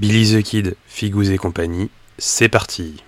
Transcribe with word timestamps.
Billy 0.00 0.32
the 0.32 0.44
Kid, 0.44 0.76
Figous 0.86 1.32
et 1.32 1.38
compagnie, 1.38 1.90
c'est 2.18 2.48
parti. 2.48 3.02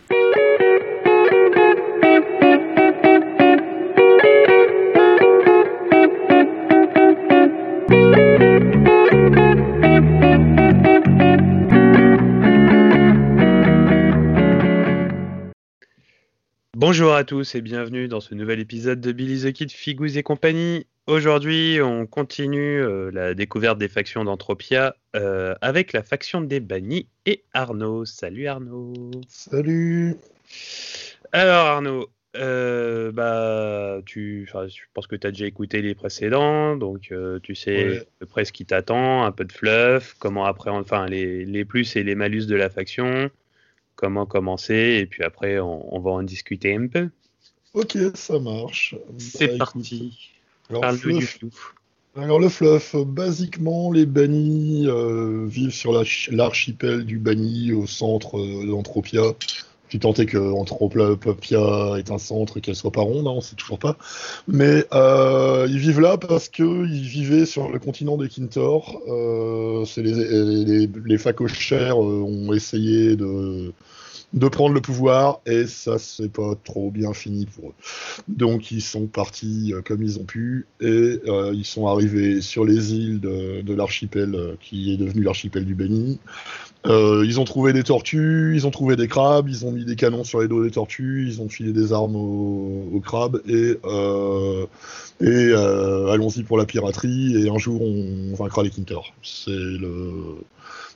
Bonjour 17.00 17.14
à 17.14 17.24
tous 17.24 17.54
et 17.54 17.62
bienvenue 17.62 18.08
dans 18.08 18.20
ce 18.20 18.34
nouvel 18.34 18.60
épisode 18.60 19.00
de 19.00 19.10
Billy 19.12 19.40
the 19.50 19.54
Kid, 19.54 19.72
Figous 19.72 20.18
et 20.18 20.22
compagnie. 20.22 20.86
Aujourd'hui, 21.06 21.80
on 21.82 22.04
continue 22.04 22.78
euh, 22.78 23.10
la 23.10 23.32
découverte 23.32 23.78
des 23.78 23.88
factions 23.88 24.22
d'Anthropia 24.22 24.94
euh, 25.16 25.54
avec 25.62 25.94
la 25.94 26.02
faction 26.02 26.42
des 26.42 26.60
bannis 26.60 27.08
et 27.24 27.42
Arnaud. 27.54 28.04
Salut 28.04 28.48
Arnaud. 28.48 29.12
Salut. 29.28 30.16
Alors 31.32 31.68
Arnaud, 31.68 32.10
euh, 32.36 33.10
bah, 33.12 34.02
tu, 34.04 34.46
je 34.46 34.82
pense 34.92 35.06
que 35.06 35.16
tu 35.16 35.26
as 35.26 35.30
déjà 35.30 35.46
écouté 35.46 35.80
les 35.80 35.94
précédents, 35.94 36.76
donc 36.76 37.14
tu 37.42 37.54
sais 37.54 37.88
Ouais. 37.88 37.98
à 38.00 38.04
peu 38.18 38.26
près 38.26 38.44
ce 38.44 38.52
qui 38.52 38.66
t'attend, 38.66 39.24
un 39.24 39.32
peu 39.32 39.46
de 39.46 39.52
fluff, 39.52 40.16
comment 40.18 40.44
enfin 40.66 41.06
les, 41.06 41.46
les 41.46 41.64
plus 41.64 41.96
et 41.96 42.02
les 42.02 42.14
malus 42.14 42.44
de 42.44 42.56
la 42.56 42.68
faction, 42.68 43.30
comment 44.00 44.24
commencer, 44.26 44.98
et 45.00 45.06
puis 45.06 45.22
après 45.22 45.60
on, 45.60 45.94
on 45.94 46.00
va 46.00 46.10
en 46.12 46.22
discuter 46.22 46.74
un 46.74 46.86
peu. 46.86 47.08
Ok, 47.74 47.96
ça 48.14 48.38
marche. 48.38 48.96
C'est 49.18 49.48
Bah, 49.48 49.58
parti. 49.58 50.18
Alors, 50.70 50.80
Parle-nous 50.82 51.18
du 51.18 51.26
fluff. 51.26 51.74
Alors, 52.16 52.40
le 52.40 52.48
fluff, 52.48 52.96
basiquement, 52.96 53.92
les 53.92 54.06
bannis 54.06 54.86
euh, 54.88 55.44
vivent 55.46 55.70
sur 55.70 55.92
la- 55.92 56.02
l'archipel 56.32 57.04
du 57.04 57.18
banni 57.18 57.72
au 57.72 57.86
centre 57.86 58.38
euh, 58.38 58.66
d'Anthropia. 58.66 59.22
Tant 60.00 60.12
est 60.14 60.26
que 60.26 60.38
Anthropia 60.38 61.98
est 61.98 62.10
un 62.12 62.18
centre 62.18 62.58
et 62.58 62.60
qu'elle 62.60 62.76
soit 62.76 62.92
pas 62.92 63.00
ronde, 63.00 63.26
hein, 63.26 63.32
on 63.34 63.40
sait 63.40 63.56
toujours 63.56 63.80
pas. 63.80 63.96
Mais 64.46 64.84
euh, 64.92 65.66
ils 65.68 65.78
vivent 65.80 65.98
là 66.00 66.16
parce 66.16 66.48
que 66.48 66.62
ils 66.86 67.02
vivaient 67.08 67.44
sur 67.44 67.68
le 67.70 67.78
continent 67.80 68.16
des 68.16 68.28
Kintor. 68.28 69.02
Euh, 69.08 69.84
c'est 69.84 70.02
les, 70.02 70.14
les, 70.64 70.88
les 71.04 71.18
facochères 71.18 72.00
euh, 72.00 72.22
ont 72.22 72.52
essayé 72.52 73.16
de, 73.16 73.72
de 74.32 74.48
prendre 74.48 74.74
le 74.74 74.80
pouvoir 74.80 75.40
et 75.44 75.66
ça 75.66 75.98
c'est 75.98 76.30
pas 76.30 76.54
trop 76.64 76.90
bien 76.90 77.12
fini 77.12 77.46
pour 77.46 77.70
eux. 77.70 77.74
Donc 78.28 78.70
ils 78.70 78.82
sont 78.82 79.06
partis 79.06 79.72
euh, 79.74 79.82
comme 79.82 80.02
ils 80.02 80.18
ont 80.18 80.24
pu 80.24 80.66
et 80.80 81.20
euh, 81.26 81.52
ils 81.52 81.64
sont 81.64 81.86
arrivés 81.86 82.40
sur 82.40 82.64
les 82.64 82.94
îles 82.94 83.20
de, 83.20 83.62
de 83.62 83.74
l'archipel 83.74 84.34
euh, 84.34 84.54
qui 84.60 84.92
est 84.92 84.96
devenu 84.96 85.22
l'archipel 85.22 85.64
du 85.64 85.74
Béni. 85.74 86.20
Euh, 86.86 87.24
ils 87.26 87.38
ont 87.38 87.44
trouvé 87.44 87.74
des 87.74 87.82
tortues, 87.82 88.52
ils 88.54 88.66
ont 88.66 88.70
trouvé 88.70 88.96
des 88.96 89.06
crabes, 89.06 89.48
ils 89.48 89.66
ont 89.66 89.72
mis 89.72 89.84
des 89.84 89.96
canons 89.96 90.24
sur 90.24 90.40
les 90.40 90.48
dos 90.48 90.64
des 90.64 90.70
tortues, 90.70 91.26
ils 91.28 91.42
ont 91.42 91.48
filé 91.48 91.72
des 91.72 91.92
armes 91.92 92.16
aux, 92.16 92.88
aux 92.94 93.00
crabes 93.00 93.42
et, 93.46 93.76
euh, 93.84 94.64
et 95.20 95.26
euh, 95.26 96.08
allons-y 96.10 96.42
pour 96.42 96.56
la 96.56 96.64
piraterie 96.64 97.36
et 97.36 97.50
un 97.50 97.58
jour 97.58 97.82
on 97.82 98.34
vaincra 98.34 98.62
les 98.62 98.70
Kintor. 98.70 99.12
C'est 99.22 99.50
le 99.50 100.38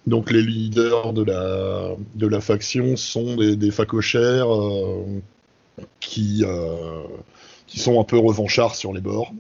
donc 0.07 0.31
les 0.31 0.43
leaders 0.43 1.13
de 1.13 1.23
la 1.23 1.91
de 2.15 2.27
la 2.27 2.41
faction 2.41 2.97
sont 2.97 3.37
des, 3.37 3.57
des 3.57 3.71
facochères 3.71 4.55
euh, 4.55 5.05
qui 6.01 6.45
euh, 6.45 7.03
qui 7.67 7.79
sont 7.79 8.01
un 8.01 8.05
peu 8.05 8.19
revanchards 8.19 8.75
sur 8.75 8.93
les 8.93 9.01
bords. 9.01 9.33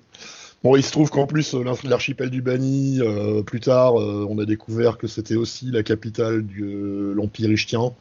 Bon, 0.63 0.77
il 0.77 0.83
se 0.83 0.91
trouve 0.93 1.11
qu'en 1.11 1.27
plus, 1.27 1.55
euh, 1.55 1.63
l'ar- 1.63 1.77
l'archipel 1.85 2.31
du 2.31 2.41
Bani, 2.41 3.01
plus 3.45 3.61
tard, 3.61 3.95
on 3.97 4.39
a 4.39 4.47
découvert 4.47 4.97
que 4.97 5.07
c'était 5.07 5.37
aussi 5.37 5.71
la 5.71 5.83
capitale 5.83 6.45
de 6.47 7.13
l'Empire 7.15 7.53
Ishtien. 7.53 7.93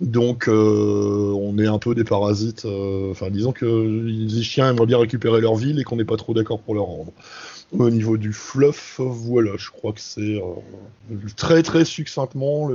Donc, 0.00 0.48
on 0.48 1.58
est 1.58 1.66
un 1.66 1.78
peu 1.78 1.94
des 1.94 2.04
parasites. 2.04 2.66
Enfin, 3.10 3.30
disons 3.30 3.52
que 3.52 3.64
les 3.64 4.38
Ishtiens 4.38 4.68
aimeraient 4.68 4.86
bien 4.86 4.98
récupérer 4.98 5.40
leur 5.40 5.54
ville 5.54 5.78
et 5.78 5.84
qu'on 5.84 5.96
n'est 5.96 6.04
pas 6.04 6.16
trop 6.18 6.34
d'accord 6.34 6.58
pour 6.58 6.74
leur 6.74 6.84
rendre. 6.84 7.12
Au 7.72 7.90
niveau 7.90 8.16
du 8.16 8.32
fluff, 8.32 9.00
voilà, 9.00 9.56
je 9.56 9.70
crois 9.70 9.92
que 9.92 10.00
c'est 10.00 10.40
euh, 10.40 11.16
très 11.36 11.62
très 11.62 11.84
succinctement 11.84 12.70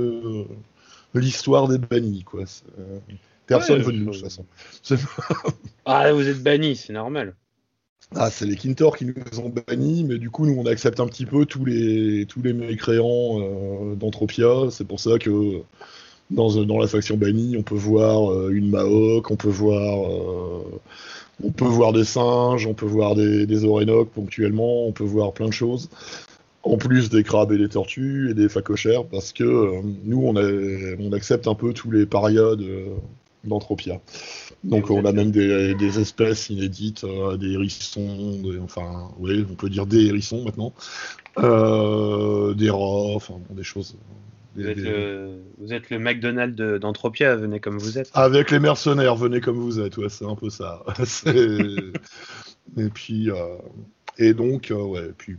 l'histoire 1.14 1.68
des 1.68 1.78
bannis, 1.78 2.22
quoi. 2.24 2.44
Euh, 2.78 2.98
Personne 3.46 3.78
Ouais, 3.78 3.84
veut 3.84 3.92
de 3.92 3.98
nous, 3.98 4.06
de 4.06 4.12
je- 4.12 4.20
toute 4.20 4.28
façon. 4.30 4.46
Ah, 5.84 6.12
vous 6.12 6.26
êtes 6.28 6.42
banni, 6.42 6.74
c'est 6.76 6.92
normal. 6.92 7.36
Ah, 8.16 8.30
c'est 8.30 8.44
les 8.46 8.56
Kintor 8.56 8.96
qui 8.96 9.04
nous 9.06 9.40
ont 9.40 9.50
bannis, 9.50 10.04
mais 10.04 10.18
du 10.18 10.30
coup, 10.30 10.44
nous, 10.46 10.54
on 10.58 10.66
accepte 10.66 10.98
un 11.00 11.06
petit 11.06 11.26
peu 11.26 11.46
tous 11.46 11.64
les, 11.64 12.26
tous 12.26 12.42
les 12.42 12.52
mécréants 12.52 13.40
euh, 13.40 13.94
d'Anthropia. 13.94 14.68
C'est 14.70 14.84
pour 14.86 14.98
ça 14.98 15.18
que 15.18 15.62
dans, 16.30 16.64
dans 16.64 16.78
la 16.78 16.88
faction 16.88 17.16
bannie, 17.16 17.56
on 17.58 17.62
peut 17.62 17.76
voir 17.76 18.32
euh, 18.32 18.50
une 18.50 18.70
Maok, 18.70 19.30
on 19.30 19.36
peut 19.36 19.48
voir, 19.48 20.06
euh, 20.10 20.64
on 21.42 21.50
peut 21.50 21.64
voir 21.64 21.92
des 21.92 22.04
singes, 22.04 22.66
on 22.66 22.74
peut 22.74 22.86
voir 22.86 23.14
des, 23.14 23.46
des 23.46 23.64
Orénoques 23.64 24.10
ponctuellement, 24.10 24.86
on 24.86 24.92
peut 24.92 25.04
voir 25.04 25.32
plein 25.32 25.46
de 25.48 25.52
choses. 25.52 25.88
En 26.62 26.76
plus 26.76 27.08
des 27.08 27.22
crabes 27.22 27.52
et 27.52 27.58
des 27.58 27.68
tortues 27.70 28.30
et 28.30 28.34
des 28.34 28.48
facochères, 28.50 29.04
parce 29.06 29.32
que 29.32 29.44
euh, 29.44 29.80
nous, 30.04 30.22
on, 30.22 30.36
a- 30.36 30.96
on 31.00 31.12
accepte 31.12 31.46
un 31.48 31.54
peu 31.54 31.72
tous 31.72 31.90
les 31.90 32.04
parias 32.04 32.54
de- 32.56 32.84
d'Anthropia. 33.44 33.98
Donc 34.64 34.90
on 34.90 35.06
a 35.06 35.12
même 35.12 35.30
des, 35.30 35.74
des 35.74 35.98
espèces 36.00 36.50
inédites, 36.50 37.04
euh, 37.04 37.38
des 37.38 37.52
hérissons, 37.52 38.36
des- 38.42 38.58
enfin, 38.58 39.08
oui, 39.18 39.46
on 39.50 39.54
peut 39.54 39.70
dire 39.70 39.86
des 39.86 40.04
hérissons 40.04 40.44
maintenant, 40.44 40.74
euh, 41.38 42.52
des 42.52 42.68
rats, 42.68 43.14
enfin, 43.14 43.34
bon, 43.48 43.54
des 43.54 43.62
choses. 43.64 43.96
Des- 44.56 44.62
Vous 44.62 44.68
êtes, 44.68 44.76
des- 44.76 44.82
le, 44.82 45.40
vous 45.58 45.72
êtes 45.72 45.90
le 45.90 45.98
McDonald's 45.98 46.56
de- 46.56 46.78
d'Anthropia, 46.78 47.36
venez 47.36 47.60
comme 47.60 47.78
vous 47.78 47.98
êtes. 47.98 48.10
Avec 48.14 48.50
les 48.50 48.58
mercenaires, 48.58 49.14
venez 49.16 49.40
comme 49.40 49.56
vous 49.56 49.80
êtes, 49.80 49.96
ouais, 49.96 50.08
c'est 50.08 50.26
un 50.26 50.34
peu 50.34 50.50
ça. 50.50 50.82
Et 52.76 52.88
puis, 52.88 53.30
euh, 53.30 53.56
et 54.18 54.32
donc, 54.34 54.70
euh, 54.70 54.74
ouais, 54.82 55.10
puis, 55.16 55.36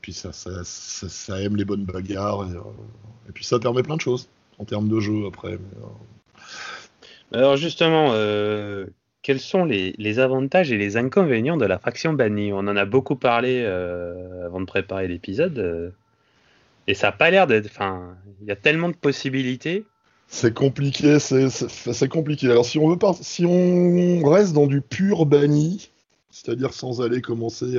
puis 0.00 0.12
ça, 0.12 0.32
ça, 0.32 0.62
ça, 0.64 1.08
ça 1.08 1.40
aime 1.42 1.56
les 1.56 1.64
bonnes 1.64 1.84
bagarres, 1.84 2.46
et, 2.50 2.56
euh, 2.56 2.60
et 3.28 3.32
puis 3.32 3.44
ça 3.44 3.58
permet 3.58 3.82
plein 3.82 3.96
de 3.96 4.00
choses 4.00 4.28
en 4.58 4.64
termes 4.64 4.88
de 4.88 5.00
jeu 5.00 5.26
après. 5.26 5.58
mais, 5.58 7.38
Alors 7.38 7.56
justement, 7.56 8.14
quels 9.22 9.40
sont 9.40 9.64
les, 9.64 9.94
les 9.98 10.18
avantages 10.20 10.70
et 10.72 10.78
les 10.78 10.96
inconvénients 10.96 11.56
de 11.56 11.66
la 11.66 11.78
faction 11.78 12.12
bannie? 12.12 12.52
On 12.52 12.58
en 12.58 12.76
a 12.76 12.84
beaucoup 12.84 13.16
parlé 13.16 13.64
avant 13.64 14.60
de 14.60 14.66
préparer 14.66 15.08
l'épisode. 15.08 15.92
Et 16.86 16.94
ça 16.94 17.08
n'a 17.08 17.12
pas 17.12 17.30
l'air 17.30 17.46
d'être... 17.46 17.66
Enfin, 17.66 18.16
il 18.40 18.48
y 18.48 18.52
a 18.52 18.56
tellement 18.56 18.88
de 18.88 18.96
possibilités. 18.96 19.84
C'est 20.28 20.52
compliqué, 20.52 21.18
c'est 21.18 22.08
compliqué. 22.08 22.50
Alors 22.50 22.66
si 22.66 22.78
on 22.78 22.88
veut 22.88 22.98
si 23.20 23.44
on 23.46 24.22
reste 24.28 24.52
dans 24.52 24.66
du 24.66 24.80
pur 24.80 25.26
banni, 25.26 25.90
c'est-à-dire 26.34 26.72
sans 26.72 27.00
aller 27.00 27.20
commencer 27.20 27.78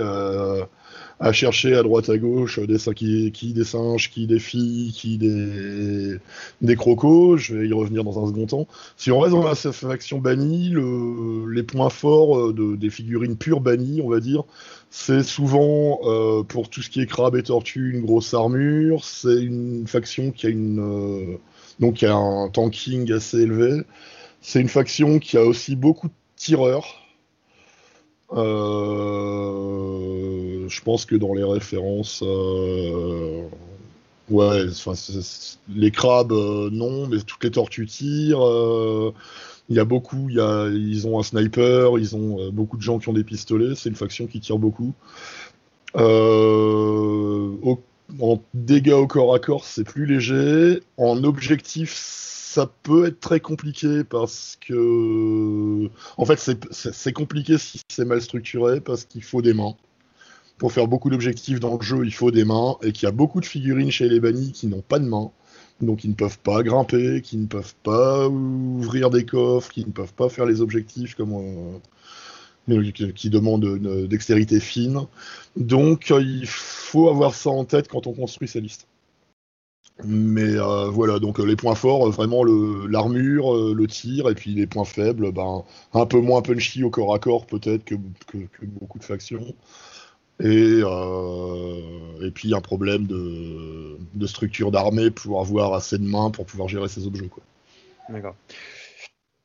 à, 1.20 1.34
chercher 1.34 1.76
à 1.76 1.84
droite 1.84 2.10
à 2.10 2.18
gauche 2.18 2.60
des 2.60 2.78
qui, 2.94 3.32
qui 3.34 3.54
des 3.54 3.66
singes, 3.66 4.10
qui 4.10 4.28
des 4.28 4.40
filles, 4.40 4.94
qui 4.94 5.18
des, 5.18 6.18
des 6.62 6.76
crocos, 6.78 7.38
je 7.38 7.56
vais 7.56 7.68
y 7.68 7.74
revenir 7.74 8.06
dans 8.06 8.24
un 8.24 8.28
second 8.28 8.46
temps. 8.46 8.68
Si 8.96 9.12
on 9.12 9.20
reste 9.20 9.36
dans 9.36 9.44
la 9.44 9.56
faction 9.56 10.20
bannie, 10.20 10.70
le, 10.70 11.52
les 11.52 11.64
points 11.64 11.90
forts 11.90 12.38
euh, 12.40 12.54
de, 12.54 12.78
des 12.78 12.90
figurines 12.90 13.36
pures 13.36 13.60
bannies, 13.60 14.02
on 14.02 14.10
va 14.10 14.22
dire, 14.22 14.44
c'est 14.98 15.24
souvent 15.24 16.00
euh, 16.06 16.44
pour 16.44 16.70
tout 16.70 16.82
ce 16.82 16.90
qui 16.90 17.02
est 17.02 17.06
crabe 17.06 17.36
et 17.36 17.44
tortue 17.44 17.92
une 17.94 18.06
grosse 18.06 18.34
armure. 18.34 19.04
C'est 19.04 19.42
une 19.44 19.86
faction 19.88 20.32
qui 20.32 20.48
a 20.48 20.50
une 20.50 20.80
euh, 20.80 21.38
donc 21.80 22.02
y 22.02 22.06
a 22.06 22.16
un 22.16 22.50
tanking 22.50 23.12
assez 23.12 23.40
élevé. 23.42 23.82
C'est 24.42 24.62
une 24.62 24.70
faction 24.70 25.20
qui 25.20 25.38
a 25.38 25.44
aussi 25.46 25.76
beaucoup 25.76 26.08
de 26.10 26.14
tireurs. 26.38 27.02
Euh, 29.36 30.68
je 30.68 30.82
pense 30.82 31.06
que 31.06 31.16
dans 31.16 31.34
les 31.34 31.44
références, 31.44 32.22
ouais, 34.30 34.68
c'est- 34.96 35.58
les 35.70 35.92
crabes 35.92 36.32
non, 36.72 37.08
mais 37.08 37.20
toutes 37.22 37.44
les 37.44 37.52
tortues 37.52 37.86
tirent. 37.86 38.42
Il 39.70 39.76
y 39.76 39.80
a 39.80 39.86
beaucoup, 39.86 40.30
ils 40.30 41.08
ont 41.08 41.20
un 41.20 41.24
sniper, 41.24 41.98
ils 41.98 42.16
ont 42.16 42.40
euh, 42.40 42.52
beaucoup 42.52 42.78
de 42.78 42.82
gens 42.82 43.00
qui 43.00 43.10
ont 43.10 43.14
des 43.14 43.24
pistolets. 43.24 43.76
C'est 43.76 43.90
une 43.90 43.96
faction 43.96 44.28
qui 44.28 44.40
tire 44.40 44.60
beaucoup. 44.60 44.94
Euh, 45.96 47.56
en 48.20 48.42
dégâts 48.54 48.94
au 48.94 49.08
corps 49.08 49.34
à 49.34 49.40
corps, 49.40 49.66
c'est 49.66 49.84
plus 49.84 50.06
léger. 50.06 50.82
En 50.98 51.24
objectif, 51.24 51.94
ça 51.96 52.72
peut 52.84 53.08
être 53.08 53.20
très 53.20 53.40
compliqué 53.40 54.04
parce 54.04 54.58
que. 54.62 55.90
En 56.18 56.26
fait, 56.26 56.40
c'est 56.72 57.14
compliqué 57.14 57.58
si 57.58 57.82
c'est 57.90 58.06
mal 58.06 58.22
structuré 58.22 58.82
parce 58.82 59.06
qu'il 59.06 59.24
faut 59.24 59.42
des 59.42 59.54
mains. 59.54 59.76
Pour 60.58 60.72
faire 60.72 60.88
beaucoup 60.88 61.10
d'objectifs 61.10 61.60
dans 61.60 61.76
le 61.76 61.82
jeu, 61.82 62.06
il 62.06 62.14
faut 62.14 62.32
des 62.32 62.46
mains 62.46 62.78
et 62.82 62.94
qu'il 62.94 63.08
y 63.08 63.10
a 63.10 63.12
beaucoup 63.12 63.42
de 63.42 63.46
figurines 63.46 63.92
chez 63.92 64.08
les 64.08 64.22
bannis 64.22 64.54
qui 64.54 64.68
n'ont 64.68 64.82
pas 64.82 65.00
de 65.00 65.06
mains. 65.06 65.32
Donc 65.82 66.04
ils 66.04 66.10
ne 66.10 66.16
peuvent 66.16 66.40
pas 66.40 66.64
grimper, 66.64 67.22
qui 67.22 67.38
ne 67.38 67.48
peuvent 67.48 67.76
pas 67.84 68.28
ouvrir 68.30 69.10
des 69.10 69.26
coffres, 69.26 69.72
qui 69.72 69.86
ne 69.86 69.92
peuvent 69.92 70.14
pas 70.14 70.30
faire 70.30 70.46
les 70.46 70.62
objectifs 70.62 71.16
comme 71.16 71.34
euh, 71.34 71.78
mais 72.68 72.92
qui, 72.92 73.30
demandent 73.30 73.66
une 73.66 74.08
dextérité 74.08 74.60
fine. 74.60 75.02
Donc 75.58 76.12
euh, 76.12 76.22
il 76.22 76.48
faut 76.48 77.10
avoir 77.10 77.36
ça 77.36 77.50
en 77.50 77.66
tête 77.66 77.88
quand 77.90 78.08
on 78.08 78.14
construit 78.14 78.48
sa 78.48 78.60
liste. 78.60 78.88
Mais 80.04 80.58
euh, 80.58 80.90
voilà, 80.90 81.20
donc 81.20 81.40
les 81.40 81.56
points 81.56 81.76
forts, 81.76 82.10
vraiment 82.12 82.44
l'armure, 82.44 83.74
le, 83.74 83.88
tir, 83.88 84.30
et 84.30 84.36
puis 84.36 84.54
les 84.54 84.68
points 84.68 84.84
faibles, 84.84 85.32
ben, 85.32 85.64
un 85.94 86.06
peu 86.06 86.20
moins 86.20 86.42
punchy 86.42 86.84
au 86.84 86.90
corps 86.90 87.14
à 87.14 87.20
corps 87.20 87.46
peut-être 87.46 87.86
que, 87.86 87.96
beaucoup 88.64 89.00
de 89.00 89.06
factions. 89.06 89.56
Et, 90.44 90.82
et 92.22 92.32
puis 92.32 92.54
un 92.54 92.62
problème 92.62 93.06
de, 93.08 93.98
de 94.14 94.28
structure 94.28 94.72
d'armée 94.72 95.10
pour 95.10 95.40
avoir 95.40 95.74
assez 95.74 95.98
de 95.98 96.06
mains 96.06 96.30
pour 96.30 96.46
pouvoir 96.46 96.68
gérer 96.68 96.90
ses 96.90 97.08
objets. 97.08 97.30
D'accord. 98.10 98.36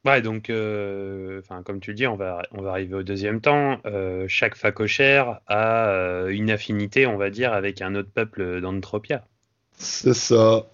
Ouais, 0.07 0.23
donc, 0.23 0.49
euh, 0.49 1.43
comme 1.65 1.79
tu 1.79 1.91
le 1.91 1.95
dis, 1.95 2.07
on 2.07 2.17
va, 2.17 2.43
on 2.53 2.63
va 2.63 2.71
arriver 2.71 2.95
au 2.95 3.03
deuxième 3.03 3.43
temps. 3.43 3.79
Euh, 3.85 4.25
chaque 4.29 4.57
facochère 4.57 5.41
a 5.47 5.89
euh, 5.89 6.29
une 6.29 6.51
affinité, 6.51 7.07
on 7.07 7.19
va 7.19 7.29
dire, 7.29 7.53
avec 7.53 7.83
un 7.83 7.95
autre 7.95 8.09
peuple 8.13 8.63
d'Antropia. 8.63 9.27
C'est 9.77 10.15
ça, 10.15 10.67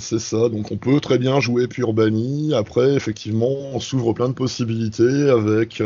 c'est 0.00 0.18
ça. 0.18 0.48
Donc, 0.48 0.70
on 0.72 0.76
peut 0.76 1.00
très 1.00 1.18
bien 1.18 1.40
jouer 1.40 1.68
pur 1.68 1.92
banni. 1.92 2.52
Après, 2.54 2.94
effectivement, 2.94 3.52
on 3.72 3.80
s'ouvre 3.80 4.12
plein 4.12 4.28
de 4.28 4.34
possibilités 4.34 5.28
avec. 5.30 5.82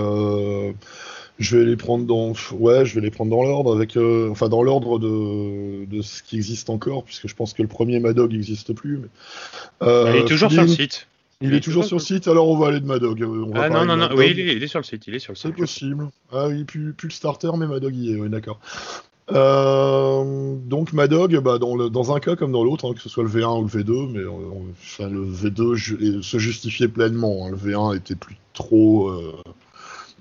Je 1.39 1.57
vais 1.57 1.65
les 1.65 1.77
prendre 1.77 2.05
dans, 2.05 2.33
ouais, 2.53 2.87
je 2.87 2.95
vais 2.95 3.01
les 3.01 3.11
prendre 3.11 3.31
dans 3.31 3.43
l'ordre 3.43 3.75
avec, 3.75 3.97
enfin, 3.97 4.49
dans 4.49 4.63
l'ordre 4.63 4.99
de, 4.99 5.85
de, 5.85 6.03
ce 6.03 6.23
qui 6.23 6.37
existe 6.37 6.71
encore, 6.71 7.05
puisque 7.05 7.29
je 7.29 7.35
pense 7.35 7.53
que 7.53 7.63
le 7.63 7.69
premier 7.69 8.01
Madog 8.01 8.33
n'existe 8.33 8.73
plus. 8.73 8.99
Mais, 8.99 9.09
bah, 9.81 10.11
il 10.11 10.17
est 10.17 10.25
toujours 10.25 10.51
sur 10.51 10.63
le 10.63 10.69
site. 10.69 11.07
Il, 11.43 11.53
est, 11.53 11.61
toujours 11.61 11.85
sur 11.85 11.99
le 11.99 12.03
site, 12.03 12.29
alors 12.29 12.49
on 12.49 12.57
va 12.57 12.69
aller 12.69 12.81
de 12.81 12.87
Madog. 12.87 13.23
ah 13.55 13.69
non, 13.69 13.85
non, 13.85 13.97
non, 13.97 14.09
oui, 14.17 14.31
il 14.31 14.63
est, 14.63 14.67
sur 14.67 14.81
le 14.81 14.85
site, 14.85 15.07
il 15.07 15.15
est 15.15 15.19
sur 15.19 15.33
le 15.33 15.37
site. 15.37 15.51
C'est 15.51 15.57
possible. 15.61 16.09
Ah 16.33 16.49
oui, 16.49 16.65
plus, 16.65 16.95
plus 16.95 17.09
le 17.09 17.13
starter, 17.13 17.51
mais 17.59 17.67
Madog 17.67 17.95
y 17.95 18.13
est, 18.13 18.17
oui, 18.17 18.31
d'accord. 18.31 18.59
Euh, 19.33 20.55
donc 20.67 20.93
Madog, 20.93 21.37
bah, 21.41 21.59
dans, 21.59 21.77
le, 21.77 21.91
dans, 21.91 22.15
un 22.15 22.21
cas 22.21 22.37
comme 22.37 22.53
dans 22.53 22.65
l'autre, 22.65 22.89
hein, 22.89 22.95
que 22.95 23.01
ce 23.01 23.09
soit 23.09 23.25
le 23.25 23.29
V1 23.29 23.61
ou 23.61 23.63
le 23.65 23.83
V2, 23.83 24.11
mais 24.13 24.25
enfin, 24.25 25.11
le 25.11 25.27
V2 25.27 26.23
se 26.23 26.39
justifiait 26.39 26.89
pleinement. 26.89 27.47
Hein. 27.47 27.51
Le 27.51 27.57
V1 27.57 27.97
était 27.97 28.15
plus 28.15 28.37
trop 28.53 29.09
euh, 29.09 29.35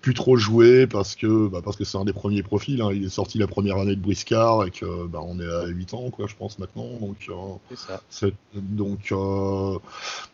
plus 0.05 0.13
trop 0.13 0.37
joué 0.37 0.85
parce 0.85 1.15
que 1.15 1.47
bah, 1.47 1.61
parce 1.65 1.77
que 1.77 1.83
c'est 1.83 1.97
un 1.97 2.05
des 2.05 2.13
premiers 2.13 2.43
profils. 2.43 2.79
Hein. 2.79 2.91
Il 2.93 3.05
est 3.05 3.09
sorti 3.09 3.39
la 3.39 3.47
première 3.47 3.77
année 3.77 3.95
de 3.95 4.01
Briscard 4.01 4.63
et 4.67 4.69
que 4.69 5.07
bah, 5.07 5.19
on 5.23 5.39
est 5.39 5.51
à 5.51 5.65
8 5.65 5.95
ans, 5.95 6.11
quoi, 6.11 6.27
je 6.27 6.35
pense 6.35 6.59
maintenant. 6.59 6.87
Donc, 7.01 7.27
euh, 8.21 8.29
donc 8.53 9.11
euh, 9.11 9.79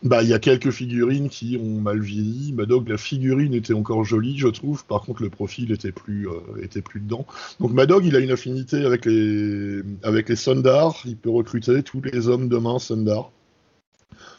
bah 0.02 0.22
il 0.22 0.28
y 0.28 0.34
a 0.34 0.38
quelques 0.38 0.72
figurines 0.72 1.30
qui 1.30 1.58
ont 1.58 1.80
mal 1.80 2.00
vieilli. 2.00 2.52
Madog, 2.52 2.86
la 2.86 2.98
figurine 2.98 3.54
était 3.54 3.72
encore 3.72 4.04
jolie, 4.04 4.36
je 4.36 4.48
trouve. 4.48 4.84
Par 4.84 5.00
contre, 5.00 5.22
le 5.22 5.30
profil 5.30 5.72
était 5.72 5.90
plus 5.90 6.28
euh, 6.28 6.62
était 6.62 6.82
plus 6.82 7.00
dedans. 7.00 7.24
Donc 7.58 7.72
Madog, 7.72 8.04
il 8.04 8.14
a 8.14 8.18
une 8.18 8.32
affinité 8.32 8.84
avec 8.84 9.06
les 9.06 9.80
avec 10.02 10.28
les 10.28 10.36
Sundar. 10.36 11.00
Il 11.06 11.16
peut 11.16 11.30
recruter 11.30 11.82
tous 11.82 12.02
les 12.02 12.28
hommes 12.28 12.50
de 12.50 12.58
main 12.58 12.78
Sundar. 12.78 13.30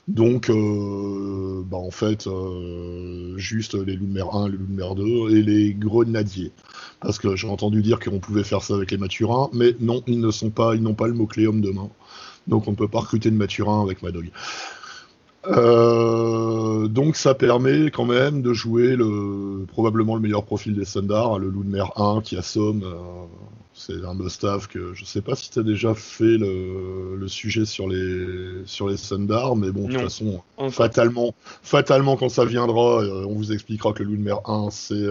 Donc, 0.07 0.49
euh, 0.49 1.63
bah 1.65 1.77
en 1.77 1.91
fait, 1.91 2.27
euh, 2.27 3.37
juste 3.37 3.73
les 3.75 3.95
loups 3.95 4.05
de 4.05 4.11
mer 4.11 4.35
1, 4.35 4.49
les 4.49 4.57
loups 4.57 4.67
de 4.67 4.75
mer 4.75 4.95
2 4.95 5.35
et 5.35 5.41
les 5.41 5.73
grenadiers. 5.73 6.51
Parce 6.99 7.19
que 7.19 7.35
j'ai 7.35 7.47
entendu 7.47 7.81
dire 7.81 7.99
qu'on 7.99 8.19
pouvait 8.19 8.43
faire 8.43 8.61
ça 8.61 8.75
avec 8.75 8.91
les 8.91 8.97
maturins, 8.97 9.49
mais 9.53 9.75
non, 9.79 10.03
ils 10.07 10.19
ne 10.19 10.31
sont 10.31 10.49
pas, 10.49 10.75
ils 10.75 10.83
n'ont 10.83 10.93
pas 10.93 11.07
le 11.07 11.13
mot-clé 11.13 11.43
de 11.45 11.71
main. 11.71 11.89
Donc 12.47 12.67
on 12.67 12.71
ne 12.71 12.75
peut 12.75 12.89
pas 12.89 12.99
recruter 12.99 13.31
de 13.31 13.37
maturins 13.37 13.81
avec 13.81 14.03
Madog. 14.03 14.29
Euh, 15.47 16.87
donc 16.87 17.15
ça 17.15 17.33
permet 17.33 17.91
quand 17.91 18.05
même 18.05 18.41
de 18.41 18.53
jouer 18.53 18.95
le, 18.95 19.65
probablement 19.67 20.15
le 20.15 20.21
meilleur 20.21 20.43
profil 20.43 20.73
des 20.73 20.85
Sundar, 20.85 21.39
le 21.39 21.49
loup 21.49 21.63
de 21.63 21.69
mer 21.69 21.91
1 21.97 22.21
qui 22.21 22.35
assomme. 22.37 22.83
C'est 23.85 24.05
un 24.05 24.13
must 24.13 24.45
que 24.67 24.93
je 24.93 25.05
sais 25.05 25.21
pas 25.21 25.35
si 25.35 25.49
tu 25.49 25.59
as 25.59 25.63
déjà 25.63 25.93
fait 25.93 26.37
le, 26.37 27.25
sujet 27.27 27.65
sur 27.65 27.87
les 27.87 28.63
sur 28.65 28.87
les 28.87 28.97
Sundar, 28.97 29.55
mais 29.55 29.71
bon, 29.71 29.87
de 29.87 29.93
toute 29.93 30.01
façon, 30.01 30.41
fatalement, 30.69 31.33
fatalement 31.63 32.17
quand 32.17 32.29
ça 32.29 32.45
viendra, 32.45 33.01
euh, 33.01 33.25
on 33.25 33.33
vous 33.33 33.51
expliquera 33.51 33.93
que 33.93 34.03
le 34.03 34.09
loup 34.09 34.17
de 34.17 34.21
mer 34.21 34.39
1 34.45 34.69
c'est 34.71 35.07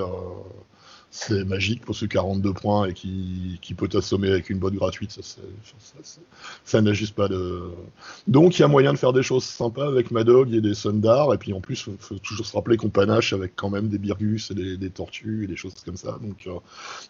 c'est 1.14 1.44
magique 1.44 1.84
pour 1.84 1.94
ce 1.94 2.06
42 2.06 2.54
points 2.54 2.86
et 2.86 2.94
qui, 2.94 3.74
peut 3.76 3.86
t'assommer 3.86 4.30
avec 4.30 4.48
une 4.48 4.58
botte 4.58 4.72
gratuite. 4.72 5.18
Ça, 6.64 6.80
n'a 6.80 6.92
juste 6.94 7.14
pas 7.14 7.28
de. 7.28 7.64
Donc 8.28 8.58
il 8.58 8.62
y 8.62 8.64
a 8.64 8.68
moyen 8.68 8.94
de 8.94 8.98
faire 8.98 9.12
des 9.12 9.22
choses 9.22 9.44
sympas 9.44 9.86
avec 9.86 10.10
Madog 10.10 10.54
et 10.54 10.62
des 10.62 10.72
Sundar. 10.72 11.34
Et 11.34 11.36
puis 11.36 11.52
en 11.52 11.60
plus, 11.60 11.84
il 11.86 11.94
faut, 11.98 12.14
toujours 12.14 12.46
se 12.46 12.56
rappeler 12.56 12.78
qu'on 12.78 12.88
panache 12.88 13.34
avec 13.34 13.52
quand 13.56 13.68
même 13.68 13.88
des 13.88 13.98
Birgus 13.98 14.50
et 14.52 14.54
des, 14.54 14.90
tortues 14.90 15.44
et 15.44 15.46
des 15.46 15.56
choses 15.56 15.74
comme 15.84 15.98
ça. 15.98 16.18
Donc 16.22 16.46
euh, 16.46 16.58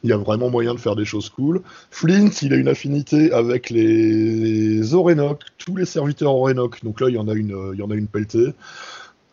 il 0.02 0.10
y 0.10 0.12
a 0.12 0.16
vraiment 0.16 0.50
moyen 0.50 0.74
de 0.74 0.80
faire 0.80 0.96
des 0.96 1.04
choses 1.04 1.30
cool. 1.30 1.62
Flint, 1.92 2.30
il 2.42 2.52
a 2.52 2.56
une 2.56 2.68
affinité 2.68 3.30
avec 3.30 3.70
les 3.70 4.94
Orenok, 4.94 5.44
tous 5.58 5.76
les 5.76 5.84
serviteurs 5.84 6.34
Orenok. 6.34 6.82
Donc 6.82 7.00
là, 7.00 7.08
il 7.08 7.14
y 7.14 7.18
en 7.18 7.28
a 7.28 7.34
une, 7.34 7.56
il 7.72 7.78
y 7.78 7.82
en 7.82 7.90
a 7.92 7.94
une 7.94 8.08
pelletée. 8.08 8.52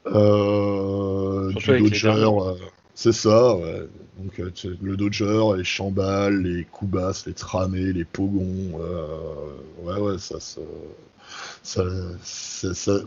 Euh, 0.06 1.52
du 1.54 1.80
Dodger. 1.80 2.30
C'est 2.94 3.14
ça, 3.14 3.56
ouais. 3.56 3.88
Donc 4.22 4.40
euh, 4.40 4.52
le 4.82 4.98
Dodger, 4.98 5.44
les 5.58 5.64
Chambal, 5.64 6.42
les 6.42 6.66
Koubas, 6.66 7.24
les 7.26 7.34
Tramés, 7.34 7.94
les 7.94 8.06
Pogons, 8.06 8.80
euh, 8.82 9.08
ouais, 9.84 10.00
ouais, 10.00 10.18
ça, 10.20 10.38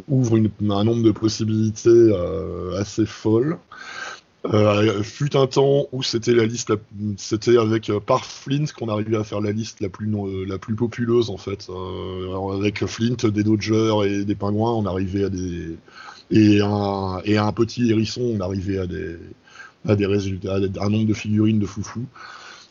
ouvre 0.08 0.38
un 0.38 0.84
nombre 0.84 1.02
de 1.02 1.10
possibilités 1.10 1.90
euh, 1.90 2.80
assez 2.80 3.04
folles. 3.04 3.58
fut 5.02 5.36
un 5.36 5.46
temps 5.46 5.86
où 5.92 6.02
c'était 6.02 6.34
la 6.34 6.46
liste, 6.46 6.72
c'était 7.18 7.58
avec 7.58 7.92
par 8.06 8.24
Flint 8.24 8.64
qu'on 8.76 8.88
arrivait 8.88 9.16
à 9.16 9.24
faire 9.24 9.40
la 9.40 9.52
liste 9.52 9.80
la 9.80 9.90
plus 9.90 10.10
la 10.46 10.58
plus 10.58 10.74
populeuse 10.74 11.28
en 11.28 11.36
fait. 11.36 11.68
avec 12.54 12.86
Flint, 12.86 13.28
des 13.28 13.42
Dodgers 13.42 13.98
et 14.06 14.24
des 14.24 14.34
Pingouins, 14.34 14.72
on 14.72 14.86
arrivait 14.86 15.24
à 15.24 15.28
des 15.28 15.76
et 16.30 16.60
un 16.62 17.52
petit 17.52 17.90
hérisson, 17.90 18.22
on 18.22 18.40
arrivait 18.40 18.78
à 18.78 18.86
des 18.86 19.18
à 19.86 19.96
des 19.96 20.06
résultats, 20.06 20.56
un 20.56 20.88
nombre 20.88 21.06
de 21.06 21.14
figurines 21.14 21.58
de 21.58 21.66
foufou. 21.66 22.04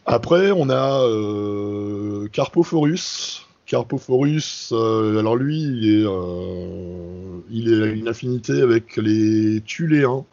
Après, 0.06 0.52
on 0.52 0.70
a 0.70 1.04
euh, 1.04 2.28
Carpophorus. 2.30 3.46
Carpophorus, 3.66 4.74
euh, 4.74 5.20
alors 5.20 5.36
lui, 5.36 5.62
il 5.62 6.02
est, 6.02 6.06
euh, 6.06 7.96
une 7.96 8.08
affinité 8.08 8.62
avec 8.62 8.98
les 8.98 9.62
Tuléens, 9.62 10.26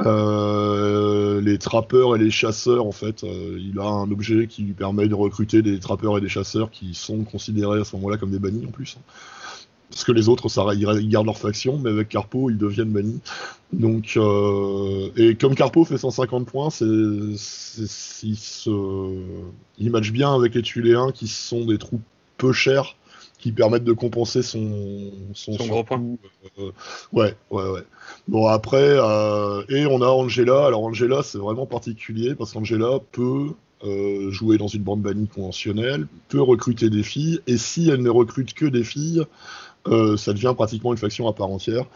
les 0.00 1.58
trappeurs 1.58 2.16
et 2.16 2.18
les 2.18 2.30
chasseurs. 2.30 2.86
En 2.86 2.92
fait, 2.92 3.22
il 3.22 3.78
a 3.78 3.86
un 3.86 4.10
objet 4.10 4.46
qui 4.48 4.62
lui 4.62 4.72
permet 4.72 5.08
de 5.08 5.14
recruter 5.14 5.62
des 5.62 5.78
trappeurs 5.78 6.18
et 6.18 6.20
des 6.20 6.28
chasseurs 6.28 6.70
qui 6.70 6.94
sont 6.94 7.22
considérés 7.24 7.80
à 7.80 7.84
ce 7.84 7.94
moment-là 7.96 8.16
comme 8.18 8.30
des 8.30 8.38
bannis 8.38 8.66
en 8.66 8.70
plus. 8.70 8.98
Parce 9.94 10.02
que 10.02 10.10
les 10.10 10.28
autres, 10.28 10.48
ça, 10.48 10.66
ils 10.74 11.08
gardent 11.08 11.26
leur 11.26 11.38
faction, 11.38 11.78
mais 11.78 11.88
avec 11.88 12.08
Carpo, 12.08 12.50
ils 12.50 12.58
deviennent 12.58 12.90
bannis. 12.90 13.20
Donc, 13.72 14.14
euh, 14.16 15.10
et 15.16 15.36
comme 15.36 15.54
Carpo 15.54 15.84
fait 15.84 15.98
150 15.98 16.48
points, 16.48 16.68
c'est, 16.68 16.84
il, 16.84 18.36
se, 18.36 19.16
il 19.78 19.90
match 19.92 20.10
bien 20.10 20.34
avec 20.34 20.56
les 20.56 20.62
Tuléens 20.62 21.12
qui 21.12 21.28
sont 21.28 21.64
des 21.64 21.78
troupes 21.78 22.02
peu 22.38 22.52
chères 22.52 22.96
qui 23.38 23.52
permettent 23.52 23.84
de 23.84 23.92
compenser 23.92 24.42
son, 24.42 25.12
son, 25.32 25.52
gros 25.52 25.84
point. 25.84 26.02
Euh, 26.58 26.72
ouais, 27.12 27.36
ouais, 27.52 27.70
ouais. 27.70 27.84
Bon, 28.26 28.48
après, 28.48 28.96
euh, 28.98 29.62
et 29.68 29.86
on 29.86 30.02
a 30.02 30.08
Angela. 30.08 30.66
Alors, 30.66 30.82
Angela, 30.82 31.22
c'est 31.22 31.38
vraiment 31.38 31.66
particulier 31.66 32.34
parce 32.34 32.52
qu'Angela 32.52 32.98
peut 33.12 33.52
jouer 34.30 34.56
dans 34.56 34.66
une 34.66 34.82
bande 34.82 35.02
bannie 35.02 35.28
conventionnelle, 35.28 36.06
peut 36.30 36.40
recruter 36.40 36.88
des 36.88 37.02
filles, 37.02 37.40
et 37.46 37.58
si 37.58 37.90
elle 37.90 38.00
ne 38.00 38.08
recrute 38.08 38.54
que 38.54 38.64
des 38.64 38.82
filles, 38.82 39.26
euh, 39.86 40.16
ça 40.16 40.32
devient 40.32 40.54
pratiquement 40.56 40.92
une 40.92 40.98
faction 40.98 41.28
à 41.28 41.32
part 41.32 41.50
entière. 41.50 41.86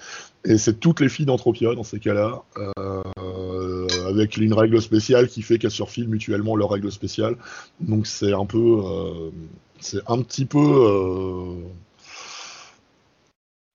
Et 0.45 0.59
c'est 0.59 0.79
toutes 0.79 1.01
les 1.01 1.09
filles 1.09 1.27
d'Anthropia 1.27 1.75
dans 1.75 1.83
ces 1.83 1.99
cas-là, 1.99 2.43
euh, 2.79 3.87
avec 4.09 4.37
une 4.37 4.53
règle 4.53 4.81
spéciale 4.81 5.29
qui 5.29 5.43
fait 5.43 5.59
qu'elles 5.59 5.71
surfilent 5.71 6.09
mutuellement 6.09 6.57
leurs 6.57 6.71
règles 6.71 6.93
spéciales. 6.93 7.37
Donc 7.81 8.07
c'est 8.07 8.33
un 8.33 8.47
peu, 8.47 8.83
euh, 8.85 9.31
c'est 9.81 10.01
un 10.07 10.21
petit 10.23 10.45
peu 10.45 11.57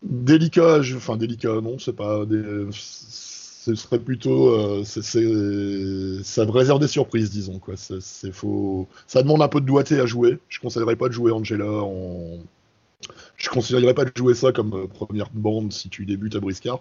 délicat. 0.03 0.79
Enfin 0.95 1.17
délicat, 1.17 1.61
non, 1.61 1.79
c'est 1.79 1.95
pas. 1.95 2.23
Ce 2.71 3.75
serait 3.75 3.99
plutôt, 3.99 4.83
ça 4.83 6.45
réserve 6.45 6.79
des 6.79 6.87
surprises, 6.87 7.31
disons 7.31 7.59
quoi. 7.59 7.75
Ça 7.77 9.21
demande 9.23 9.41
un 9.41 9.47
peu 9.47 9.61
de 9.61 9.65
doigté 9.65 9.99
à 9.99 10.05
jouer. 10.05 10.37
Je 10.49 10.59
conseillerais 10.59 10.95
pas 10.97 11.07
de 11.07 11.13
jouer 11.13 11.31
Angela 11.31 11.65
en 11.65 12.39
je 13.43 13.49
ne 13.49 13.53
considérerais 13.53 13.93
pas 13.93 14.05
de 14.05 14.11
jouer 14.15 14.35
ça 14.35 14.53
comme 14.53 14.73
euh, 14.73 14.87
première 14.87 15.29
bande 15.33 15.73
si 15.73 15.89
tu 15.89 16.05
débutes 16.05 16.35
à 16.35 16.39
Briscard. 16.39 16.79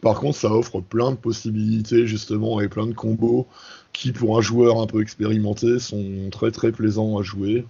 Par 0.00 0.18
contre, 0.18 0.38
ça 0.38 0.50
offre 0.50 0.80
plein 0.80 1.10
de 1.10 1.16
possibilités 1.16 2.06
justement 2.06 2.60
et 2.60 2.68
plein 2.68 2.86
de 2.86 2.94
combos 2.94 3.46
qui, 3.92 4.12
pour 4.12 4.38
un 4.38 4.40
joueur 4.40 4.80
un 4.80 4.86
peu 4.86 5.02
expérimenté, 5.02 5.78
sont 5.78 6.30
très 6.30 6.50
très 6.50 6.72
plaisants 6.72 7.18
à 7.18 7.22
jouer. 7.22 7.66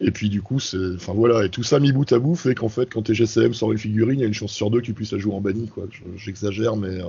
Et 0.00 0.10
puis 0.12 0.28
du 0.28 0.40
coup, 0.40 0.60
c'est, 0.60 0.94
enfin 0.94 1.14
voilà, 1.14 1.44
et 1.44 1.48
tout 1.50 1.62
ça 1.64 1.80
mis 1.80 1.90
bout 1.92 2.12
à 2.12 2.18
bout 2.18 2.36
fait 2.36 2.54
qu'en 2.54 2.68
fait, 2.68 2.92
quand 2.92 3.02
TGCM 3.02 3.54
sort 3.54 3.72
une 3.72 3.78
figurine, 3.78 4.20
il 4.20 4.22
y 4.22 4.24
a 4.24 4.28
une 4.28 4.34
chance 4.34 4.52
sur 4.52 4.70
deux 4.70 4.80
qu'il 4.80 4.94
puisse 4.94 5.12
la 5.12 5.18
jouer 5.18 5.34
en 5.34 5.40
banni, 5.40 5.68
quoi. 5.68 5.84
J'exagère, 6.16 6.76
mais 6.76 7.00
euh, 7.00 7.06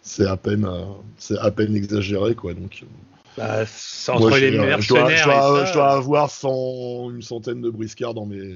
c'est 0.00 0.26
à 0.26 0.36
peine, 0.36 0.64
euh, 0.64 0.84
c'est 1.18 1.38
à 1.38 1.50
peine 1.52 1.76
exagéré, 1.76 2.34
quoi. 2.34 2.54
Donc, 2.54 2.84
Bah, 3.36 3.64
entre 4.08 4.38
les 4.38 4.50
mercenaires 4.50 5.66
je 5.66 5.72
dois, 5.72 5.92
avoir 5.92 6.30
une 7.10 7.22
centaine 7.22 7.62
de 7.62 7.70
briscards 7.70 8.14
dans 8.14 8.26
mes. 8.26 8.54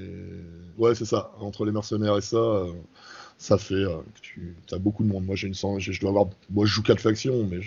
Ouais, 0.77 0.93
c'est 0.93 1.05
ça. 1.05 1.31
Entre 1.39 1.65
les 1.65 1.71
mercenaires 1.71 2.17
et 2.17 2.21
ça, 2.21 2.37
euh, 2.37 2.71
ça 3.39 3.57
fait 3.57 3.73
euh, 3.73 3.97
que 4.21 4.21
tu 4.21 4.55
as 4.71 4.77
beaucoup 4.77 5.03
de 5.03 5.09
monde. 5.09 5.25
Moi, 5.25 5.35
j'ai 5.35 5.47
une 5.47 5.53
je 5.55 5.99
dois 5.99 6.09
avoir. 6.09 6.27
Moi, 6.51 6.65
je 6.65 6.71
joue 6.71 6.83
quatre 6.83 7.01
factions, 7.01 7.47
mais 7.49 7.59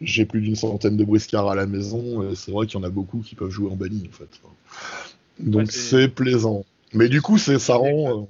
j'ai 0.00 0.24
plus 0.26 0.40
d'une 0.40 0.56
centaine 0.56 0.96
de 0.96 1.04
briscards 1.04 1.48
à 1.48 1.54
la 1.54 1.66
maison. 1.66 2.34
C'est 2.34 2.52
vrai 2.52 2.66
qu'il 2.66 2.78
y 2.78 2.82
en 2.82 2.86
a 2.86 2.90
beaucoup 2.90 3.20
qui 3.20 3.34
peuvent 3.34 3.50
jouer 3.50 3.70
en 3.70 3.76
banni, 3.76 4.08
en 4.08 4.16
fait. 4.16 4.40
Donc, 5.38 5.72
c'est 5.72 6.08
plaisant. 6.08 6.64
Mais 6.92 7.08
du 7.08 7.22
coup, 7.22 7.38
c'est 7.38 7.58
ça 7.58 7.76
rend. 7.76 8.22
Euh, 8.22 8.26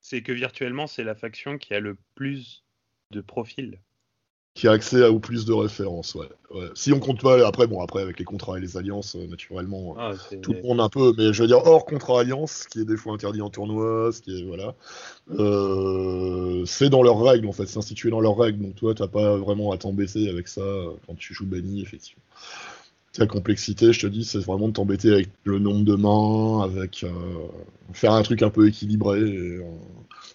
c'est 0.00 0.22
que 0.22 0.32
virtuellement, 0.32 0.86
c'est 0.86 1.04
la 1.04 1.14
faction 1.14 1.58
qui 1.58 1.74
a 1.74 1.80
le 1.80 1.96
plus 2.14 2.64
de 3.10 3.20
profils 3.20 3.78
qui 4.54 4.68
a 4.68 4.72
accès 4.72 5.02
à 5.02 5.10
ou 5.10 5.18
plus 5.18 5.46
de 5.46 5.52
références. 5.52 6.14
Ouais, 6.14 6.28
Si 6.74 6.92
on 6.92 7.00
compte 7.00 7.22
pas, 7.22 7.46
après, 7.46 7.66
bon, 7.66 7.82
après, 7.82 8.02
avec 8.02 8.18
les 8.18 8.24
contrats 8.24 8.58
et 8.58 8.60
les 8.60 8.76
alliances, 8.76 9.16
euh, 9.16 9.26
naturellement, 9.26 9.96
ah, 9.98 10.12
tout 10.42 10.52
le 10.52 10.62
monde 10.62 10.80
un 10.80 10.90
peu, 10.90 11.14
mais 11.16 11.32
je 11.32 11.42
veux 11.42 11.48
dire, 11.48 11.64
hors 11.64 11.86
contrat 11.86 12.20
alliance, 12.20 12.66
qui 12.66 12.80
est 12.80 12.84
des 12.84 12.98
fois 12.98 13.14
interdit 13.14 13.40
en 13.40 13.48
tournoi, 13.48 14.12
ce 14.12 14.20
qui 14.20 14.38
est, 14.38 14.44
voilà, 14.44 14.74
euh, 15.38 16.66
c'est 16.66 16.90
dans 16.90 17.02
leurs 17.02 17.22
règles, 17.22 17.46
en 17.46 17.52
fait, 17.52 17.66
c'est 17.66 17.78
institué 17.78 18.10
dans 18.10 18.20
leurs 18.20 18.36
règles, 18.36 18.62
donc 18.62 18.74
toi, 18.74 18.94
t'as 18.94 19.08
pas 19.08 19.36
vraiment 19.38 19.72
à 19.72 19.78
t'embêter 19.78 20.28
avec 20.28 20.48
ça 20.48 20.60
euh, 20.60 20.90
quand 21.06 21.14
tu 21.14 21.32
joues 21.32 21.46
banni, 21.46 21.80
effectivement. 21.80 22.22
La 23.18 23.26
complexité, 23.26 23.92
je 23.92 24.00
te 24.00 24.06
dis, 24.06 24.24
c'est 24.24 24.38
vraiment 24.38 24.68
de 24.68 24.72
t'embêter 24.72 25.12
avec 25.12 25.28
le 25.44 25.58
nombre 25.58 25.84
de 25.84 25.94
mains, 25.94 26.62
avec 26.64 27.04
faire 27.92 28.12
un 28.12 28.22
truc 28.22 28.42
un 28.42 28.50
peu 28.50 28.66
équilibré. 28.68 29.20
Et, 29.20 29.60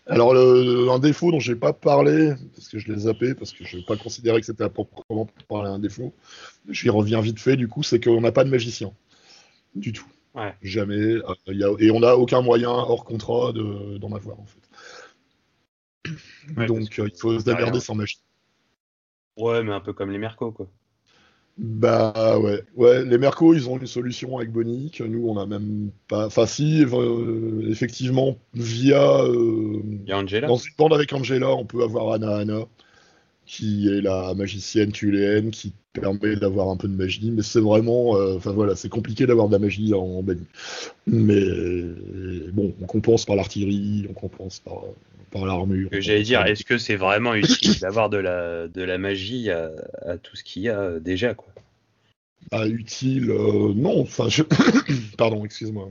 alors, 0.05 0.35
un 0.35 0.99
défaut 0.99 1.31
dont 1.31 1.39
j'ai 1.39 1.55
pas 1.55 1.73
parlé, 1.73 2.33
parce 2.55 2.69
que 2.69 2.79
je 2.79 2.91
l'ai 2.91 2.99
zappé, 2.99 3.33
parce 3.33 3.51
que 3.51 3.65
je 3.65 3.77
n'ai 3.77 3.83
pas 3.83 3.97
considéré 3.97 4.39
que 4.39 4.45
c'était 4.45 4.63
à 4.63 4.69
proprement 4.69 5.27
parler 5.49 5.69
un 5.69 5.79
défaut, 5.79 6.13
j'y 6.69 6.89
reviens 6.89 7.19
vite 7.19 7.39
fait, 7.39 7.57
du 7.57 7.67
coup, 7.67 7.83
c'est 7.83 7.99
qu'on 7.99 8.21
n'a 8.21 8.31
pas 8.31 8.43
de 8.43 8.49
magicien. 8.49 8.93
Du 9.75 9.91
tout. 9.91 10.07
Jamais. 10.61 11.15
Euh, 11.47 11.77
et 11.79 11.91
on 11.91 11.99
n'a 11.99 12.15
aucun 12.15 12.41
moyen 12.41 12.69
hors 12.69 13.03
contrat 13.03 13.51
d'en 13.53 14.11
avoir, 14.13 14.39
en 14.39 14.45
fait. 14.45 14.61
Donc, 16.67 16.99
euh, 16.99 17.09
il 17.11 17.19
faut 17.19 17.37
se 17.39 17.43
démerder 17.43 17.79
sans 17.79 17.95
magie. 17.95 18.21
Ouais, 19.35 19.63
mais 19.63 19.73
un 19.73 19.81
peu 19.81 19.93
comme 19.93 20.11
les 20.11 20.17
Mercos, 20.17 20.51
quoi. 20.51 20.69
Bah 21.57 22.37
ouais, 22.37 22.61
ouais. 22.75 23.03
Les 23.05 23.17
Mercos, 23.17 23.55
ils 23.55 23.67
ont 23.67 23.79
une 23.79 23.87
solution 23.87 24.37
avec 24.37 24.51
que 24.91 25.03
nous, 25.03 25.27
on 25.27 25.37
a 25.37 25.45
même 25.47 25.89
pas. 26.07 26.27
Enfin, 26.27 26.45
si, 26.45 26.83
euh, 26.83 27.67
effectivement, 27.69 28.37
via. 28.53 29.23
Euh, 29.23 29.81
Angela. 30.11 30.47
Dans 30.47 30.57
une 30.57 30.73
bande 30.77 30.93
avec 30.93 31.11
Angela, 31.13 31.49
on 31.49 31.65
peut 31.65 31.83
avoir 31.83 32.13
Anna 32.13 32.37
Anna, 32.37 32.59
qui 33.47 33.87
est 33.87 34.01
la 34.01 34.33
magicienne 34.35 34.91
tuléenne, 34.91 35.51
qui 35.51 35.73
permet 35.93 36.35
d'avoir 36.35 36.69
un 36.69 36.77
peu 36.77 36.87
de 36.87 36.95
magie, 36.95 37.31
mais 37.31 37.41
c'est 37.41 37.61
vraiment. 37.61 38.15
Euh, 38.17 38.35
enfin 38.35 38.51
voilà, 38.51 38.75
c'est 38.75 38.89
compliqué 38.89 39.25
d'avoir 39.25 39.47
de 39.47 39.53
la 39.53 39.59
magie 39.59 39.93
en, 39.93 39.99
en 39.99 40.23
Mais 41.07 41.41
bon, 42.51 42.75
on 42.81 42.85
compense 42.85 43.25
par 43.25 43.35
l'artillerie, 43.35 44.05
on 44.09 44.13
compense 44.13 44.59
par 44.59 44.83
par 45.31 45.45
l'armure. 45.45 45.89
J'allais 45.91 46.23
dire, 46.23 46.45
est-ce 46.45 46.63
que 46.63 46.77
c'est 46.77 46.95
vraiment 46.95 47.35
utile 47.35 47.79
d'avoir 47.79 48.09
de 48.09 48.17
la, 48.17 48.67
de 48.67 48.81
la 48.81 48.97
magie 48.97 49.49
à, 49.49 49.71
tout 50.21 50.35
ce 50.35 50.43
qu'il 50.43 50.63
y 50.63 50.69
a 50.69 50.99
déjà 50.99 51.33
quoi? 51.33 51.53
Ah, 52.51 52.65
Utile, 52.65 53.29
euh, 53.29 53.73
non. 53.75 54.01
Enfin, 54.01 54.27
pardon, 55.17 55.43
excuse-moi. 55.43 55.89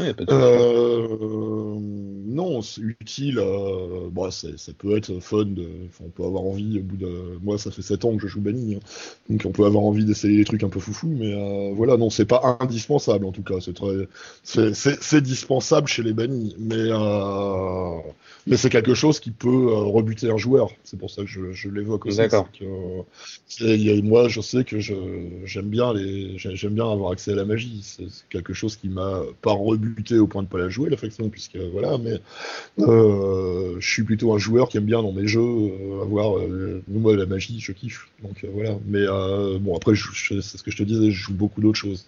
Euh, 0.00 1.76
non, 1.80 2.62
c'est 2.62 2.80
utile. 2.80 3.38
Euh, 3.38 4.08
bon, 4.10 4.30
ça 4.30 4.48
peut 4.78 4.96
être 4.96 5.20
fun. 5.20 5.44
De, 5.44 5.66
on 6.00 6.08
peut 6.10 6.24
avoir 6.24 6.44
envie, 6.44 6.78
au 6.78 6.82
bout 6.82 6.96
de. 6.96 7.38
Moi, 7.42 7.58
ça 7.58 7.70
fait 7.70 7.82
7 7.82 8.04
ans 8.04 8.16
que 8.16 8.22
je 8.22 8.28
joue 8.28 8.40
Banni. 8.40 8.76
Hein. 8.76 8.80
donc, 9.28 9.42
on 9.44 9.52
peut 9.52 9.64
avoir 9.64 9.84
envie 9.84 10.04
d'essayer 10.04 10.36
des 10.36 10.44
trucs 10.44 10.62
un 10.62 10.68
peu 10.68 10.80
foufou. 10.80 11.08
Mais 11.08 11.34
euh, 11.34 11.72
voilà, 11.74 11.96
non, 11.96 12.10
c'est 12.10 12.26
pas 12.26 12.58
indispensable 12.60 13.26
en 13.26 13.32
tout 13.32 13.42
cas. 13.42 13.56
C'est 13.60 13.74
très... 13.74 14.08
c'est 14.44 15.20
dispensable 15.20 15.88
chez 15.88 16.02
les 16.02 16.12
bannis. 16.12 16.54
Mais, 16.58 16.90
mais 18.46 18.56
c'est 18.56 18.70
quelque 18.70 18.94
chose 18.94 19.20
qui 19.20 19.30
peut 19.30 19.72
rebuter 19.74 20.30
un 20.30 20.36
joueur. 20.36 20.70
C'est 20.84 20.98
pour 20.98 21.10
ça 21.10 21.22
que 21.22 21.28
je, 21.28 21.52
je 21.52 21.68
l'évoque 21.68 22.06
aussi. 22.06 22.18
D'accord. 22.18 22.48
moi, 24.02 24.28
je 24.28 24.40
sais 24.40 24.64
que 24.64 24.78
j'aime 24.80 25.68
bien, 25.68 25.92
les, 25.94 26.36
j'aime 26.36 26.74
bien 26.74 26.90
avoir 26.90 27.12
accès 27.12 27.32
à 27.32 27.36
la 27.36 27.44
magie. 27.44 27.80
C'est 27.82 28.08
quelque 28.28 28.52
chose 28.52 28.76
qui 28.76 28.88
m'a 28.88 29.22
pas 29.42 29.52
rebuté 29.52 30.18
au 30.18 30.26
point 30.26 30.42
de 30.42 30.48
pas 30.48 30.58
la 30.58 30.68
jouer 30.68 30.90
la 30.90 30.96
faction 30.96 31.28
puisque 31.28 31.56
voilà 31.56 31.98
mais 31.98 32.20
euh, 32.80 33.76
je 33.78 33.90
suis 33.90 34.02
plutôt 34.02 34.34
un 34.34 34.38
joueur 34.38 34.68
qui 34.68 34.76
aime 34.78 34.84
bien 34.84 35.02
dans 35.02 35.12
mes 35.12 35.26
jeux 35.26 35.40
euh, 35.40 36.02
avoir 36.02 36.38
euh, 36.38 36.82
moi 36.88 37.16
la 37.16 37.26
magie 37.26 37.60
je 37.60 37.72
kiffe 37.72 38.08
donc 38.22 38.44
voilà 38.52 38.76
mais 38.86 39.06
bon 39.60 39.76
après 39.76 39.94
c'est 39.94 40.40
ce 40.40 40.62
que 40.62 40.70
je 40.70 40.76
te 40.76 40.82
disais 40.82 41.10
je 41.10 41.22
joue 41.22 41.34
beaucoup 41.34 41.60
d'autres 41.60 41.78
choses 41.78 42.06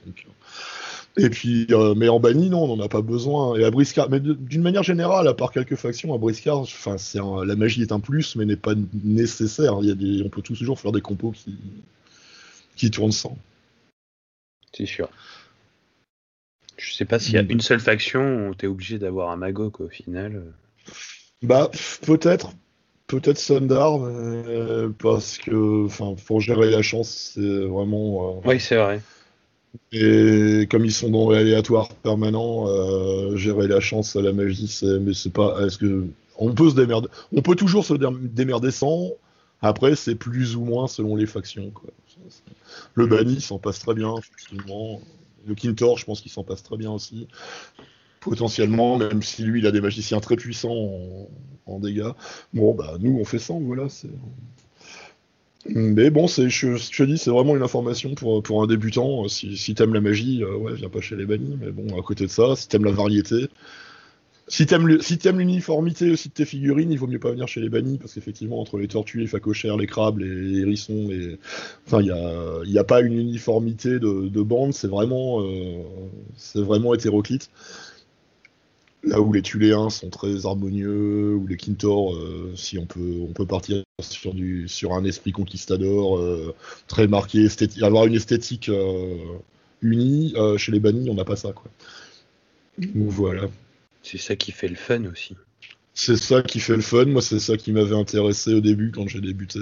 et 1.17 1.29
puis, 1.29 1.67
mais 1.97 2.09
en 2.09 2.21
banni, 2.21 2.49
non, 2.49 2.65
on 2.65 2.77
n'en 2.77 2.85
a 2.85 2.89
pas 2.89 3.03
besoin. 3.03 3.57
Et 3.57 3.65
à 3.65 3.71
Briscard, 3.71 4.09
mais 4.09 4.21
d'une 4.21 4.63
manière 4.63 4.83
générale, 4.83 5.29
à 5.29 5.35
part 5.35 5.53
quelques 5.53 5.77
factions, 5.77 6.15
à 6.15 6.19
Briscard, 6.19 6.61
enfin, 6.61 6.97
c'est 6.97 7.19
la 7.19 7.57
magie 7.57 7.83
est 7.83 7.93
un 7.93 8.01
plus, 8.01 8.35
mais 8.37 8.47
n'est 8.47 8.57
pas 8.57 8.75
nécessaire. 9.05 9.77
Il 9.83 9.89
y 9.89 9.93
a 9.93 9.95
des, 9.95 10.23
on 10.25 10.31
peut 10.31 10.43
toujours 10.43 10.81
faire 10.81 10.93
des 10.93 11.03
compos 11.03 11.33
qui, 11.33 11.55
qui 12.77 12.91
tournent 12.91 13.13
sans. 13.13 13.37
C'est 14.73 14.87
sûr. 14.87 15.11
Je 16.79 16.95
sais 16.95 17.05
pas 17.05 17.19
s'il 17.19 17.35
y 17.35 17.39
a 17.39 17.43
mm. 17.43 17.51
une 17.51 17.61
seule 17.61 17.81
faction 17.81 18.49
où 18.49 18.55
tu 18.55 18.65
es 18.65 18.69
obligé 18.69 18.99
d'avoir 18.99 19.31
un 19.31 19.37
Magog 19.37 19.81
au 19.81 19.89
final. 19.89 20.43
Bah, 21.43 21.71
peut-être. 22.07 22.53
Peut-être 23.07 23.37
Sundar, 23.37 23.99
parce 24.99 25.37
que 25.37 25.85
enfin, 25.85 26.15
pour 26.25 26.41
gérer 26.41 26.71
la 26.71 26.81
chance, 26.81 27.33
c'est 27.35 27.67
vraiment. 27.67 28.39
Euh, 28.39 28.41
oui, 28.47 28.59
c'est 28.59 28.77
vrai. 28.77 29.03
Et 29.93 30.67
comme 30.71 30.85
ils 30.85 30.93
sont 30.93 31.11
dans 31.11 31.31
l'aléatoire 31.31 31.89
permanent, 31.89 32.67
euh, 32.69 33.37
gérer 33.37 33.69
la 33.69 33.81
chance 33.81 34.17
la 34.17 34.33
magie, 34.33 34.69
c'est 34.69 34.99
mais 35.01 35.15
c'est 35.15 35.33
pas. 35.33 35.65
Est-ce 35.65 35.79
que 35.79 36.07
on 36.39 36.55
peut 36.55 36.71
se 36.71 36.75
démerder 36.75 37.09
On 37.33 37.43
peut 37.43 37.57
toujours 37.57 37.85
se 37.85 37.95
démerder 37.95 38.71
sans. 38.71 39.13
Après, 39.61 39.95
c'est 39.95 40.17
plus 40.17 40.57
ou 40.57 40.65
moins 40.65 40.89
selon 40.89 41.15
les 41.15 41.27
factions. 41.27 41.73
Le 42.95 43.07
banni 43.07 43.41
s'en 43.41 43.59
passe 43.59 43.79
très 43.79 43.95
bien, 43.95 44.15
effectivement. 44.17 45.01
Le 45.47 45.55
Kintor, 45.55 45.99
je 45.99 46.05
pense 46.05 46.21
qu'il 46.21 46.33
s'en 46.33 46.45
passe 46.45 46.63
très 46.63 46.77
bien 46.77 46.91
aussi. 46.91 47.29
Potentiellement, 48.21 48.99
même 48.99 49.23
si 49.23 49.43
lui, 49.43 49.61
il 49.61 49.67
a 49.67 49.71
des 49.71 49.81
magiciens 49.81 50.21
très 50.21 50.37
puissants 50.37 51.29
en, 51.67 51.79
dégâts. 51.79 52.11
Bon, 52.55 52.75
bah, 52.75 52.97
nous, 53.01 53.19
on 53.21 53.25
fait 53.25 53.39
100, 53.39 53.61
voilà. 53.61 53.87
Mais 55.67 56.11
bon, 56.11 56.27
c'est, 56.27 56.49
je, 56.49 56.77
te 56.77 57.03
dis, 57.05 57.19
c'est 57.19 57.31
vraiment 57.31 57.57
une 57.57 57.63
information 57.63 58.15
pour, 58.15 58.43
pour 58.43 58.63
un 58.63 58.67
débutant. 58.67 59.29
Si, 59.29 59.57
si 59.57 59.75
t'aimes 59.75 59.95
la 59.95 60.01
magie, 60.01 60.43
euh, 60.43 60.57
ouais, 60.57 60.75
viens 60.75 60.89
pas 60.89 61.01
chez 61.01 61.17
les 61.17 61.27
bannis. 61.27 61.57
Mais 61.61 61.71
bon, 61.71 61.99
à 61.99 62.03
côté 62.03 62.27
de 62.27 62.31
ça, 62.31 62.57
si 62.57 62.69
t'aimes 62.69 62.85
la 62.85 62.91
variété, 62.91 63.49
si 64.49 64.67
t'aimes 64.67 65.01
si 65.01 65.19
l'uniformité 65.33 66.11
aussi 66.11 66.29
de 66.29 66.35
tes 66.35 66.45
figurines, 66.45 66.91
il 66.91 66.99
vaut 66.99 67.07
mieux 67.07 67.19
pas 67.19 67.31
venir 67.31 67.47
chez 67.49 67.61
les 67.61 67.69
bannis 67.69 67.99
parce 67.99 68.13
qu'effectivement 68.15 68.61
entre 68.61 68.77
les 68.79 68.89
tortues, 68.89 69.21
les 69.21 69.27
facochères, 69.27 69.77
les 69.77 69.87
crabes, 69.87 70.19
les, 70.19 70.61
hérissons, 70.61 71.09
enfin 71.87 72.01
il 72.03 72.09
y 72.09 72.79
a, 72.79 72.81
a 72.81 72.85
pas 72.85 73.01
une 73.01 73.15
uniformité 73.15 73.99
de, 73.99 74.29
de 74.29 74.43
bande, 74.43 74.75
c'est 74.75 74.89
vraiment 74.89 75.41
euh, 75.43 75.83
c'est 76.37 76.61
vraiment 76.61 76.93
hétéroclite. 76.93 77.51
Là 79.05 79.21
où 79.21 79.33
les 79.33 79.43
Tuléens 79.43 79.91
sont 79.91 80.11
très 80.11 80.47
harmonieux, 80.47 81.35
ou 81.35 81.47
les 81.47 81.57
Kintor, 81.57 82.15
euh, 82.15 82.53
si 82.55 82.79
on 82.79 82.87
peut 82.87 83.19
on 83.23 83.33
peut 83.33 83.47
partir 83.47 83.83
sur 84.01 84.33
du 84.33 84.69
sur 84.69 84.93
un 84.93 85.05
esprit 85.05 85.33
conquistador 85.33 86.19
euh, 86.19 86.55
très 86.87 87.09
marqué, 87.09 87.49
avoir 87.83 88.07
une 88.07 88.15
esthétique 88.15 88.71
unie, 89.81 90.35
chez 90.57 90.73
les 90.73 90.81
bannis 90.81 91.11
on 91.11 91.15
n'a 91.15 91.25
pas 91.25 91.37
ça 91.37 91.53
quoi. 91.53 91.71
Donc 92.79 93.09
voilà. 93.09 93.49
C'est 94.03 94.19
ça 94.19 94.37
qui 94.37 94.53
fait 94.53 94.69
le 94.69 94.77
fun 94.77 95.05
aussi. 95.05 95.37
C'est 95.95 96.17
ça 96.17 96.43
qui 96.43 96.59
fait 96.59 96.75
le 96.75 96.83
fun. 96.83 97.05
Moi, 97.05 97.21
c'est 97.21 97.39
ça 97.39 97.57
qui 97.57 97.71
m'avait 97.71 97.95
intéressé 97.95 98.55
au 98.55 98.61
début 98.61 98.93
quand 98.93 99.07
j'ai 99.09 99.21
débuté. 99.21 99.61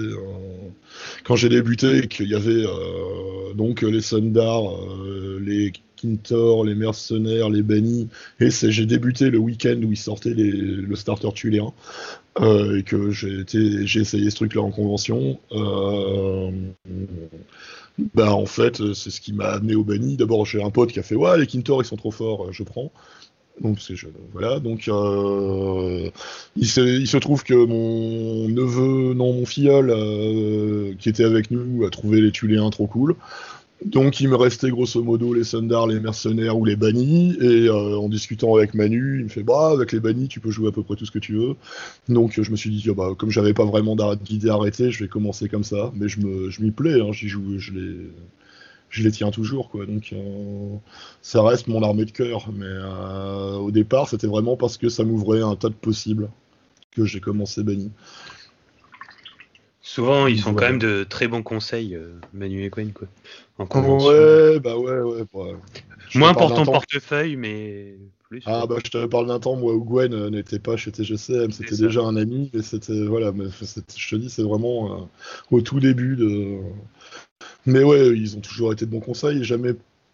Quand 1.25 1.35
j'ai 1.35 1.49
débuté 1.49 1.97
et 1.97 2.07
qu'il 2.07 2.29
y 2.29 2.35
avait 2.35 2.65
euh, 2.65 3.53
donc 3.53 3.81
les 3.81 4.01
Sundar, 4.01 4.73
euh, 4.73 5.41
les 5.43 5.73
Kintor, 6.01 6.65
les 6.65 6.75
mercenaires, 6.75 7.49
les 7.49 7.61
bannis. 7.61 8.09
Et 8.39 8.49
j'ai 8.49 8.85
débuté 8.85 9.29
le 9.29 9.37
week-end 9.37 9.79
où 9.83 9.91
ils 9.91 9.97
sortaient 9.97 10.33
le 10.33 10.95
starter 10.95 11.31
tuléen. 11.33 11.73
Euh, 12.39 12.77
et 12.77 12.83
que 12.83 13.11
j'ai 13.11 13.99
essayé 13.99 14.29
ce 14.29 14.35
truc-là 14.35 14.61
en 14.61 14.71
convention. 14.71 15.39
bah 18.15 18.33
en 18.33 18.45
fait, 18.45 18.93
c'est 18.93 19.09
ce 19.09 19.19
qui 19.19 19.33
m'a 19.33 19.47
amené 19.47 19.75
au 19.75 19.83
banni. 19.83 20.15
D'abord, 20.17 20.45
j'ai 20.45 20.63
un 20.63 20.69
pote 20.69 20.91
qui 20.91 20.99
a 20.99 21.03
fait 21.03 21.15
ouais 21.15 21.37
les 21.37 21.45
Kintor 21.45 21.81
ils 21.81 21.85
sont 21.85 21.97
trop 21.97 22.11
forts, 22.11 22.51
je 22.51 22.63
prends. 22.63 22.91
Donc 23.59 23.79
voilà 24.31 24.59
donc 24.59 24.87
euh, 24.87 26.09
il, 26.55 26.67
se, 26.67 27.17
trouve 27.17 27.43
que 27.43 27.53
mon 27.53 28.47
neveu 28.47 29.13
non 29.13 29.33
mon 29.33 29.45
filleul 29.45 29.91
euh, 29.91 30.93
qui 30.97 31.09
était 31.09 31.25
avec 31.25 31.51
nous 31.51 31.85
a 31.85 31.89
trouvé 31.89 32.21
les 32.21 32.31
Tuléens 32.31 32.69
trop 32.71 32.87
cool 32.87 33.15
Donc 33.85 34.19
il 34.19 34.29
me 34.29 34.35
restait 34.35 34.69
grosso 34.69 35.01
modo 35.03 35.33
les 35.33 35.43
Sundar, 35.43 35.87
les 35.87 35.99
mercenaires 35.99 36.57
ou 36.57 36.65
les 36.65 36.75
bannis, 36.75 37.35
et 37.41 37.67
euh, 37.67 37.97
en 37.97 38.09
discutant 38.09 38.55
avec 38.55 38.75
Manu, 38.75 39.17
il 39.19 39.23
me 39.23 39.29
fait 39.29 39.41
bah 39.41 39.71
avec 39.73 39.91
les 39.91 39.99
bannis 39.99 40.27
tu 40.27 40.39
peux 40.39 40.51
jouer 40.51 40.67
à 40.67 40.71
peu 40.71 40.83
près 40.83 40.95
tout 40.95 41.05
ce 41.05 41.11
que 41.11 41.19
tu 41.19 41.33
veux. 41.33 41.55
Donc 42.07 42.39
je 42.39 42.51
me 42.51 42.55
suis 42.55 42.69
dit 42.69 42.87
bah 42.95 43.09
comme 43.17 43.31
j'avais 43.31 43.53
pas 43.53 43.65
vraiment 43.65 43.95
d'idée 44.15 44.49
arrêtée, 44.49 44.91
je 44.91 45.03
vais 45.03 45.09
commencer 45.09 45.49
comme 45.49 45.63
ça, 45.63 45.91
mais 45.95 46.07
je 46.07 46.19
m'y 46.61 46.71
plais, 46.71 47.01
hein, 47.01 47.11
j'y 47.11 47.27
joue, 47.27 47.57
je 47.57 47.71
les 47.73 47.97
je 48.91 49.03
les 49.03 49.11
tiens 49.11 49.31
toujours 49.31 49.69
quoi. 49.69 49.87
Donc 49.87 50.13
euh, 50.13 50.75
ça 51.23 51.41
reste 51.41 51.67
mon 51.67 51.81
armée 51.81 52.05
de 52.05 52.11
cœur, 52.11 52.49
mais 52.53 52.65
euh, 52.67 53.55
au 53.55 53.71
départ 53.71 54.07
c'était 54.09 54.27
vraiment 54.27 54.57
parce 54.57 54.77
que 54.77 54.89
ça 54.89 55.03
m'ouvrait 55.03 55.41
un 55.41 55.55
tas 55.55 55.69
de 55.69 55.73
possibles 55.73 56.29
que 56.91 57.05
j'ai 57.05 57.19
commencé 57.19 57.63
banni. 57.63 57.91
Souvent, 59.81 60.27
ils 60.27 60.39
sont 60.39 60.53
quand 60.53 60.65
même 60.65 60.79
de 60.79 61.03
très 61.03 61.27
bons 61.27 61.43
conseils, 61.43 61.97
Manu 62.33 62.63
et 62.63 62.69
Gwen, 62.69 62.93
quoi. 62.93 63.07
Ouais, 63.59 64.59
bah 64.59 64.77
ouais, 64.77 64.99
ouais. 64.99 65.55
Moins 66.15 66.33
pour 66.33 66.53
ton 66.53 66.65
portefeuille, 66.65 67.35
mais 67.35 67.97
plus. 68.31 68.43
Ah 68.45 68.65
bah 68.65 68.77
je 68.83 68.89
te 68.89 69.05
parle 69.05 69.27
d'un 69.27 69.39
temps, 69.39 69.55
moi 69.55 69.73
où 69.75 69.83
Gwen 69.83 70.13
euh, 70.13 70.29
n'était 70.29 70.59
pas 70.59 70.77
chez 70.77 70.91
TGCM, 70.91 71.51
c'était 71.51 71.75
déjà 71.75 72.01
un 72.01 72.15
ami, 72.15 72.49
mais 72.53 72.61
c'était 72.61 73.05
voilà, 73.05 73.31
mais 73.31 73.45
je 73.49 74.09
te 74.09 74.15
dis, 74.15 74.29
c'est 74.29 74.41
vraiment 74.41 74.93
euh, 74.93 75.05
au 75.51 75.61
tout 75.61 75.79
début 75.79 76.15
de. 76.15 76.59
Mais 77.65 77.83
ouais, 77.83 78.17
ils 78.17 78.37
ont 78.37 78.41
toujours 78.41 78.73
été 78.73 78.85
de 78.85 78.91
bons 78.91 79.01
conseils, 79.01 79.43
jamais 79.43 79.73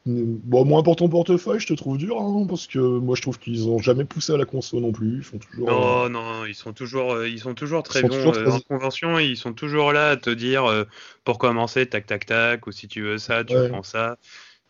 Bon, 0.09 0.63
moins 0.63 0.83
pour 0.83 0.95
ton 0.95 1.09
portefeuille, 1.09 1.59
je 1.59 1.67
te 1.67 1.73
trouve 1.73 1.97
dur, 1.97 2.21
hein, 2.21 2.45
parce 2.47 2.65
que 2.65 2.79
moi 2.79 3.17
je 3.17 3.21
trouve 3.21 3.37
qu'ils 3.39 3.67
ont 3.67 3.79
jamais 3.79 4.05
poussé 4.05 4.31
à 4.31 4.37
la 4.37 4.45
conso 4.45 4.79
non 4.79 4.93
plus. 4.93 5.17
Ils 5.17 5.23
font 5.23 5.37
toujours. 5.37 5.69
Non, 5.69 6.05
euh, 6.05 6.09
non, 6.09 6.45
ils 6.45 6.55
sont 6.55 6.71
toujours, 6.71 7.11
euh, 7.11 7.27
ils 7.27 7.39
sont 7.39 7.53
toujours 7.53 7.83
très 7.83 8.03
bons 8.03 8.15
euh, 8.15 8.49
en 8.49 8.59
convention. 8.61 9.19
ils 9.19 9.35
sont 9.35 9.51
toujours 9.51 9.91
là 9.91 10.11
à 10.11 10.15
te 10.15 10.29
dire 10.29 10.85
pour 11.25 11.37
commencer, 11.37 11.85
tac, 11.87 12.05
tac, 12.05 12.25
tac, 12.25 12.67
ou 12.67 12.71
si 12.71 12.87
tu 12.87 13.01
veux 13.01 13.17
ça, 13.17 13.43
tu 13.43 13.53
prends 13.69 13.83
ça. 13.83 14.17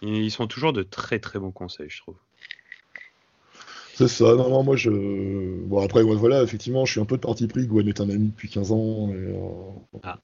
Ils 0.01 0.31
sont 0.31 0.47
toujours 0.47 0.73
de 0.73 0.81
très, 0.81 1.19
très 1.19 1.37
bons 1.37 1.51
conseils, 1.51 1.89
je 1.89 2.01
trouve. 2.01 2.17
C'est 3.97 4.07
ça, 4.07 4.35
non, 4.35 4.47
non, 4.51 4.61
moi 4.61 4.75
je. 4.75 4.91
Bon, 5.65 5.81
après, 5.83 6.03
voilà, 6.03 6.43
effectivement, 6.43 6.85
je 6.85 6.91
suis 6.91 7.01
un 7.01 7.05
peu 7.05 7.15
de 7.15 7.21
parti 7.21 7.47
pris. 7.47 7.65
Gwen 7.65 7.87
est 7.87 7.99
un 7.99 8.07
ami 8.11 8.27
depuis 8.27 8.47
15 8.47 8.71
ans. 8.71 9.09
Euh, 9.11 9.33
ah. 10.03 10.19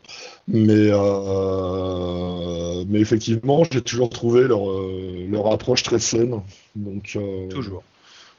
Mais, 0.47 0.91
euh, 0.91 2.85
mais 2.87 2.99
effectivement, 2.99 3.63
j'ai 3.63 3.81
toujours 3.81 4.11
trouvé 4.11 4.47
leur, 4.47 4.69
euh, 4.69 5.25
leur 5.27 5.51
approche 5.51 5.81
très 5.81 5.97
saine. 5.97 6.41
Donc, 6.75 7.17
toujours. 7.49 7.81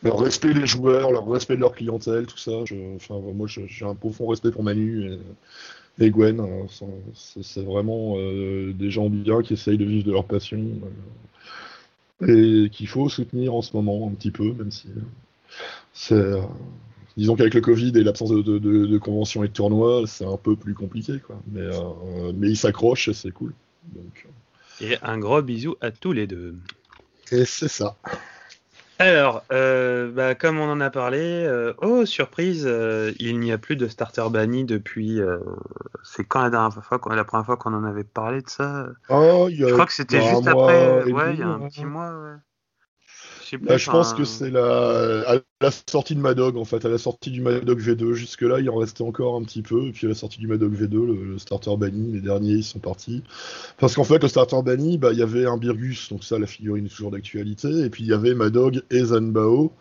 Leur 0.04 0.20
respect 0.20 0.54
des 0.54 0.68
joueurs, 0.68 1.10
leur 1.10 1.28
respect 1.28 1.56
de 1.56 1.62
leur 1.62 1.72
clientèle, 1.72 2.26
tout 2.26 2.38
ça. 2.38 2.52
Enfin, 2.94 3.18
moi, 3.34 3.48
j'ai 3.48 3.84
un 3.84 3.96
profond 3.96 4.28
respect 4.28 4.52
pour 4.52 4.62
Manu 4.62 5.18
et, 5.98 6.10
Gwen. 6.10 6.38
Hein, 6.38 6.66
c'est 7.24 7.64
vraiment 7.64 8.16
des 8.16 8.90
gens 8.92 9.10
bien 9.10 9.42
qui 9.42 9.54
essayent 9.54 9.78
de 9.78 9.84
vivre 9.84 10.06
de 10.06 10.12
leur 10.12 10.26
passion 10.26 10.60
et 12.24 12.68
qu'il 12.70 12.86
faut 12.86 13.08
soutenir 13.08 13.52
en 13.52 13.62
ce 13.62 13.76
moment 13.76 14.08
un 14.08 14.14
petit 14.14 14.30
peu, 14.30 14.52
même 14.52 14.70
si 14.70 14.86
c'est 15.94 16.14
euh, 16.14 16.40
disons 17.16 17.36
qu'avec 17.36 17.54
le 17.54 17.60
Covid 17.60 17.92
et 17.96 18.02
l'absence 18.02 18.30
de, 18.30 18.42
de, 18.58 18.98
conventions 18.98 19.44
et 19.44 19.48
de 19.48 19.52
tournois, 19.52 20.02
c'est 20.06 20.26
un 20.26 20.36
peu 20.36 20.56
plus 20.56 20.74
compliqué, 20.74 21.20
quoi. 21.24 21.36
Mais, 21.50 21.62
euh, 21.62 22.32
mais 22.34 22.50
ils 22.50 22.56
s'accrochent 22.56 23.08
et 23.08 23.14
c'est 23.14 23.30
cool. 23.30 23.54
Donc, 23.94 24.26
euh. 24.82 24.86
et 24.86 24.98
un 25.02 25.18
gros 25.18 25.40
bisou 25.40 25.76
à 25.80 25.92
tous 25.92 26.12
les 26.12 26.26
deux. 26.26 26.56
Et 27.30 27.44
c'est 27.44 27.68
ça. 27.68 27.96
Alors, 28.98 29.42
bah, 29.48 30.34
comme 30.34 30.58
on 30.58 30.70
en 30.70 30.80
a 30.80 30.90
parlé, 30.90 31.48
oh 31.78 32.04
surprise, 32.06 32.68
il 33.18 33.40
n'y 33.40 33.52
a 33.52 33.58
plus 33.58 33.76
de 33.76 33.86
starter 33.86 34.28
banni 34.30 34.64
depuis. 34.64 35.20
c'est 36.02 36.24
quand 36.24 36.42
la 36.42 36.50
dernière 36.50 36.72
fois, 36.72 37.00
la 37.14 37.24
première 37.24 37.46
fois 37.46 37.56
qu'on 37.56 37.74
en 37.74 37.84
avait 37.84 38.04
parlé 38.04 38.42
de 38.42 38.48
ça? 38.48 38.88
Oh, 39.08 39.48
Je 39.50 39.66
crois 39.66 39.86
que 39.86 39.92
c'était 39.92 40.20
juste 40.20 40.46
après. 40.46 41.04
Ouais, 41.12 41.34
il 41.34 41.40
y 41.40 41.42
a 41.42 41.48
un 41.48 41.68
petit 41.68 41.84
mois. 41.84 42.10
Ouais. 42.10 42.36
Bah, 43.60 43.76
je 43.76 43.90
pense 43.90 44.14
que 44.14 44.24
c'est 44.24 44.50
la... 44.50 45.40
À 45.60 45.66
la 45.66 45.70
sortie 45.70 46.14
de 46.16 46.20
Madog, 46.20 46.56
en 46.56 46.64
fait, 46.64 46.84
à 46.84 46.88
la 46.88 46.98
sortie 46.98 47.30
du 47.30 47.40
Madog 47.40 47.80
V2. 47.80 48.12
Jusque-là, 48.12 48.58
il 48.60 48.68
en 48.68 48.76
restait 48.76 49.02
encore 49.02 49.36
un 49.36 49.42
petit 49.44 49.62
peu. 49.62 49.86
Et 49.86 49.92
puis 49.92 50.06
à 50.06 50.08
la 50.08 50.14
sortie 50.14 50.38
du 50.38 50.48
Madog 50.48 50.74
V2, 50.74 51.06
le, 51.06 51.38
starter 51.38 51.76
banni, 51.76 52.12
les 52.12 52.20
derniers, 52.20 52.54
ils 52.54 52.64
sont 52.64 52.80
partis. 52.80 53.22
Parce 53.78 53.94
qu'en 53.94 54.04
fait, 54.04 54.20
le 54.20 54.28
starter 54.28 54.60
banni, 54.64 54.98
bah, 54.98 55.12
il 55.12 55.18
y 55.18 55.22
avait 55.22 55.46
un 55.46 55.56
Birgus, 55.56 56.08
donc 56.10 56.24
ça, 56.24 56.38
la 56.38 56.46
figurine 56.46 56.86
est 56.86 56.88
toujours 56.88 57.12
d'actualité. 57.12 57.68
Et 57.68 57.88
puis 57.88 58.02
il 58.02 58.08
y 58.08 58.12
avait 58.12 58.34
Madog 58.34 58.82
et 58.90 59.04
Zanbao. 59.04 59.72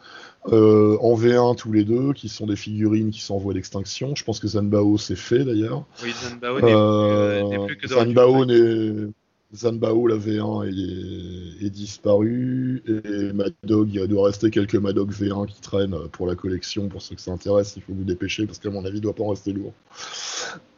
Euh, 0.51 0.97
en 0.99 1.15
V1 1.15 1.55
tous 1.55 1.71
les 1.71 1.85
deux, 1.85 2.11
qui 2.11 2.27
sont 2.27 2.45
des 2.45 2.57
figurines 2.57 3.11
qui 3.11 3.21
sont 3.21 3.35
en 3.35 3.37
voie 3.37 3.53
d'extinction. 3.53 4.13
Je 4.13 4.25
pense 4.25 4.41
que 4.41 4.47
Zanbao 4.47 4.97
c'est 4.97 5.15
fait 5.15 5.45
d'ailleurs. 5.45 5.85
Oui, 6.03 6.11
Zanbao 6.11 6.59
n'est 6.59 6.73
euh, 6.73 7.65
plus, 7.65 7.77
que 7.77 7.87
dans 7.87 8.03
Zanbao 8.03 8.45
n'est 8.45 9.13
Zanbao, 9.55 10.07
la 10.07 10.17
V1, 10.17 10.67
est, 10.67 11.65
est, 11.65 11.69
disparu. 11.69 12.81
Et 12.87 13.33
Madog, 13.33 13.93
il 13.93 14.07
doit 14.07 14.27
rester 14.27 14.49
quelques 14.49 14.75
Madog 14.75 15.11
V1 15.11 15.45
qui 15.47 15.61
traînent 15.61 16.07
pour 16.11 16.25
la 16.25 16.35
collection. 16.35 16.89
Pour 16.89 17.01
ceux 17.01 17.15
que 17.15 17.21
ça 17.21 17.31
intéresse, 17.31 17.75
il 17.77 17.83
faut 17.83 17.93
vous 17.93 18.03
dépêcher 18.03 18.47
parce 18.47 18.57
qu'à 18.57 18.71
mon 18.71 18.83
avis, 18.83 18.97
il 18.97 19.01
doit 19.01 19.13
pas 19.13 19.23
en 19.23 19.29
rester 19.29 19.53
lourd. 19.53 19.73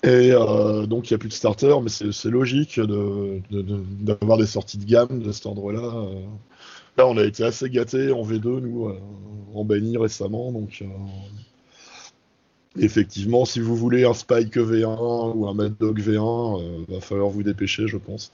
Et 0.04 0.32
euh, 0.34 0.86
donc, 0.86 1.10
il 1.10 1.14
n'y 1.14 1.16
a 1.16 1.18
plus 1.20 1.30
de 1.30 1.34
starter, 1.34 1.76
mais 1.82 1.90
c'est 1.90 2.30
logique 2.30 2.80
d'avoir 2.80 4.38
des 4.38 4.46
sorties 4.46 4.78
de 4.78 4.86
gamme 4.86 5.20
de 5.20 5.32
cet 5.32 5.46
endroit-là. 5.46 6.10
Là, 6.98 7.08
on 7.08 7.18
a 7.18 7.24
été 7.24 7.44
assez 7.44 7.70
gâtés 7.70 8.12
en 8.12 8.24
V2, 8.24 8.60
nous, 8.60 8.88
euh, 8.88 9.00
en 9.54 9.64
banni 9.64 9.98
récemment. 9.98 10.52
Donc. 10.52 10.82
Euh, 10.82 10.86
effectivement, 12.78 13.46
si 13.46 13.62
vous 13.62 13.76
voulez 13.76 14.04
un 14.04 14.14
Spike 14.14 14.58
V1 14.58 15.34
ou 15.34 15.48
un 15.48 15.54
Mad 15.54 15.78
Dog 15.80 15.98
V1, 16.02 16.86
il 16.90 16.94
va 16.94 17.00
falloir 17.00 17.30
vous 17.30 17.42
dépêcher, 17.42 17.88
je 17.88 17.96
pense 17.96 18.34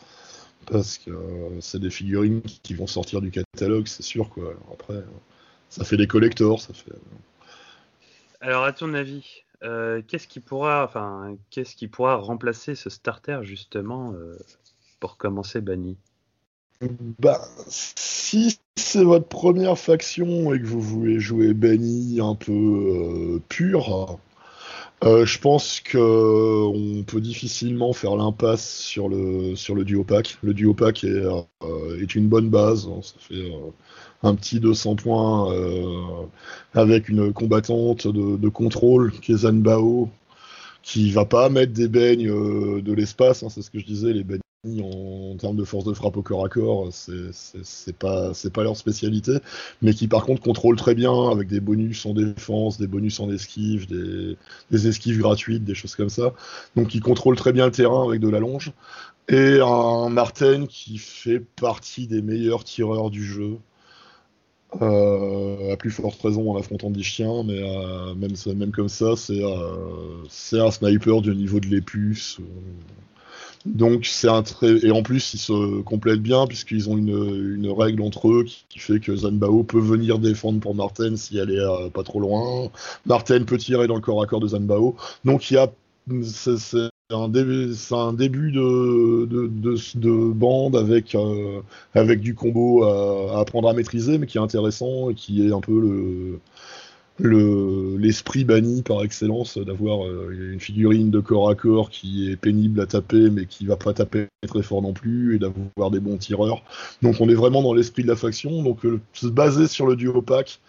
parce 0.65 0.97
que 0.97 1.11
c'est 1.59 1.79
des 1.79 1.89
figurines 1.89 2.41
qui 2.41 2.73
vont 2.73 2.87
sortir 2.87 3.21
du 3.21 3.31
catalogue, 3.31 3.87
c'est 3.87 4.03
sûr 4.03 4.29
quoi. 4.29 4.53
après, 4.73 5.03
ça 5.69 5.83
fait 5.83 5.97
des 5.97 6.07
collectors, 6.07 6.59
ça 6.59 6.73
fait. 6.73 6.91
Alors 8.41 8.63
à 8.63 8.73
ton 8.73 8.93
avis, 8.93 9.43
euh, 9.63 10.01
qu'est-ce 10.07 10.27
qui 10.27 10.39
pourra, 10.39 10.83
enfin, 10.83 11.35
qu'est-ce 11.51 11.75
qui 11.75 11.87
pourra 11.87 12.15
remplacer 12.15 12.75
ce 12.75 12.89
starter 12.89 13.39
justement 13.43 14.13
euh, 14.13 14.37
pour 14.99 15.17
commencer 15.17 15.61
Banni 15.61 15.97
Bah, 17.19 17.41
si 17.67 18.59
c'est 18.75 19.03
votre 19.03 19.27
première 19.27 19.77
faction 19.77 20.53
et 20.53 20.59
que 20.59 20.65
vous 20.65 20.81
voulez 20.81 21.19
jouer 21.19 21.53
Banni 21.53 22.19
un 22.19 22.35
peu 22.35 22.51
euh, 22.51 23.41
pur, 23.47 24.17
euh, 25.03 25.25
je 25.25 25.39
pense 25.39 25.79
que 25.79 25.97
on 25.97 27.03
peut 27.03 27.21
difficilement 27.21 27.91
faire 27.91 28.15
l'impasse 28.15 28.69
sur 28.79 29.09
le 29.09 29.55
sur 29.55 29.73
le 29.73 29.83
duo 29.83 30.03
pack. 30.03 30.37
Le 30.43 30.53
duo 30.53 30.75
pack 30.75 31.03
est, 31.03 31.07
euh, 31.07 32.01
est 32.01 32.13
une 32.15 32.27
bonne 32.27 32.49
base. 32.49 32.87
Hein. 32.87 33.01
Ça 33.01 33.15
fait 33.19 33.51
euh, 33.51 33.71
un 34.21 34.35
petit 34.35 34.59
200 34.59 34.97
points 34.97 35.51
avec 36.73 37.09
une 37.09 37.33
combattante 37.33 38.07
de, 38.07 38.37
de 38.37 38.49
contrôle 38.49 39.11
qui 39.11 39.31
est 39.33 39.37
Zanbao, 39.37 40.09
qui 40.83 41.11
va 41.11 41.25
pas 41.25 41.49
mettre 41.49 41.73
des 41.73 41.87
beignes 41.87 42.27
de 42.81 42.93
l'espace. 42.93 43.43
Hein, 43.43 43.49
c'est 43.49 43.63
ce 43.63 43.71
que 43.71 43.79
je 43.79 43.85
disais. 43.85 44.13
Les 44.13 44.23
beignes 44.23 44.41
en, 44.63 45.35
termes 45.37 45.55
de 45.55 45.63
force 45.63 45.85
de 45.85 45.93
frappe 45.93 46.17
au 46.17 46.21
corps 46.21 46.45
à 46.45 46.49
corps, 46.49 46.89
c'est 46.91 47.97
pas 47.97 48.33
c'est 48.33 48.55
leur 48.57 48.77
spécialité, 48.77 49.37
mais 49.81 49.93
qui 49.93 50.07
par 50.07 50.23
contre 50.25 50.41
contrôle 50.41 50.75
très 50.75 50.93
bien 50.93 51.29
avec 51.31 51.47
des 51.47 51.59
bonus 51.59 52.05
en 52.05 52.13
défense, 52.13 52.77
des 52.77 52.87
bonus 52.87 53.19
en 53.19 53.31
esquive, 53.31 53.87
des, 53.87 54.87
esquives 54.87 55.19
gratuites, 55.19 55.63
des 55.63 55.73
choses 55.73 55.95
comme 55.95 56.09
ça. 56.09 56.33
Donc 56.75 56.89
qui 56.89 56.99
contrôle 56.99 57.35
très 57.35 57.53
bien 57.53 57.65
le 57.65 57.71
terrain 57.71 58.05
avec 58.05 58.19
de 58.21 58.29
la 58.29 58.39
longe. 58.39 58.71
Et 59.29 59.59
un 59.61 60.09
Martin 60.09 60.65
qui 60.67 60.97
fait 60.97 61.39
partie 61.39 62.07
des 62.07 62.21
meilleurs 62.21 62.63
tireurs 62.63 63.09
du 63.09 63.23
jeu. 63.23 63.57
Euh, 64.81 65.73
à 65.73 65.75
plus 65.75 65.91
forte 65.91 66.21
raison 66.21 66.49
en 66.51 66.57
affrontant 66.57 66.89
des 66.89 67.03
chiens, 67.03 67.43
mais 67.43 67.59
euh, 67.61 68.15
même, 68.15 68.71
comme 68.71 68.87
ça, 68.87 69.17
c'est 69.17 69.43
euh, 69.43 70.63
un 70.65 70.71
sniper 70.71 71.21
du 71.21 71.35
niveau 71.35 71.59
de 71.59 71.67
l'épus. 71.67 72.39
Donc 73.65 74.05
c'est 74.05 74.27
un 74.27 74.41
très 74.41 74.85
et 74.85 74.91
en 74.91 75.03
plus 75.03 75.33
ils 75.35 75.39
se 75.39 75.81
complètent 75.81 76.21
bien 76.21 76.47
puisqu'ils 76.47 76.89
ont 76.89 76.97
une, 76.97 77.69
règle 77.71 78.01
entre 78.01 78.29
eux 78.31 78.43
qui, 78.43 78.79
fait 78.79 78.99
que 78.99 79.15
Zanbao 79.15 79.63
peut 79.63 79.79
venir 79.79 80.19
défendre 80.19 80.59
pour 80.59 80.75
Martin 80.75 81.15
si 81.15 81.37
elle 81.37 81.51
est 81.51 81.59
euh, 81.59 81.89
pas 81.89 82.03
trop 82.03 82.19
loin. 82.19 82.69
Martin 83.05 83.43
peut 83.43 83.57
tirer 83.57 83.87
dans 83.87 83.95
le 83.95 84.01
corps 84.01 84.21
à 84.21 84.25
corps 84.25 84.39
de 84.39 84.47
Zanbao. 84.47 84.95
Donc 85.25 85.51
il 85.51 85.55
y 85.55 85.57
a 85.57 85.71
c'est 86.23 86.89
un, 87.11 87.27
début, 87.29 88.51
de, 88.51 89.25
de, 89.25 89.47
de, 89.47 89.75
de 89.95 90.33
bande 90.33 90.75
avec, 90.75 91.13
euh, 91.15 91.61
avec 91.93 92.21
du 92.21 92.35
combo 92.35 92.83
à, 92.83 93.39
apprendre 93.39 93.69
à 93.69 93.73
maîtriser, 93.73 94.17
mais 94.17 94.27
qui 94.27 94.37
est 94.37 94.41
intéressant 94.41 95.09
et 95.09 95.13
qui 95.13 95.45
est 95.45 95.51
un 95.51 95.59
peu 95.59 95.79
le, 95.79 96.39
l'esprit 97.19 98.45
banni 98.45 98.81
par 98.81 99.03
excellence 99.03 99.57
d'avoir 99.57 100.05
euh, 100.05 100.51
une 100.53 100.59
figurine 100.59 101.11
de 101.11 101.19
corps 101.19 101.49
à 101.49 101.55
corps 101.55 101.89
qui 101.89 102.31
est 102.31 102.35
pénible 102.35 102.81
à 102.81 102.87
taper 102.87 103.29
mais 103.29 103.45
qui 103.45 103.65
va 103.65 103.75
pas 103.75 103.93
taper 103.93 104.27
très 104.47 104.63
fort 104.63 104.81
non 104.81 104.93
plus 104.93 105.35
et 105.35 105.39
d'avoir 105.39 105.91
des 105.91 105.99
bons 105.99 106.17
tireurs. 106.17 106.63
Donc 107.01 107.17
on 107.19 107.29
est 107.29 107.35
vraiment 107.35 107.61
dans 107.61 107.73
l'esprit 107.73 108.03
de 108.03 108.07
la 108.07 108.15
faction. 108.15 108.63
Donc 108.63 108.85
euh, 108.85 108.99
se 109.13 109.27
baser 109.27 109.67
sur 109.67 109.85
le 109.85 109.95
duo 109.95 110.21
pack, 110.21 110.59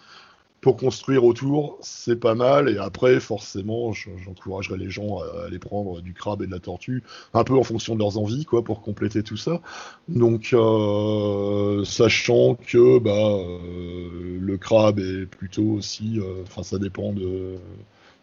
pour 0.63 0.77
construire 0.77 1.25
autour, 1.25 1.77
c'est 1.81 2.15
pas 2.15 2.35
mal. 2.35 2.69
Et 2.69 2.77
après, 2.77 3.19
forcément, 3.19 3.91
j'encouragerais 3.91 4.77
les 4.77 4.89
gens 4.89 5.19
à 5.19 5.47
aller 5.47 5.59
prendre 5.59 6.01
du 6.01 6.13
crabe 6.13 6.41
et 6.41 6.47
de 6.47 6.51
la 6.51 6.59
tortue, 6.59 7.03
un 7.33 7.43
peu 7.43 7.53
en 7.53 7.63
fonction 7.63 7.95
de 7.95 7.99
leurs 7.99 8.17
envies, 8.17 8.45
quoi, 8.45 8.63
pour 8.63 8.81
compléter 8.81 9.23
tout 9.23 9.35
ça. 9.35 9.61
Donc, 10.07 10.51
euh, 10.53 11.83
sachant 11.83 12.55
que 12.55 12.97
bah, 12.97 13.11
euh, 13.11 14.37
le 14.39 14.57
crabe 14.57 14.99
est 14.99 15.25
plutôt 15.25 15.63
aussi, 15.63 16.17
euh, 16.19 16.43
enfin, 16.43 16.63
ça 16.63 16.79
dépend 16.79 17.11
de 17.11 17.57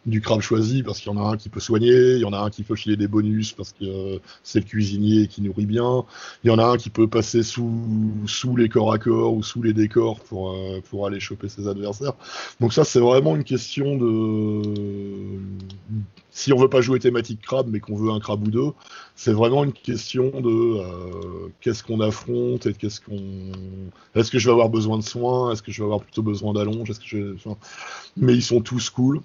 du 0.05 0.19
crabe 0.19 0.41
choisi 0.41 0.81
parce 0.81 0.99
qu'il 0.99 1.11
y 1.11 1.15
en 1.15 1.23
a 1.23 1.29
un 1.29 1.37
qui 1.37 1.49
peut 1.49 1.59
soigner, 1.59 2.13
il 2.15 2.19
y 2.19 2.25
en 2.25 2.33
a 2.33 2.39
un 2.39 2.49
qui 2.49 2.63
peut 2.63 2.75
filer 2.75 2.97
des 2.97 3.07
bonus 3.07 3.51
parce 3.51 3.71
que 3.71 3.85
euh, 3.85 4.19
c'est 4.43 4.59
le 4.59 4.65
cuisinier 4.65 5.27
qui 5.27 5.41
nourrit 5.41 5.67
bien, 5.67 6.05
il 6.43 6.47
y 6.47 6.49
en 6.49 6.57
a 6.57 6.65
un 6.65 6.77
qui 6.77 6.89
peut 6.89 7.07
passer 7.07 7.43
sous, 7.43 7.71
sous 8.25 8.55
les 8.55 8.67
corps 8.67 8.91
à 8.91 8.97
corps 8.97 9.33
ou 9.33 9.43
sous 9.43 9.61
les 9.61 9.73
décors 9.73 10.19
pour, 10.21 10.51
euh, 10.51 10.81
pour 10.89 11.05
aller 11.05 11.19
choper 11.19 11.49
ses 11.49 11.67
adversaires. 11.67 12.13
Donc 12.59 12.73
ça 12.73 12.83
c'est 12.83 12.99
vraiment 12.99 13.35
une 13.35 13.43
question 13.43 13.95
de... 13.97 14.61
Si 16.31 16.53
on 16.53 16.57
veut 16.57 16.69
pas 16.69 16.81
jouer 16.81 16.97
thématique 16.97 17.41
crabe 17.41 17.67
mais 17.69 17.79
qu'on 17.79 17.95
veut 17.95 18.09
un 18.11 18.19
crabe 18.19 18.47
ou 18.47 18.51
deux, 18.51 18.71
c'est 19.15 19.33
vraiment 19.33 19.63
une 19.63 19.73
question 19.73 20.31
de 20.41 20.79
euh, 20.79 21.49
qu'est-ce 21.59 21.83
qu'on 21.83 21.99
affronte 21.99 22.65
et 22.65 22.73
qu'est-ce 22.73 23.01
qu'on... 23.01 23.51
Est-ce 24.15 24.31
que 24.31 24.39
je 24.39 24.47
vais 24.47 24.53
avoir 24.53 24.69
besoin 24.69 24.97
de 24.97 25.03
soins 25.03 25.51
Est-ce 25.51 25.61
que 25.61 25.71
je 25.71 25.79
vais 25.81 25.85
avoir 25.85 26.01
plutôt 26.01 26.23
besoin 26.23 26.53
d'allonge 26.53 26.89
Est-ce 26.89 26.99
que 26.99 27.05
je... 27.05 27.35
Enfin... 27.35 27.55
Mais 28.17 28.33
ils 28.33 28.41
sont 28.41 28.61
tous 28.61 28.89
cool. 28.89 29.21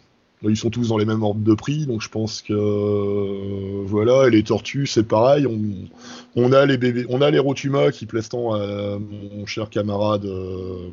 Ils 0.48 0.56
sont 0.56 0.70
tous 0.70 0.88
dans 0.88 0.98
les 0.98 1.04
mêmes 1.04 1.22
ordres 1.22 1.40
de 1.40 1.54
prix, 1.54 1.86
donc 1.86 2.02
je 2.02 2.08
pense 2.08 2.42
que 2.42 2.52
euh, 2.52 3.82
voilà. 3.84 4.26
Et 4.26 4.30
les 4.30 4.42
tortues, 4.42 4.86
c'est 4.86 5.06
pareil. 5.06 5.46
On, 6.36 6.52
a 6.52 6.66
les 6.66 6.76
bébés, 6.76 7.06
on 7.08 7.20
a 7.22 7.30
les 7.30 7.38
Rotuma 7.38 7.90
qui 7.90 8.06
plaisent 8.06 8.28
tant 8.28 8.54
à 8.54 8.98
mon 8.98 9.46
cher 9.46 9.70
camarade. 9.70 10.24
Euh, 10.24 10.90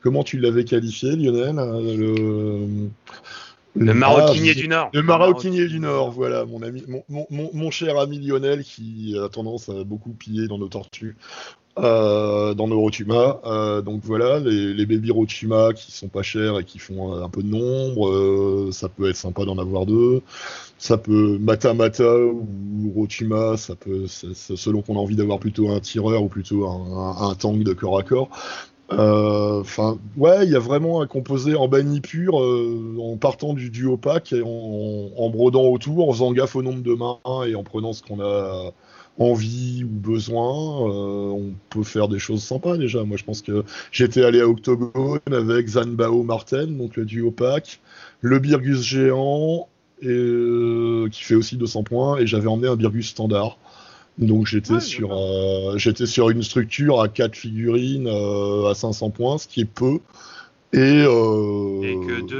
comment 0.00 0.22
tu 0.22 0.38
l'avais 0.38 0.64
qualifié, 0.64 1.16
Lionel 1.16 1.58
hein, 1.58 1.80
Le, 1.80 2.88
le 3.76 3.94
maroquinier 3.94 4.52
ah, 4.52 4.60
du 4.60 4.68
Nord. 4.68 4.90
Le 4.92 5.02
maroquinier 5.02 5.66
du 5.66 5.80
Nord, 5.80 6.10
voilà, 6.10 6.44
mon 6.44 6.62
ami, 6.62 6.84
mon, 7.08 7.26
mon, 7.30 7.70
cher 7.70 7.98
ami 7.98 8.18
Lionel 8.18 8.64
qui 8.64 9.16
a 9.22 9.28
tendance 9.28 9.68
à 9.68 9.84
beaucoup 9.84 10.10
piller 10.10 10.48
dans 10.48 10.58
nos 10.58 10.68
tortues. 10.68 11.16
Euh, 11.82 12.54
dans 12.54 12.66
nos 12.66 12.80
Rotuma. 12.80 13.40
Euh, 13.44 13.82
donc 13.82 14.00
voilà, 14.04 14.40
les, 14.40 14.74
les 14.74 14.86
baby 14.86 15.10
Rotuma 15.10 15.72
qui 15.74 15.92
sont 15.92 16.08
pas 16.08 16.22
chers 16.22 16.58
et 16.58 16.64
qui 16.64 16.78
font 16.78 17.14
un 17.22 17.28
peu 17.28 17.42
de 17.42 17.48
nombre, 17.48 18.08
euh, 18.08 18.70
ça 18.72 18.88
peut 18.88 19.08
être 19.08 19.16
sympa 19.16 19.44
d'en 19.44 19.58
avoir 19.58 19.86
deux. 19.86 20.22
Ça 20.78 20.96
peut 20.96 21.38
Mata 21.38 21.74
Mata 21.74 22.16
ou 22.16 22.92
Rotuma, 22.94 23.56
ça 23.56 23.74
peut, 23.74 24.06
selon 24.06 24.82
qu'on 24.82 24.96
a 24.96 24.98
envie 24.98 25.16
d'avoir 25.16 25.38
plutôt 25.38 25.70
un 25.70 25.80
tireur 25.80 26.22
ou 26.22 26.28
plutôt 26.28 26.66
un, 26.66 27.34
tank 27.34 27.62
de 27.62 27.72
corps 27.72 27.98
à 27.98 28.02
corps. 28.02 28.28
Enfin, 28.90 29.98
ouais, 30.16 30.46
il 30.46 30.52
y 30.52 30.56
a 30.56 30.60
vraiment 30.60 31.02
un 31.02 31.06
composé 31.06 31.54
en 31.54 31.68
banni 31.68 32.00
pur, 32.00 32.36
en 32.36 33.16
partant 33.16 33.54
du 33.54 33.70
duo 33.70 33.96
pack 33.96 34.32
et 34.32 34.42
en, 34.42 35.30
brodant 35.30 35.64
autour, 35.64 36.08
en 36.08 36.12
faisant 36.12 36.32
gaffe 36.32 36.56
au 36.56 36.62
nombre 36.62 36.82
de 36.82 36.94
mains 36.94 37.18
et 37.46 37.54
en 37.54 37.62
prenant 37.62 37.92
ce 37.92 38.02
qu'on 38.02 38.20
a 38.20 38.72
envie 39.18 39.84
ou 39.84 39.88
besoin, 39.88 40.88
euh, 40.88 41.30
on 41.30 41.52
peut 41.70 41.82
faire 41.82 42.08
des 42.08 42.18
choses 42.18 42.42
sympas 42.42 42.76
déjà. 42.76 43.02
Moi, 43.04 43.16
je 43.16 43.24
pense 43.24 43.42
que 43.42 43.64
j'étais 43.90 44.24
allé 44.24 44.40
à 44.40 44.48
Octogone 44.48 45.20
avec 45.26 45.66
Zanbao 45.68 46.22
Marten, 46.22 46.78
donc 46.78 46.96
le 46.96 47.04
duo 47.04 47.30
pack, 47.30 47.80
le 48.20 48.38
Birgus 48.38 48.82
géant, 48.82 49.68
et, 50.00 50.08
euh, 50.08 51.08
qui 51.10 51.24
fait 51.24 51.34
aussi 51.34 51.56
200 51.56 51.82
points, 51.82 52.18
et 52.18 52.26
j'avais 52.26 52.46
emmené 52.46 52.68
un 52.68 52.76
Birgus 52.76 53.08
standard. 53.08 53.58
Donc 54.18 54.46
j'étais 54.46 54.80
sur 54.80 55.12
euh, 55.12 55.78
j'étais 55.78 56.06
sur 56.06 56.30
une 56.30 56.42
structure 56.42 57.00
à 57.00 57.08
4 57.08 57.36
figurines 57.36 58.08
à 58.08 58.74
500 58.74 59.10
points, 59.10 59.38
ce 59.38 59.46
qui 59.46 59.60
est 59.60 59.64
peu. 59.64 59.98
Et, 60.72 61.04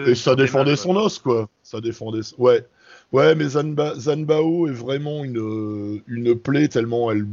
et, 0.06 0.14
ça 0.14 0.34
défendait 0.34 0.76
son 0.76 0.96
os, 0.96 1.18
quoi. 1.18 1.48
Ça 1.62 1.80
défendait. 1.80 2.20
Ouais. 2.36 2.64
Ouais, 3.12 3.34
mais 3.34 3.48
Zanbao 3.48 4.68
est 4.68 4.72
vraiment 4.72 5.24
une, 5.24 6.02
une 6.06 6.34
plaie 6.38 6.68
tellement 6.68 7.10
elle 7.10 7.24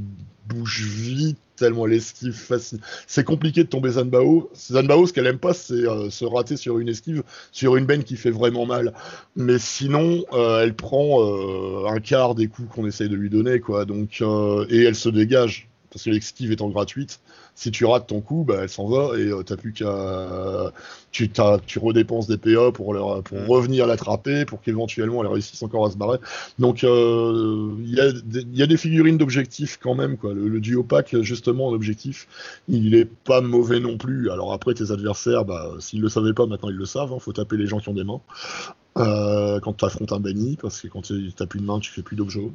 bouge 0.48 0.84
vite, 0.84 1.38
tellement 1.58 1.86
elle 1.86 1.94
esquive 1.94 2.34
facile. 2.34 2.80
C'est 3.08 3.24
compliqué 3.26 3.64
de 3.64 3.70
tomber 3.70 3.92
Zanbao. 3.92 4.50
Zanbao, 4.56 5.06
ce 5.08 5.12
qu'elle 5.14 5.28
aime 5.28 5.40
pas, 5.40 5.54
c'est 5.54 5.74
euh, 5.74 6.10
se 6.10 6.24
rater 6.24 6.56
sur 6.56 6.80
une 6.80 6.88
esquive, 6.88 7.24
sur 7.52 7.76
une 7.76 7.86
benne 7.86 8.04
qui 8.04 8.16
fait 8.16 8.32
vraiment 8.32 8.66
mal. 8.66 8.94
Mais 9.36 9.60
sinon, 9.60 10.24
euh, 10.34 10.64
elle 10.64 10.76
prend 10.76 11.22
euh, 11.22 11.88
un 11.88 12.00
quart 12.00 12.36
des 12.36 12.48
coups 12.48 12.74
qu'on 12.74 12.86
essaye 12.88 13.10
de 13.10 13.16
lui 13.16 13.30
donner, 13.30 13.60
quoi. 13.60 13.86
Donc, 13.86 14.22
et 14.70 14.84
elle 14.84 14.96
se 14.96 15.10
dégage 15.10 15.68
parce 15.96 16.04
que 16.04 16.10
l'esquive 16.10 16.52
étant 16.52 16.68
gratuite 16.68 17.22
si 17.56 17.72
tu 17.72 17.86
rates 17.86 18.08
ton 18.08 18.20
coup, 18.20 18.44
bah, 18.46 18.58
elle 18.64 18.70
s'en 18.70 18.86
va 18.86 19.18
et 19.18 19.28
tu 19.28 19.34
euh, 19.34 19.44
t'as 19.44 19.56
plus 19.56 19.72
qu'à. 19.72 20.74
Tu, 21.12 21.32
tu 21.66 21.80
redépenses 21.80 22.28
des 22.28 22.36
PA 22.38 22.74
pour, 22.74 22.94
leur, 22.94 23.24
pour 23.24 23.48
revenir 23.48 23.88
l'attraper, 23.88 24.44
pour 24.44 24.62
qu'éventuellement 24.62 25.22
elle 25.22 25.30
réussisse 25.30 25.64
encore 25.64 25.86
à 25.86 25.92
se 25.92 25.96
barrer. 25.96 26.18
Donc 26.60 26.84
euh, 26.84 27.72
il 27.80 27.94
y, 27.94 28.62
a 28.62 28.68
des 28.68 28.78
figurines 28.78 29.18
d'objectifs 29.18 29.80
quand 29.82 29.96
même. 29.96 30.18
Quoi. 30.18 30.34
Le, 30.34 30.60
duo 30.60 30.84
pack, 30.84 31.16
justement, 31.22 31.72
l'objectif, 31.72 32.28
il 32.68 32.94
est 32.94 33.06
pas 33.06 33.40
mauvais 33.40 33.80
non 33.80 33.98
plus. 33.98 34.30
Alors 34.30 34.52
après, 34.52 34.74
tes 34.74 34.92
adversaires, 34.92 35.46
bah, 35.46 35.72
s'ils 35.80 36.02
le 36.02 36.10
savaient 36.10 36.34
pas, 36.34 36.46
maintenant 36.46 36.70
ils 36.70 36.76
le 36.76 36.86
savent. 36.86 37.12
Il 37.12 37.16
hein. 37.16 37.20
faut 37.20 37.32
taper 37.32 37.56
les 37.56 37.68
gens 37.68 37.80
qui 37.80 37.88
ont 37.88 37.94
des 37.94 38.04
mains. 38.04 38.20
Euh, 38.98 39.60
quand 39.62 39.74
tu 39.74 39.86
affrontes 39.86 40.12
un 40.12 40.20
banni, 40.20 40.58
parce 40.62 40.82
que 40.82 40.90
quand 40.90 41.02
tu 41.02 41.32
n'as 41.40 41.46
plus 41.46 41.62
de 41.62 41.66
main, 41.66 41.80
tu 41.80 41.92
fais 41.92 42.02
plus 42.02 42.18
d'objets. 42.18 42.52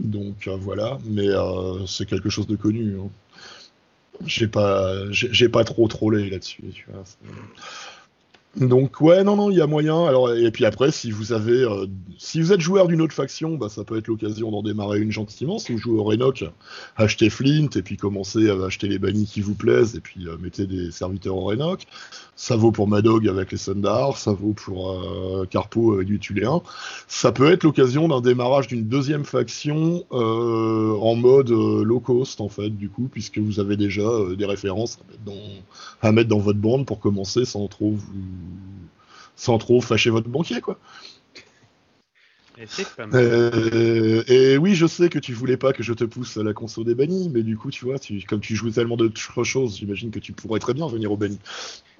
Donc 0.00 0.48
voilà, 0.48 0.98
mais 1.04 1.28
c'est 1.86 2.06
quelque 2.06 2.30
chose 2.30 2.46
de 2.46 2.56
connu. 2.56 2.98
Hein 3.00 3.08
j'ai 4.24 4.48
pas, 4.48 4.92
j'ai 5.10 5.48
pas 5.48 5.64
trop 5.64 5.88
trollé 5.88 6.30
là-dessus. 6.30 6.86
Donc 8.56 9.02
ouais, 9.02 9.22
non, 9.22 9.36
non, 9.36 9.50
il 9.50 9.58
y 9.58 9.60
a 9.60 9.66
moyen. 9.66 10.06
Alors 10.06 10.32
et 10.32 10.50
puis 10.50 10.64
après, 10.64 10.90
si 10.90 11.10
vous 11.10 11.34
avez, 11.34 11.62
euh, 11.62 11.86
si 12.16 12.40
vous 12.40 12.52
êtes 12.52 12.60
joueur 12.60 12.88
d'une 12.88 13.02
autre 13.02 13.12
faction, 13.12 13.56
bah, 13.56 13.68
ça 13.68 13.84
peut 13.84 13.98
être 13.98 14.08
l'occasion 14.08 14.50
d'en 14.50 14.62
démarrer 14.62 14.98
une 14.98 15.12
gentiment. 15.12 15.58
Si 15.58 15.72
vous 15.72 15.78
jouez 15.78 15.98
au 15.98 16.04
Renoc, 16.04 16.44
achetez 16.96 17.28
Flint 17.28 17.68
et 17.76 17.82
puis 17.82 17.98
commencez 17.98 18.48
à 18.48 18.54
acheter 18.64 18.88
les 18.88 18.98
bannis 18.98 19.26
qui 19.26 19.42
vous 19.42 19.54
plaisent 19.54 19.94
et 19.94 20.00
puis 20.00 20.26
euh, 20.26 20.38
mettez 20.40 20.66
des 20.66 20.90
serviteurs 20.90 21.36
au 21.36 21.44
Renoc. 21.44 21.82
Ça 22.34 22.56
vaut 22.56 22.72
pour 22.72 22.88
Madog 22.88 23.28
avec 23.28 23.52
les 23.52 23.58
Sundar, 23.58 24.16
ça 24.16 24.32
vaut 24.32 24.54
pour 24.54 24.92
euh, 24.92 25.44
Carpo 25.44 25.94
avec 25.94 26.06
du. 26.06 26.18
Ça 27.08 27.32
peut 27.32 27.50
être 27.52 27.62
l'occasion 27.62 28.08
d'un 28.08 28.20
démarrage 28.20 28.66
d'une 28.66 28.84
deuxième 28.84 29.24
faction 29.24 30.04
en 30.10 31.14
mode 31.14 31.50
low 31.50 32.00
cost 32.00 32.40
en 32.40 32.48
fait, 32.48 32.70
du 32.70 32.88
coup, 32.88 33.08
puisque 33.10 33.38
vous 33.38 33.60
avez 33.60 33.76
déjà 33.76 34.08
des 34.36 34.44
références 34.44 34.98
à 36.02 36.12
mettre 36.12 36.28
dans 36.28 36.38
votre 36.38 36.58
bande 36.58 36.84
pour 36.84 37.00
commencer 37.00 37.44
sans 37.44 37.68
trop 37.68 37.92
vous 37.92 38.45
sans 39.36 39.58
trop 39.58 39.80
fâcher 39.80 40.10
votre 40.10 40.28
banquier, 40.28 40.60
quoi. 40.60 40.78
Euh, 43.12 44.22
et, 44.28 44.56
oui, 44.56 44.74
je 44.74 44.86
sais 44.86 45.10
que 45.10 45.18
tu 45.18 45.34
voulais 45.34 45.58
pas 45.58 45.74
que 45.74 45.82
je 45.82 45.92
te 45.92 46.04
pousse 46.04 46.38
à 46.38 46.42
la 46.42 46.54
console 46.54 46.84
des 46.84 46.94
bannis, 46.94 47.30
mais 47.32 47.42
du 47.42 47.56
coup, 47.56 47.70
tu 47.70 47.84
vois, 47.84 47.96
comme 48.26 48.40
tu 48.40 48.56
joues 48.56 48.70
tellement 48.70 48.96
d'autres 48.96 49.44
choses, 49.44 49.76
j'imagine 49.76 50.10
que 50.10 50.18
tu 50.18 50.32
pourrais 50.32 50.58
très 50.58 50.72
bien 50.72 50.86
venir 50.86 51.12
au 51.12 51.16
banni. 51.16 51.38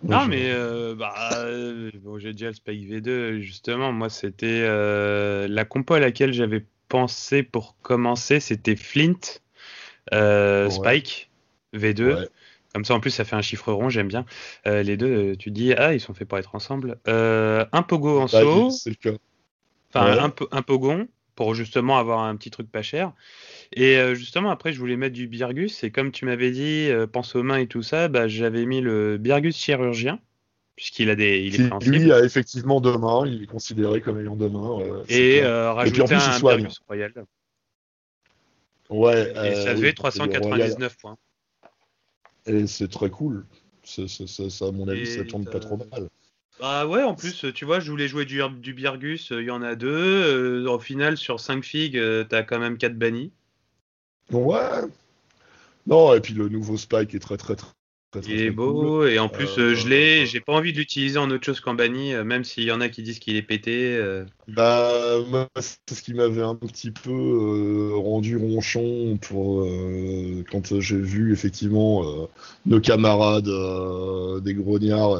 Non, 0.02 0.26
mais 0.26 0.50
euh, 0.50 0.94
bah, 0.94 1.30
euh, 1.34 1.90
j'ai 2.18 2.32
déjà 2.32 2.46
le 2.46 2.54
Spike 2.54 2.88
V2, 2.90 3.40
justement. 3.40 3.92
Moi, 3.92 4.08
c'était 4.08 4.66
la 5.46 5.64
compo 5.66 5.94
à 5.94 6.00
laquelle 6.00 6.32
j'avais 6.32 6.64
pensé 6.88 7.42
pour 7.42 7.76
commencer, 7.82 8.40
c'était 8.40 8.76
Flint, 8.76 9.40
Spike 10.70 11.30
V2. 11.74 12.28
Comme 12.76 12.84
ça, 12.84 12.92
en 12.92 13.00
plus, 13.00 13.10
ça 13.10 13.24
fait 13.24 13.36
un 13.36 13.40
chiffre 13.40 13.72
rond, 13.72 13.88
j'aime 13.88 14.08
bien. 14.08 14.26
Euh, 14.66 14.82
les 14.82 14.98
deux, 14.98 15.30
euh, 15.30 15.34
tu 15.34 15.50
dis, 15.50 15.72
ah, 15.72 15.94
ils 15.94 16.00
sont 16.00 16.12
faits 16.12 16.28
pour 16.28 16.36
être 16.36 16.54
ensemble. 16.54 16.98
Euh, 17.08 17.64
un 17.72 17.82
pogo 17.82 18.18
en 18.18 18.26
bah, 18.26 18.42
saut. 18.42 18.70
C'est 18.70 18.90
le 18.90 18.96
cas. 18.96 19.16
Enfin, 19.94 20.22
un, 20.22 20.30
un, 20.50 20.60
pogon, 20.60 21.08
pour 21.36 21.54
justement 21.54 21.96
avoir 21.96 22.20
un 22.20 22.36
petit 22.36 22.50
truc 22.50 22.70
pas 22.70 22.82
cher. 22.82 23.14
Et 23.72 23.96
justement, 24.14 24.50
après, 24.50 24.74
je 24.74 24.78
voulais 24.78 24.98
mettre 24.98 25.14
du 25.14 25.26
Birgus. 25.26 25.84
Et 25.84 25.90
comme 25.90 26.12
tu 26.12 26.26
m'avais 26.26 26.50
dit, 26.50 26.90
pense 27.10 27.34
aux 27.34 27.42
mains 27.42 27.56
et 27.56 27.66
tout 27.66 27.80
ça, 27.80 28.08
bah, 28.08 28.28
j'avais 28.28 28.66
mis 28.66 28.82
le 28.82 29.16
Birgus 29.16 29.56
chirurgien. 29.56 30.18
Puisqu'il 30.74 31.08
a 31.08 31.14
des. 31.14 31.38
Il 31.38 31.58
est 31.58 31.86
lui 31.86 32.12
a 32.12 32.22
effectivement 32.22 32.82
deux 32.82 32.98
mains, 32.98 33.24
il 33.26 33.44
est 33.44 33.46
considéré 33.46 34.02
comme 34.02 34.20
ayant 34.20 34.36
deux 34.36 34.50
mains. 34.50 34.80
et 35.08 35.42
rajouter 35.42 36.14
un 36.14 36.40
Birgus 36.40 36.78
royal. 36.86 37.14
Ouais. 38.90 39.32
Et 39.46 39.54
ça 39.64 39.74
fait 39.74 39.94
399 39.94 40.98
points. 40.98 41.16
Et 42.46 42.66
c'est 42.66 42.88
très 42.88 43.10
cool. 43.10 43.44
ça, 43.84 44.02
à 44.02 44.72
mon 44.72 44.88
avis, 44.88 45.06
ça 45.06 45.24
tourne 45.24 45.44
pas 45.44 45.60
trop 45.60 45.76
mal. 45.76 46.08
Bah 46.58 46.86
ouais, 46.86 47.02
en 47.02 47.14
plus, 47.14 47.44
tu 47.54 47.64
vois, 47.66 47.80
je 47.80 47.90
voulais 47.90 48.08
jouer 48.08 48.24
du, 48.24 48.40
du 48.60 48.72
Birgus, 48.72 49.28
il 49.30 49.44
y 49.44 49.50
en 49.50 49.60
a 49.60 49.74
deux. 49.74 50.64
Euh, 50.64 50.70
au 50.70 50.78
final, 50.78 51.18
sur 51.18 51.38
5 51.38 51.62
figues, 51.62 51.98
euh, 51.98 52.24
t'as 52.24 52.42
quand 52.44 52.58
même 52.58 52.78
4 52.78 52.96
bannis. 52.98 53.30
Ouais. 54.32 54.80
Non, 55.86 56.14
et 56.14 56.20
puis 56.20 56.34
le 56.34 56.48
nouveau 56.48 56.76
Spike 56.78 57.14
est 57.14 57.20
très 57.20 57.36
très 57.36 57.56
très 57.56 57.68
il 58.26 58.40
est 58.40 58.50
beau 58.50 59.06
et 59.06 59.18
en 59.18 59.28
plus 59.28 59.58
euh, 59.58 59.74
je 59.74 59.88
l'ai, 59.88 60.26
j'ai 60.26 60.40
pas 60.40 60.52
envie 60.52 60.72
de 60.72 60.78
l'utiliser 60.78 61.18
en 61.18 61.30
autre 61.30 61.44
chose 61.44 61.60
qu'en 61.60 61.74
banni, 61.74 62.14
euh, 62.14 62.24
même 62.24 62.44
s'il 62.44 62.64
y 62.64 62.72
en 62.72 62.80
a 62.80 62.88
qui 62.88 63.02
disent 63.02 63.18
qu'il 63.18 63.36
est 63.36 63.42
pété. 63.42 63.96
Euh. 63.96 64.24
Bah 64.48 65.18
c'est 65.60 65.94
ce 65.94 66.02
qui 66.02 66.14
m'avait 66.14 66.42
un 66.42 66.54
petit 66.54 66.90
peu 66.90 67.92
rendu 67.94 68.36
ronchon 68.36 69.18
pour 69.20 69.66
quand 70.50 70.80
j'ai 70.80 70.96
vu 70.96 71.32
effectivement 71.32 72.28
nos 72.64 72.80
camarades 72.80 73.50
des 74.42 74.54
grognards 74.54 75.18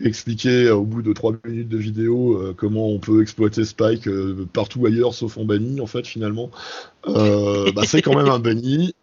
expliquer 0.00 0.70
au 0.70 0.84
bout 0.84 1.02
de 1.02 1.12
3 1.12 1.34
minutes 1.46 1.68
de 1.68 1.78
vidéo 1.78 2.54
comment 2.56 2.88
on 2.88 2.98
peut 2.98 3.22
exploiter 3.22 3.64
Spike 3.64 4.08
partout 4.52 4.84
ailleurs 4.84 5.14
sauf 5.14 5.38
en 5.38 5.44
banni 5.44 5.80
en 5.80 5.86
fait 5.86 6.06
finalement. 6.06 6.50
bah, 7.06 7.82
c'est 7.86 8.02
quand 8.02 8.14
même 8.14 8.28
un 8.28 8.38
banni. 8.38 8.94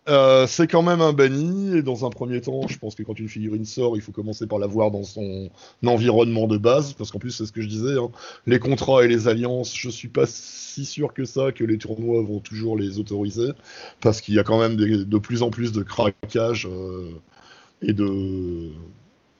c'est 0.47 0.67
quand 0.67 0.84
même 0.84 1.01
un 1.01 1.13
banni 1.13 1.77
et 1.77 1.82
dans 1.82 2.06
un 2.06 2.10
premier 2.10 2.41
temps, 2.41 2.67
je 2.67 2.77
pense 2.77 2.95
que 2.95 3.03
quand 3.03 3.19
une 3.19 3.29
figurine 3.29 3.65
sort, 3.65 3.95
il 3.95 4.01
faut 4.01 4.12
commencer 4.12 4.45
par 4.45 4.60
la 4.60 4.67
voir 4.67 4.91
dans 4.91 5.03
son 5.03 5.49
environnement 5.86 6.47
de 6.47 6.58
base 6.58 6.93
parce 6.93 7.12
qu'en 7.12 7.19
plus 7.19 7.32
c'est 7.32 7.45
ce 7.45 7.51
que 7.51 7.62
je 7.62 7.67
disais, 7.67 7.97
hein, 7.97 8.10
les 8.45 8.60
contrats 8.60 9.03
et 9.03 9.08
les 9.08 9.27
alliances, 9.27 9.75
je 9.75 9.89
suis 9.89 10.10
pas 10.10 10.25
si 10.27 10.86
sûr 10.86 11.13
que 11.13 11.25
ça 11.25 11.51
que 11.51 11.63
les 11.63 11.77
tournois 11.77 12.21
vont 12.21 12.39
toujours 12.39 12.77
les 12.77 12.99
autoriser 12.99 13.49
parce 13.99 14.21
qu'il 14.21 14.36
y 14.36 14.39
a 14.39 14.43
quand 14.43 14.60
même 14.60 14.75
de 14.75 15.17
plus 15.17 15.41
en 15.41 15.49
plus 15.49 15.71
de 15.71 15.82
craquages 15.82 16.67
et 17.82 17.93
de, 17.93 18.69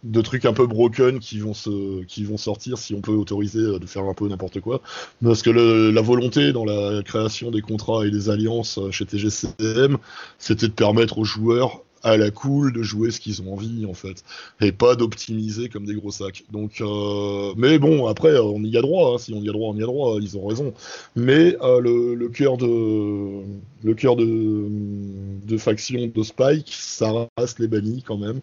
de 0.04 0.22
trucs 0.22 0.46
un 0.46 0.54
peu 0.54 0.68
broken 0.68 1.20
qui 1.20 1.40
vont, 1.40 1.54
se, 1.54 2.04
qui 2.04 2.26
vont 2.26 2.38
sortir 2.38 2.78
si 2.78 2.94
on 2.94 3.02
peut 3.02 3.14
autoriser 3.14 3.60
euh, 3.60 3.80
de 3.80 3.86
faire 3.86 4.04
un 4.04 4.14
peu 4.14 4.28
n'importe 4.28 4.60
quoi. 4.60 4.82
Parce 5.24 5.42
que 5.42 5.50
la 5.50 6.02
volonté 6.02 6.52
dans 6.52 6.66
la 6.66 7.02
création 7.04 7.52
des 7.52 7.62
contrats 7.62 8.06
et 8.06 8.12
des 8.12 8.30
alliances 8.30 8.78
euh, 8.78 8.92
chez 8.92 9.06
TGCM, 9.06 9.98
c'était 10.38 10.68
de 10.68 10.74
permettre 10.74 11.18
aux 11.18 11.24
joueurs 11.24 11.82
à 12.04 12.18
la 12.18 12.32
cool 12.32 12.74
de 12.74 12.84
jouer 12.84 13.12
ce 13.12 13.20
qu'ils 13.20 13.42
ont 13.42 13.54
envie 13.54 13.86
en 13.86 13.94
fait 13.94 14.24
et 14.62 14.72
pas 14.72 14.96
d'optimiser 14.96 15.70
comme 15.70 15.86
des 15.86 15.96
gros 15.96 16.12
sacs. 16.12 16.44
Donc 16.52 16.82
euh, 16.82 17.54
mais 17.58 17.80
bon 17.80 18.08
après 18.08 18.38
on 18.38 18.62
y 18.64 18.78
a 18.78 18.82
droit 18.82 19.14
hein. 19.14 19.18
si 19.18 19.34
on 19.34 19.42
y 19.42 19.50
a 19.50 19.54
droit 19.54 19.74
on 19.74 19.78
y 19.78 19.84
a 19.84 19.86
droit 19.86 20.18
ils 20.22 20.38
ont 20.38 20.46
raison. 20.46 20.74
Mais 21.16 21.58
euh, 21.62 21.80
le, 21.80 22.28
cœur 22.30 22.58
de 22.58 23.42
le 23.84 23.94
cœur 23.94 24.16
de, 24.16 25.58
faction 25.58 26.12
de 26.14 26.24
Spike 26.24 26.74
ça 26.74 27.30
reste 27.38 27.60
les 27.60 27.68
bannis 27.68 28.04
quand 28.06 28.18
même. 28.18 28.42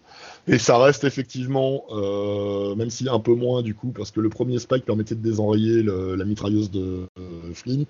Et 0.48 0.58
ça 0.58 0.78
reste 0.78 1.04
effectivement 1.04 1.84
euh, 1.90 2.74
même 2.74 2.88
a 3.06 3.12
un 3.12 3.20
peu 3.20 3.34
moins 3.34 3.62
du 3.62 3.74
coup 3.74 3.92
parce 3.94 4.10
que 4.10 4.20
le 4.20 4.30
premier 4.30 4.58
Spike 4.58 4.86
permettait 4.86 5.14
de 5.14 5.22
désenrayer 5.22 5.82
la 5.82 6.24
mitrailleuse 6.24 6.70
de 6.70 7.06
Flint 7.52 7.84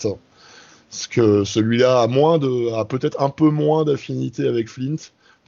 parce 0.90 1.06
que 1.06 1.44
celui-là 1.44 2.02
a 2.02 2.06
moins 2.08 2.38
de 2.38 2.72
a 2.72 2.84
peut-être 2.84 3.22
un 3.22 3.30
peu 3.30 3.50
moins 3.50 3.84
d'affinité 3.84 4.48
avec 4.48 4.68
Flint 4.68 4.96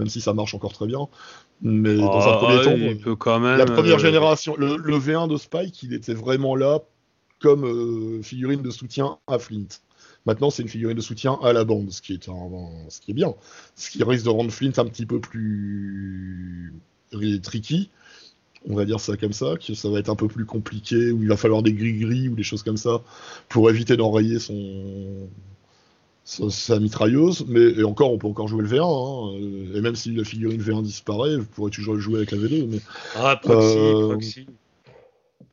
même 0.03 0.09
si 0.09 0.21
ça 0.21 0.35
marche 0.35 0.55
encore 0.55 0.73
très 0.73 0.87
bien. 0.87 1.07
Mais 1.63 1.97
dans 1.97 2.19
un 2.19 2.33
ah, 2.33 2.39
premier 2.39 2.99
temps, 2.99 3.17
quand 3.17 3.39
même, 3.39 3.57
la 3.57 3.67
première 3.67 3.95
euh, 3.95 3.99
génération, 3.99 4.57
le, 4.59 4.77
V1 4.77 5.29
de 5.29 5.37
Spike, 5.37 5.83
il 5.85 5.95
était 5.95 6.15
vraiment 6.15 6.57
là 6.57 6.81
comme 7.39 7.65
euh, 7.65 8.23
figurine 8.23 8.63
de 8.63 8.71
soutien 8.71 9.19
à 9.29 9.39
Flint. 9.39 9.69
Maintenant, 10.27 10.51
c'est 10.51 10.63
une 10.63 10.69
figurine 10.69 10.97
de 10.97 11.03
soutien 11.03 11.39
à 11.43 11.53
la 11.53 11.65
bande, 11.65 11.91
ce 11.91 12.03
qui 12.03 12.15
est, 12.15 12.25
ce 12.25 13.01
qui 13.01 13.13
est 13.13 13.15
bien. 13.15 13.35
Ce 13.77 13.91
qui 13.91 14.03
risque 14.03 14.25
de 14.25 14.31
rendre 14.31 14.51
Flint 14.51 14.73
un 14.77 14.87
petit 14.87 15.07
peu 15.07 15.21
plus 15.21 16.75
tricky, 17.43 17.91
on 18.69 18.75
va 18.75 18.85
dire 18.85 19.01
ça 19.01 19.17
comme 19.17 19.33
ça, 19.33 19.55
que 19.57 19.75
ça 19.75 19.89
va 19.89 19.99
être 19.99 20.09
un 20.09 20.17
peu 20.17 20.29
plus 20.29 20.47
compliqué, 20.47 21.13
où 21.13 21.23
il 21.23 21.29
va 21.29 21.37
falloir 21.37 21.63
des 21.63 21.73
gris-gris 21.73 22.29
ou 22.29 22.35
des 22.35 22.43
choses 22.43 22.63
comme 22.63 22.77
ça 22.77 23.03
pour 23.49 23.71
éviter 23.71 23.97
d'enrayer 23.97 24.39
son, 24.39 25.29
sa, 26.25 26.79
mitrailleuse, 26.79 27.45
mais 27.49 27.61
et 27.61 27.85
encore, 27.85 28.13
on 28.13 28.19
peut 28.19 28.29
encore 28.29 28.49
jouer 28.49 28.63
le 28.63 28.69
V1, 28.69 28.83
hein, 28.83 29.75
et 29.75 29.81
même 29.81 29.97
si 29.97 30.13
la 30.13 30.25
figurine 30.25 30.61
V1 30.63 30.83
disparaît, 30.83 31.37
vous 31.37 31.45
pourrez 31.45 31.71
toujours 31.71 31.95
le 31.95 32.01
jouer 32.01 32.19
avec 32.19 32.31
la 32.31 32.39
V2. 32.39 32.67
Mais, 32.69 32.79
ah, 33.17 33.37
proxy, 33.43 33.77
euh, 33.77 34.09
proxy. 34.09 34.47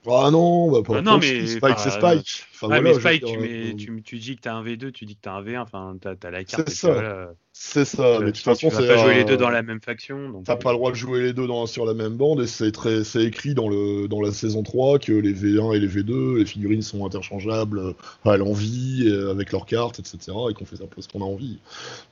Ah 0.08 0.30
non, 0.32 0.72
bah, 0.72 0.80
pas 0.86 1.00
ah 1.00 1.02
non, 1.02 1.18
mais, 1.18 1.46
Spike, 1.46 1.78
c'est 1.78 1.90
Spike. 1.90 2.46
Enfin, 2.62 2.80
mais 2.80 2.94
Spike, 2.94 3.26
tu, 3.26 3.38
euh, 3.38 3.74
tu, 3.76 4.02
tu, 4.02 4.18
dis 4.18 4.38
que 4.38 4.42
t'as 4.42 4.54
un 4.54 4.64
V2, 4.64 4.92
tu 4.92 5.06
dis 5.06 5.16
que 5.16 5.22
t'as 5.22 5.34
un 5.34 5.44
V1, 5.44 5.60
enfin, 5.60 5.98
t'as 6.00 6.16
as 6.24 6.32
la 6.32 6.46
carte. 6.46 6.70
C'est 6.70 6.76
ça. 6.76 7.34
c'est 7.52 7.84
ça. 7.84 8.20
mais 8.20 8.28
de 8.28 8.32
toute 8.32 8.38
façon, 8.38 8.70
c'est. 8.70 8.88
pas 8.88 8.98
jouer 8.98 9.16
les 9.16 9.26
deux 9.26 9.36
dans 9.36 9.50
la 9.50 9.62
même 9.62 9.82
faction. 9.82 10.42
T'as 10.46 10.56
pas 10.56 10.72
le 10.72 10.78
droit 10.78 10.92
de 10.92 10.96
jouer 10.96 11.22
les 11.22 11.34
deux 11.34 11.48
dans, 11.48 11.66
sur 11.66 11.86
la 11.86 11.94
même 11.94 12.16
bande, 12.16 12.42
et 12.42 12.48
c'est 12.48 12.72
très, 12.72 13.04
c'est 13.04 13.24
écrit 13.26 13.54
dans 13.54 13.68
le, 13.68 14.08
dans 14.08 14.22
la 14.22 14.32
saison 14.32 14.64
3 14.64 15.00
que 15.00 15.12
les 15.12 15.34
V1 15.34 15.76
et 15.76 15.80
les 15.80 15.88
V2, 15.88 16.38
les 16.38 16.46
figurines 16.46 16.82
sont 16.82 17.06
interchangeables 17.06 17.94
à 18.24 18.38
l'envie, 18.38 19.14
avec 19.30 19.52
leurs 19.52 19.66
cartes, 19.66 20.00
etc., 20.00 20.32
et 20.50 20.54
qu'on 20.54 20.66
fait 20.66 20.82
un 20.82 20.88
peu 20.88 21.02
ce 21.02 21.10
qu'on 21.10 21.22
a 21.22 21.26
envie. 21.26 21.60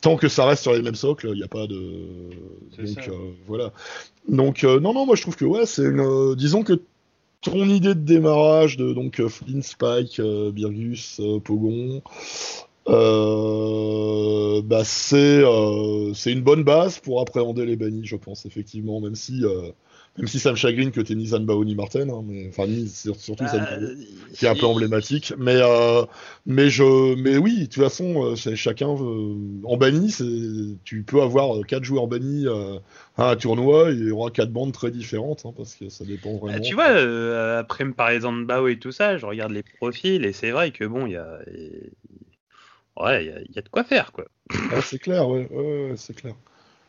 Tant 0.02 0.18
que 0.18 0.28
ça 0.28 0.46
reste 0.46 0.64
sur 0.64 0.74
les 0.74 0.82
mêmes 0.82 0.96
socles, 0.96 1.30
il 1.32 1.38
n'y 1.38 1.44
a 1.44 1.48
pas 1.48 1.68
de. 1.68 1.80
Donc, 2.78 3.10
voilà. 3.48 3.72
Donc, 4.28 4.64
non, 4.64 4.94
non, 4.94 5.06
moi 5.06 5.16
je 5.16 5.22
trouve 5.22 5.38
que 5.38 5.46
ouais, 5.46 5.66
c'est 5.66 5.84
une. 5.84 6.36
disons 6.36 6.64
que 6.64 6.82
ton 7.42 7.70
idée 7.70 7.96
de 7.96 8.02
démarrage 8.02 8.78
de 8.78 8.94
donc 8.94 9.20
euh, 9.20 9.30
Flynn, 9.30 9.62
Spike, 9.62 10.20
euh, 10.20 10.52
Birgus, 10.52 11.20
euh, 11.20 11.40
Pogon, 11.40 12.02
bah 14.64 14.84
c'est 14.84 15.44
c'est 16.14 16.32
une 16.32 16.42
bonne 16.42 16.64
base 16.64 17.00
pour 17.00 17.22
appréhender 17.22 17.66
les 17.66 17.76
bannis, 17.76 18.06
je 18.06 18.16
pense 18.16 18.46
effectivement, 18.46 19.02
même 19.02 19.16
si 19.16 19.44
même 20.18 20.28
si 20.28 20.40
ça 20.40 20.52
me 20.52 20.56
chagrine 20.56 20.92
que 20.92 21.00
t'aies 21.00 21.16
ni 21.16 21.28
Zanbao 21.28 21.64
ni 21.64 21.76
Martin, 21.76 22.10
hein, 22.10 22.24
mais 22.26 22.48
enfin 22.50 22.66
surtout 22.88 23.44
bah, 23.44 23.50
Zanbao, 23.50 23.90
qui 24.34 24.46
est 24.46 24.50
un 24.50 24.56
peu 24.56 24.66
emblématique. 24.66 25.34
Mais 25.38 25.58
euh, 25.62 26.04
mais 26.46 26.70
je 26.70 27.16
mais 27.16 27.38
oui, 27.38 27.60
de 27.60 27.66
toute 27.66 27.84
façon, 27.84 28.34
euh, 28.34 28.36
chacun 28.36 28.88
en 28.88 29.78
banni, 29.78 30.16
tu 30.84 31.04
peux 31.04 31.22
avoir 31.22 31.64
quatre 31.66 31.84
joueurs 31.84 32.08
bannis 32.08 32.48
à 33.18 33.30
un 33.30 33.36
tournoi, 33.36 33.92
il 33.92 34.08
y 34.08 34.12
aura 34.12 34.32
quatre 34.32 34.52
bandes 34.52 34.74
très 34.74 34.90
différentes, 34.90 35.46
hein, 35.46 35.54
parce 35.56 35.76
que 35.76 35.90
ça 35.90 36.04
dépend 36.04 36.34
bah, 36.34 36.40
vraiment. 36.48 36.62
tu 36.62 36.74
vois, 36.74 36.90
euh, 36.90 37.60
après 37.60 37.86
me 37.86 37.94
parler 37.94 38.22
Zanbao 38.22 38.68
et 38.68 38.80
tout 38.80 38.92
ça, 38.92 39.18
je 39.18 39.26
regarde 39.26 39.52
les 39.52 39.64
profils 39.64 40.26
et 40.26 40.34
c'est 40.34 40.52
vrai 40.52 40.72
que 40.72 40.84
bon, 40.84 41.06
il 41.06 41.14
y 41.14 41.18
a 41.18 41.40
ouais, 43.00 43.26
il 43.26 43.56
y, 43.56 43.60
a 43.60 43.62
de 43.62 43.70
quoi 43.70 43.84
faire 43.84 44.12
quoi. 44.12 44.26
Ah, 44.72 44.82
c'est 44.82 44.98
clair, 44.98 45.30
ouais, 45.30 45.48
ouais 45.52 45.94
c'est 45.96 46.16
clair. 46.16 46.34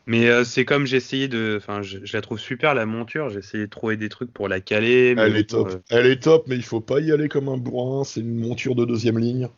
Mais 0.09 0.27
euh, 0.27 0.43
c'est 0.43 0.65
comme 0.65 0.87
j'ai 0.87 0.97
essayé 0.97 1.27
de. 1.27 1.59
Enfin, 1.61 1.83
je, 1.83 1.99
la 2.11 2.21
trouve 2.21 2.39
super 2.39 2.73
la 2.73 2.87
monture. 2.87 3.29
J'ai 3.29 3.37
essayé 3.37 3.65
de 3.65 3.69
trouver 3.69 3.95
des 3.95 4.09
trucs 4.09 4.33
pour 4.33 4.47
la 4.47 4.59
caler. 4.59 5.13
Elle 5.15 5.37
est 5.37 5.51
top. 5.51 5.69
Euh, 5.69 5.77
Elle 5.91 6.07
est 6.07 6.23
top, 6.23 6.45
mais 6.47 6.55
il 6.55 6.63
faut 6.63 6.81
pas 6.81 6.99
y 6.99 7.11
aller 7.11 7.29
comme 7.29 7.47
un 7.47 7.57
bourrin. 7.57 8.03
C'est 8.03 8.21
une 8.21 8.39
monture 8.39 8.73
de 8.73 8.85
deuxième 8.85 9.19
ligne. 9.19 9.49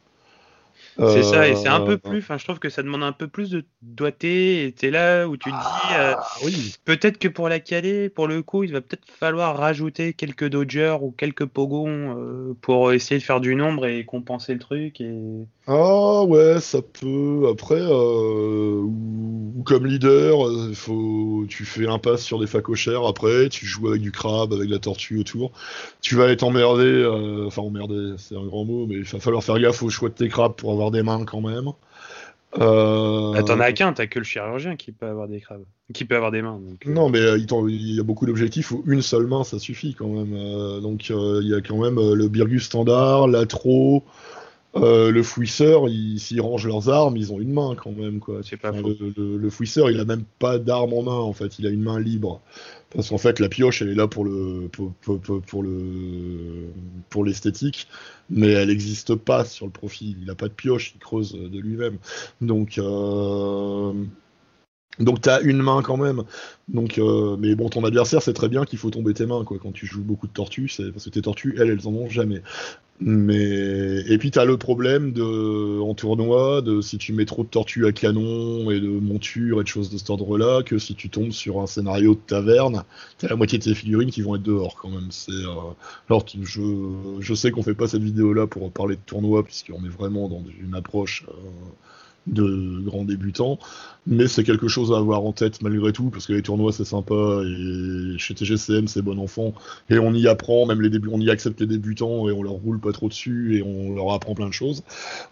C'est 0.97 1.23
ça, 1.23 1.47
et 1.47 1.55
c'est 1.55 1.69
un 1.69 1.79
peu 1.79 1.93
euh, 1.93 1.97
plus, 1.97 2.17
enfin, 2.17 2.37
je 2.37 2.43
trouve 2.43 2.59
que 2.59 2.69
ça 2.69 2.83
demande 2.83 3.01
un 3.01 3.13
peu 3.13 3.27
plus 3.27 3.49
de 3.49 3.63
doigté, 3.81 4.65
et 4.65 4.71
t'es 4.73 4.91
là 4.91 5.25
où 5.25 5.37
tu 5.37 5.49
te 5.49 5.55
dis, 5.55 5.95
ah, 5.95 6.21
oui. 6.43 6.75
peut-être 6.83 7.17
que 7.17 7.29
pour 7.29 7.47
la 7.47 7.61
caler, 7.61 8.09
pour 8.09 8.27
le 8.27 8.43
coup, 8.43 8.65
il 8.65 8.73
va 8.73 8.81
peut-être 8.81 9.05
falloir 9.07 9.57
rajouter 9.57 10.11
quelques 10.13 10.49
dodgers 10.49 10.97
ou 11.01 11.11
quelques 11.11 11.45
pogons 11.45 12.53
pour 12.59 12.91
essayer 12.91 13.19
de 13.19 13.23
faire 13.23 13.39
du 13.39 13.55
nombre 13.55 13.85
et 13.85 14.03
compenser 14.03 14.53
le 14.53 14.59
truc. 14.59 14.99
Et... 14.99 15.15
Ah 15.65 16.23
ouais, 16.23 16.59
ça 16.59 16.81
peut. 16.81 17.47
Après, 17.49 17.79
ou, 19.62 19.63
comme 19.63 19.86
leader, 19.86 20.38
faut, 20.74 21.45
tu 21.47 21.65
fais 21.65 21.88
un 21.88 22.00
pass 22.00 22.21
sur 22.24 22.39
des 22.39 22.47
facochères, 22.47 23.06
après, 23.06 23.50
tu 23.50 23.65
joues 23.65 23.89
avec 23.89 24.02
du 24.02 24.12
crabe, 24.12 24.54
avec 24.54 24.69
la 24.69 24.80
tortue 24.80 25.19
autour. 25.19 25.52
Tu 26.02 26.15
vas 26.15 26.28
être 26.30 26.43
emmerdé, 26.43 27.06
enfin 27.47 27.62
emmerdé, 27.62 28.15
c'est 28.17 28.36
un 28.36 28.45
grand 28.45 28.65
mot, 28.65 28.86
mais 28.88 28.95
il 28.95 29.04
va 29.04 29.19
falloir 29.19 29.43
faire 29.43 29.60
gaffe 29.60 29.84
au 29.84 29.89
choix 29.89 30.10
de 30.10 30.15
tes 30.15 30.30
crabes 30.30 30.56
pour 30.56 30.71
avoir 30.71 30.91
des 30.91 31.04
mains 31.04 31.26
quand 31.26 31.41
même. 31.41 31.71
Euh... 32.60 33.41
T'en 33.43 33.60
as 33.60 33.71
qu'un, 33.71 33.93
t'as 33.93 34.08
que 34.08 34.19
le 34.19 34.26
chirurgien 34.26 34.76
qui 34.76 34.91
peut 34.91 35.06
avoir 35.06 35.28
des 35.28 35.39
crabes, 35.39 35.63
qui 35.93 36.04
peut 36.04 36.15
avoir 36.15 36.32
des 36.32 36.41
mains. 36.41 36.60
Donc, 36.60 36.86
euh. 36.86 36.91
Non, 36.91 37.10
mais 37.10 37.19
euh, 37.19 37.38
il, 37.38 37.95
y 37.95 38.00
a 38.00 38.04
beaucoup 38.04 38.26
d'objectifs 38.26 38.71
où 38.71 38.84
une 38.88 39.02
seule 39.02 39.26
main 39.26 39.43
ça 39.43 39.58
suffit 39.58 39.93
quand 39.93 40.10
même. 40.10 40.34
Euh, 40.34 40.82
donc 40.82 41.10
il 41.10 41.47
y 41.47 41.54
a 41.54 41.62
quand 41.62 41.78
même 41.78 41.95
le 41.95 42.28
Birgus 42.28 42.65
standard, 42.65 43.28
l'atro, 43.28 44.04
le 44.75 45.21
fouisseur. 45.21 45.88
S'ils 46.17 46.41
rangent 46.41 46.67
leurs 46.67 46.89
armes, 46.89 47.17
ils 47.17 47.34
ont 47.34 47.39
une 47.39 47.53
main 47.53 47.75
quand 47.75 47.91
même 47.91 48.19
quoi. 48.19 48.41
Le, 48.41 49.38
le, 49.38 49.49
fouisseur, 49.49 49.89
il 49.91 49.99
a 49.99 50.05
même 50.05 50.23
pas 50.39 50.60
d'arme 50.60 50.93
en 50.93 51.03
main 51.03 51.12
en 51.12 51.34
fait, 51.34 51.60
il 51.60 51.67
a 51.67 51.69
une 51.69 51.84
main 51.84 51.99
libre. 51.99 52.41
Parce 52.93 53.10
qu'en 53.10 53.17
fait, 53.17 53.39
la 53.39 53.47
pioche, 53.47 53.81
elle 53.81 53.89
est 53.89 53.95
là 53.95 54.07
pour 54.07 54.25
le 54.25 54.67
pour, 54.71 54.93
pour, 55.01 55.63
le 55.63 56.67
pour 57.10 57.23
l'esthétique, 57.23 57.88
mais 58.29 58.51
elle 58.51 58.67
n'existe 58.67 59.15
pas 59.15 59.45
sur 59.45 59.65
le 59.65 59.71
profil. 59.71 60.17
Il 60.19 60.27
n'a 60.27 60.36
pas 60.36 60.49
de 60.49 60.53
pioche, 60.53 60.93
il 60.95 60.99
creuse 60.99 61.34
de 61.34 61.60
lui-même. 61.60 61.97
Donc 62.41 62.77
euh, 62.77 63.93
donc 64.99 65.21
t'as 65.21 65.41
une 65.41 65.62
main 65.62 65.81
quand 65.81 65.95
même. 65.97 66.23
Donc, 66.67 66.97
euh, 66.97 67.38
mais 67.39 67.55
bon, 67.55 67.69
ton 67.69 67.86
adversaire 67.86 68.21
c'est 68.21 68.34
très 68.34 68.49
bien 68.49 68.65
qu'il 68.65 68.77
faut 68.77 68.89
tomber 68.89 69.13
tes 69.13 69.25
mains 69.25 69.45
quoi. 69.45 69.57
Quand 69.57 69.71
tu 69.71 69.86
joues 69.86 70.03
beaucoup 70.03 70.27
de 70.27 70.34
tortues, 70.34 70.67
c'est 70.67 70.91
parce 70.91 71.05
que 71.05 71.10
tes 71.12 71.21
tortues, 71.21 71.55
elles, 71.60 71.69
elles 71.69 71.88
en 71.88 71.93
ont 71.93 72.10
jamais. 72.10 72.41
Mais 73.03 74.03
et 74.07 74.17
puis 74.19 74.29
t'as 74.29 74.45
le 74.45 74.57
problème 74.57 75.11
de 75.11 75.79
en 75.79 75.95
tournoi 75.95 76.61
de 76.61 76.81
si 76.81 76.99
tu 76.99 77.13
mets 77.13 77.25
trop 77.25 77.43
de 77.43 77.47
tortues 77.47 77.87
à 77.87 77.91
canon 77.91 78.69
et 78.69 78.79
de 78.79 78.87
montures 78.87 79.59
et 79.59 79.63
de 79.63 79.67
choses 79.67 79.89
de 79.89 79.97
cet 79.97 80.11
ordre-là 80.11 80.61
que 80.61 80.77
si 80.77 80.93
tu 80.93 81.09
tombes 81.09 81.31
sur 81.31 81.59
un 81.61 81.65
scénario 81.65 82.13
de 82.13 82.19
taverne, 82.19 82.83
t'as 83.17 83.29
la 83.29 83.35
moitié 83.35 83.57
de 83.57 83.63
tes 83.63 83.73
figurines 83.73 84.11
qui 84.11 84.21
vont 84.21 84.35
être 84.35 84.43
dehors 84.43 84.75
quand 84.75 84.89
même. 84.89 85.07
C'est 85.09 85.31
euh... 85.31 85.73
alors 86.09 86.25
je 86.43 86.61
je 87.19 87.33
sais 87.33 87.49
qu'on 87.49 87.63
fait 87.63 87.73
pas 87.73 87.87
cette 87.87 88.03
vidéo-là 88.03 88.45
pour 88.45 88.71
parler 88.71 88.97
de 88.97 89.01
tournoi 89.03 89.43
puisqu'on 89.43 89.83
est 89.83 89.89
vraiment 89.89 90.29
dans 90.29 90.43
une 90.61 90.75
approche 90.75 91.25
euh, 91.27 91.31
de 92.27 92.81
grands 92.84 93.03
débutants, 93.03 93.57
mais 94.05 94.27
c'est 94.27 94.43
quelque 94.43 94.67
chose 94.67 94.91
à 94.91 94.97
avoir 94.97 95.23
en 95.25 95.31
tête 95.31 95.62
malgré 95.62 95.91
tout, 95.91 96.10
parce 96.10 96.27
que 96.27 96.34
les 96.34 96.41
tournois 96.41 96.71
c'est 96.71 96.86
sympa, 96.86 97.41
et 97.45 98.17
chez 98.17 98.34
TGCM 98.34 98.88
c'est 98.88 99.01
bon 99.01 99.19
enfant, 99.19 99.53
et 99.89 99.97
on 99.99 100.13
y 100.13 100.27
apprend, 100.27 100.65
même 100.65 100.81
les 100.81 100.89
débuts, 100.89 101.10
on 101.12 101.19
y 101.19 101.29
accepte 101.29 101.60
les 101.62 101.67
débutants, 101.67 102.29
et 102.29 102.31
on 102.31 102.43
leur 102.43 102.53
roule 102.53 102.79
pas 102.79 102.91
trop 102.91 103.10
dessus, 103.10 103.57
et 103.57 103.63
on 103.63 103.95
leur 103.95 104.12
apprend 104.13 104.36
plein 104.36 104.47
de 104.47 104.53
choses. 104.53 104.84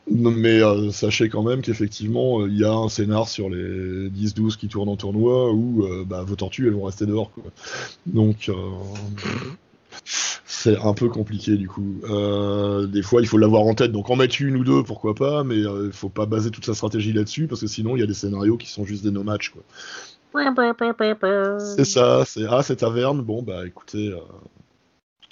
Mais 0.09 0.61
euh, 0.61 0.91
sachez 0.91 1.29
quand 1.29 1.43
même 1.43 1.61
qu'effectivement, 1.61 2.45
il 2.45 2.57
y 2.57 2.63
a 2.63 2.73
un 2.73 2.89
scénar 2.89 3.27
sur 3.27 3.49
les 3.49 4.09
10-12 4.09 4.57
qui 4.57 4.67
tournent 4.67 4.89
en 4.89 4.97
tournoi, 4.97 5.51
où 5.51 5.85
euh, 5.85 6.03
bah, 6.05 6.23
vos 6.23 6.35
tortues 6.35 6.67
elles 6.67 6.73
vont 6.73 6.85
rester 6.85 7.05
dehors. 7.05 7.31
Donc... 8.05 8.49
Euh, 8.49 8.53
c'est 10.45 10.77
un 10.79 10.93
peu 10.93 11.09
compliqué 11.09 11.55
du 11.57 11.67
coup. 11.67 12.01
Euh, 12.09 12.87
des 12.87 13.01
fois, 13.01 13.21
il 13.21 13.27
faut 13.27 13.37
l'avoir 13.37 13.63
en 13.63 13.75
tête. 13.75 13.91
Donc 13.91 14.09
en 14.09 14.15
mettre 14.15 14.41
une 14.41 14.57
ou 14.57 14.63
deux, 14.63 14.83
pourquoi 14.83 15.13
pas, 15.13 15.43
mais 15.43 15.57
euh, 15.57 15.87
il 15.87 15.91
faut 15.91 16.09
pas 16.09 16.25
baser 16.25 16.51
toute 16.51 16.65
sa 16.65 16.73
stratégie 16.73 17.13
là-dessus 17.13 17.47
parce 17.47 17.61
que 17.61 17.67
sinon, 17.67 17.95
il 17.95 17.99
y 17.99 18.03
a 18.03 18.07
des 18.07 18.13
scénarios 18.13 18.57
qui 18.57 18.67
sont 18.67 18.85
juste 18.85 19.03
des 19.03 19.11
no-match. 19.11 19.49
Quoi. 19.49 19.61
C'est 21.75 21.85
ça, 21.85 22.23
c'est 22.25 22.45
ah, 22.49 22.63
c'est 22.63 22.77
taverne. 22.77 23.21
Bon, 23.21 23.41
bah 23.41 23.65
écoutez. 23.65 24.09
Euh, 24.09 24.17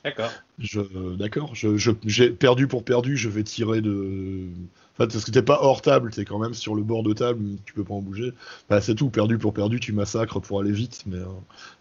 d'accord. 0.08 0.32
Je, 0.60 1.16
d'accord. 1.16 1.56
Je, 1.56 1.92
j'ai 2.06 2.30
perdu 2.30 2.68
pour 2.68 2.84
perdu. 2.84 3.18
Je 3.18 3.30
vais 3.30 3.44
tirer 3.44 3.82
de. 3.82 4.48
Enfin, 4.94 5.08
parce 5.08 5.26
que 5.26 5.32
t'es 5.32 5.44
pas 5.44 5.60
hors 5.62 5.84
table, 5.84 6.10
t'es 6.10 6.26
quand 6.26 6.40
même 6.40 6.56
sur 6.56 6.74
le 6.74 6.82
bord 6.82 7.04
de 7.04 7.14
table, 7.14 7.40
tu 7.66 7.74
peux 7.74 7.84
pas 7.84 7.94
en 7.94 8.02
bouger. 8.02 8.34
Bah, 8.68 8.82
c'est 8.82 8.96
tout. 8.96 9.10
Perdu 9.12 9.38
pour 9.38 9.54
perdu, 9.54 9.80
tu 9.80 9.94
massacres 9.94 10.42
pour 10.42 10.60
aller 10.60 10.72
vite, 10.72 11.04
mais 11.06 11.18
euh, 11.18 11.26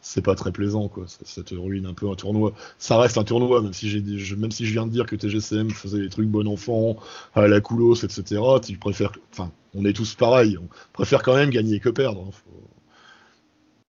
c'est 0.02 0.20
pas 0.20 0.34
très 0.34 0.52
plaisant, 0.52 0.88
quoi. 0.88 1.06
Ça, 1.06 1.42
te 1.42 1.54
ruine 1.54 1.86
un 1.86 1.94
peu 1.94 2.10
un 2.10 2.14
tournoi. 2.14 2.52
Ça 2.78 2.98
reste 2.98 3.16
un 3.16 3.24
tournoi, 3.24 3.62
même 3.62 3.72
si 3.72 3.88
j'ai, 3.88 4.02
même 4.36 4.50
si 4.50 4.66
je 4.66 4.72
viens 4.72 4.86
de 4.86 4.92
dire 4.92 5.06
que 5.06 5.16
TGCM 5.16 5.70
faisait 5.70 6.00
des 6.00 6.10
trucs 6.10 6.28
bon 6.28 6.46
enfant, 6.46 6.96
à 7.34 7.46
la 7.48 7.60
coulos, 7.62 8.04
etc. 8.04 8.42
Tu 8.62 8.76
préfères, 8.76 9.12
enfin, 9.32 9.50
on 9.74 9.86
est 9.86 9.94
tous 9.94 10.14
pareils. 10.14 10.58
On 10.58 10.68
préfère 10.92 11.22
quand 11.22 11.36
même 11.36 11.50
gagner 11.50 11.80
que 11.80 11.88
perdre. 11.88 12.28
Hein. 12.28 12.52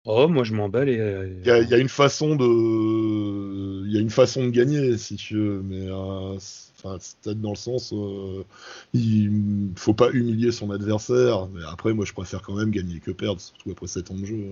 Oh, 0.08 0.28
moi 0.28 0.44
je 0.44 0.54
m'emballe 0.54 0.88
et. 0.88 1.00
Euh, 1.00 1.26
il 1.44 1.68
y, 1.68 1.74
a 1.74 1.78
une 1.78 1.88
façon 1.88 2.36
de, 2.36 3.84
il 3.86 3.92
y 3.92 3.98
a 3.98 4.00
une 4.00 4.10
façon 4.10 4.44
de 4.44 4.50
gagner 4.50 4.96
si 4.98 5.16
tu 5.16 5.34
veux, 5.34 5.62
mais 5.64 5.88
euh, 5.88 6.36
enfin, 6.36 6.96
c'est 7.00 7.18
peut-être 7.18 7.40
dans 7.40 7.50
le 7.50 7.56
sens, 7.56 7.92
euh, 7.92 8.44
il 8.94 9.72
faut 9.74 9.94
pas 9.94 10.10
humilier 10.12 10.52
son 10.52 10.70
adversaire. 10.70 11.48
Mais 11.48 11.62
après, 11.68 11.92
moi 11.92 12.04
je 12.04 12.12
préfère 12.12 12.42
quand 12.42 12.54
même 12.54 12.70
gagner 12.70 13.00
que 13.00 13.10
perdre, 13.10 13.40
surtout 13.40 13.72
après 13.72 13.88
7 13.88 14.12
ans 14.12 14.14
de 14.14 14.24
jeu. 14.24 14.46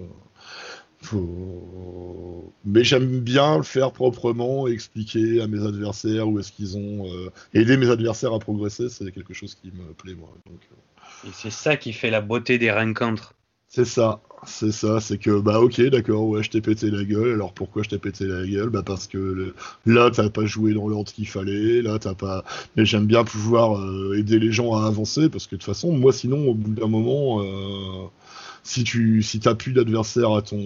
Faut... 1.02 2.52
Mais 2.64 2.82
j'aime 2.82 3.20
bien 3.20 3.58
le 3.58 3.62
faire 3.62 3.92
proprement, 3.92 4.66
expliquer 4.66 5.40
à 5.40 5.46
mes 5.46 5.64
adversaires 5.64 6.28
où 6.28 6.40
est-ce 6.40 6.50
qu'ils 6.50 6.76
ont 6.76 7.06
aider 7.52 7.76
mes 7.76 7.90
adversaires 7.90 8.32
à 8.32 8.40
progresser, 8.40 8.88
c'est 8.88 9.12
quelque 9.12 9.34
chose 9.34 9.54
qui 9.54 9.68
me 9.68 9.92
plaît 9.92 10.14
moi. 10.14 10.34
Et 11.24 11.30
c'est 11.32 11.50
ça 11.50 11.76
qui 11.76 11.92
fait 11.92 12.10
la 12.10 12.20
beauté 12.20 12.58
des 12.58 12.72
rencontres. 12.72 13.33
C'est 13.74 13.84
ça, 13.84 14.20
c'est 14.46 14.70
ça, 14.70 15.00
c'est 15.00 15.18
que 15.18 15.40
bah 15.40 15.58
ok 15.58 15.80
d'accord 15.90 16.28
ouais 16.28 16.44
je 16.44 16.50
t'ai 16.50 16.60
pété 16.60 16.92
la 16.92 17.02
gueule, 17.02 17.32
alors 17.32 17.52
pourquoi 17.52 17.82
je 17.82 17.88
t'ai 17.88 17.98
pété 17.98 18.24
la 18.24 18.46
gueule? 18.46 18.68
Bah 18.70 18.84
parce 18.86 19.08
que 19.08 19.52
là 19.84 20.12
t'as 20.12 20.30
pas 20.30 20.46
joué 20.46 20.74
dans 20.74 20.86
l'ordre 20.86 21.12
qu'il 21.12 21.26
fallait, 21.26 21.82
là 21.82 21.98
t'as 21.98 22.14
pas. 22.14 22.44
Mais 22.76 22.86
j'aime 22.86 23.06
bien 23.06 23.24
pouvoir 23.24 23.80
euh, 23.80 24.16
aider 24.16 24.38
les 24.38 24.52
gens 24.52 24.76
à 24.76 24.86
avancer 24.86 25.28
parce 25.28 25.48
que 25.48 25.56
de 25.56 25.60
toute 25.60 25.66
façon 25.66 25.90
moi 25.90 26.12
sinon 26.12 26.50
au 26.50 26.54
bout 26.54 26.70
d'un 26.70 26.86
moment 26.86 27.42
euh, 27.42 28.06
si 28.62 28.84
tu 28.84 29.22
si 29.22 29.40
t'as 29.40 29.56
plus 29.56 29.72
d'adversaires 29.72 30.34
à 30.34 30.42
ton 30.42 30.60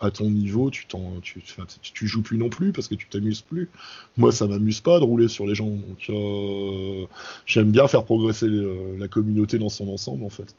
à 0.00 0.10
ton 0.12 0.30
niveau, 0.30 0.70
tu, 0.70 0.86
t'en, 0.86 1.18
tu, 1.22 1.42
tu, 1.82 2.06
joues 2.06 2.22
plus 2.22 2.38
non 2.38 2.50
plus 2.50 2.70
parce 2.70 2.86
que 2.86 2.94
tu 2.94 3.08
t'amuses 3.08 3.40
plus. 3.40 3.68
Moi, 4.16 4.30
ça 4.30 4.46
m'amuse 4.46 4.80
pas 4.80 5.00
de 5.00 5.04
rouler 5.04 5.26
sur 5.26 5.44
les 5.44 5.56
gens. 5.56 5.66
Donc, 5.66 6.06
euh, 6.10 7.04
j'aime 7.46 7.72
bien 7.72 7.88
faire 7.88 8.04
progresser 8.04 8.46
la 8.48 9.08
communauté 9.08 9.58
dans 9.58 9.68
son 9.68 9.88
ensemble, 9.88 10.24
en 10.24 10.28
fait. 10.28 10.54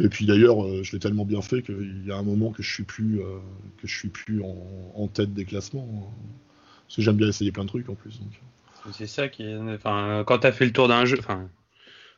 Et 0.00 0.08
puis 0.08 0.26
d'ailleurs, 0.26 0.64
euh, 0.64 0.82
je 0.82 0.92
l'ai 0.92 0.98
tellement 0.98 1.24
bien 1.24 1.42
fait 1.42 1.62
qu'il 1.62 2.04
y 2.06 2.12
a 2.12 2.16
un 2.16 2.22
moment 2.22 2.50
que 2.50 2.62
je 2.62 2.72
suis 2.72 2.84
plus, 2.84 3.20
euh, 3.20 3.38
que 3.80 3.88
je 3.88 3.96
suis 3.96 4.08
plus 4.08 4.42
en, 4.42 5.08
tête 5.08 5.34
des 5.34 5.44
classements. 5.44 5.88
Hein. 5.92 6.24
Parce 6.86 6.96
que 6.96 7.02
j'aime 7.02 7.16
bien 7.16 7.28
essayer 7.28 7.52
plein 7.52 7.64
de 7.64 7.68
trucs 7.68 7.88
en 7.88 7.94
plus. 7.94 8.20
C'est 8.92 9.06
ça 9.06 9.28
qui 9.28 9.42
est. 9.42 9.56
Enfin, 9.56 10.22
quand 10.26 10.44
as 10.44 10.52
fait 10.52 10.64
le 10.64 10.72
tour 10.72 10.88
d'un 10.88 11.04
jeu, 11.04 11.16
enfin, 11.18 11.48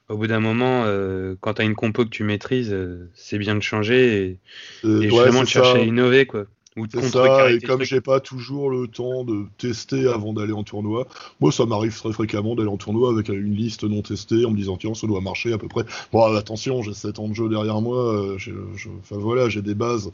au 0.08 0.16
bout 0.16 0.26
d'un 0.26 0.40
moment, 0.40 0.84
euh, 0.84 1.34
quand 1.40 1.54
tu 1.54 1.62
as 1.62 1.64
une 1.64 1.74
compo 1.74 2.04
que 2.04 2.10
tu 2.10 2.22
maîtrises, 2.22 2.76
c'est 3.14 3.38
bien 3.38 3.54
de 3.54 3.62
changer 3.62 4.38
et, 4.84 5.08
vraiment 5.08 5.42
de 5.42 5.48
chercher 5.48 5.78
à 5.78 5.82
innover, 5.82 6.26
quoi. 6.26 6.46
Ça, 7.02 7.50
et 7.50 7.58
comme 7.58 7.82
j'ai 7.82 8.00
pas 8.00 8.20
toujours 8.20 8.70
le 8.70 8.86
temps 8.86 9.24
de 9.24 9.46
tester 9.58 10.06
avant 10.06 10.32
d'aller 10.32 10.52
en 10.52 10.62
tournoi, 10.62 11.08
moi 11.40 11.50
ça 11.50 11.66
m'arrive 11.66 11.96
très 11.96 12.12
fréquemment 12.12 12.54
d'aller 12.54 12.68
en 12.68 12.76
tournoi 12.76 13.10
avec 13.10 13.28
une 13.28 13.56
liste 13.56 13.82
non 13.82 14.02
testée 14.02 14.44
en 14.44 14.52
me 14.52 14.56
disant 14.56 14.76
tiens 14.76 14.94
ça 14.94 15.08
doit 15.08 15.20
marcher 15.20 15.52
à 15.52 15.58
peu 15.58 15.66
près. 15.66 15.84
Bon 16.12 16.22
attention, 16.36 16.82
j'ai 16.82 16.94
7 16.94 17.18
ans 17.18 17.28
de 17.28 17.34
jeu 17.34 17.48
derrière 17.48 17.80
moi, 17.80 18.14
euh, 18.14 18.38
enfin 19.00 19.16
voilà, 19.16 19.48
j'ai 19.48 19.62
des 19.62 19.74
bases. 19.74 20.12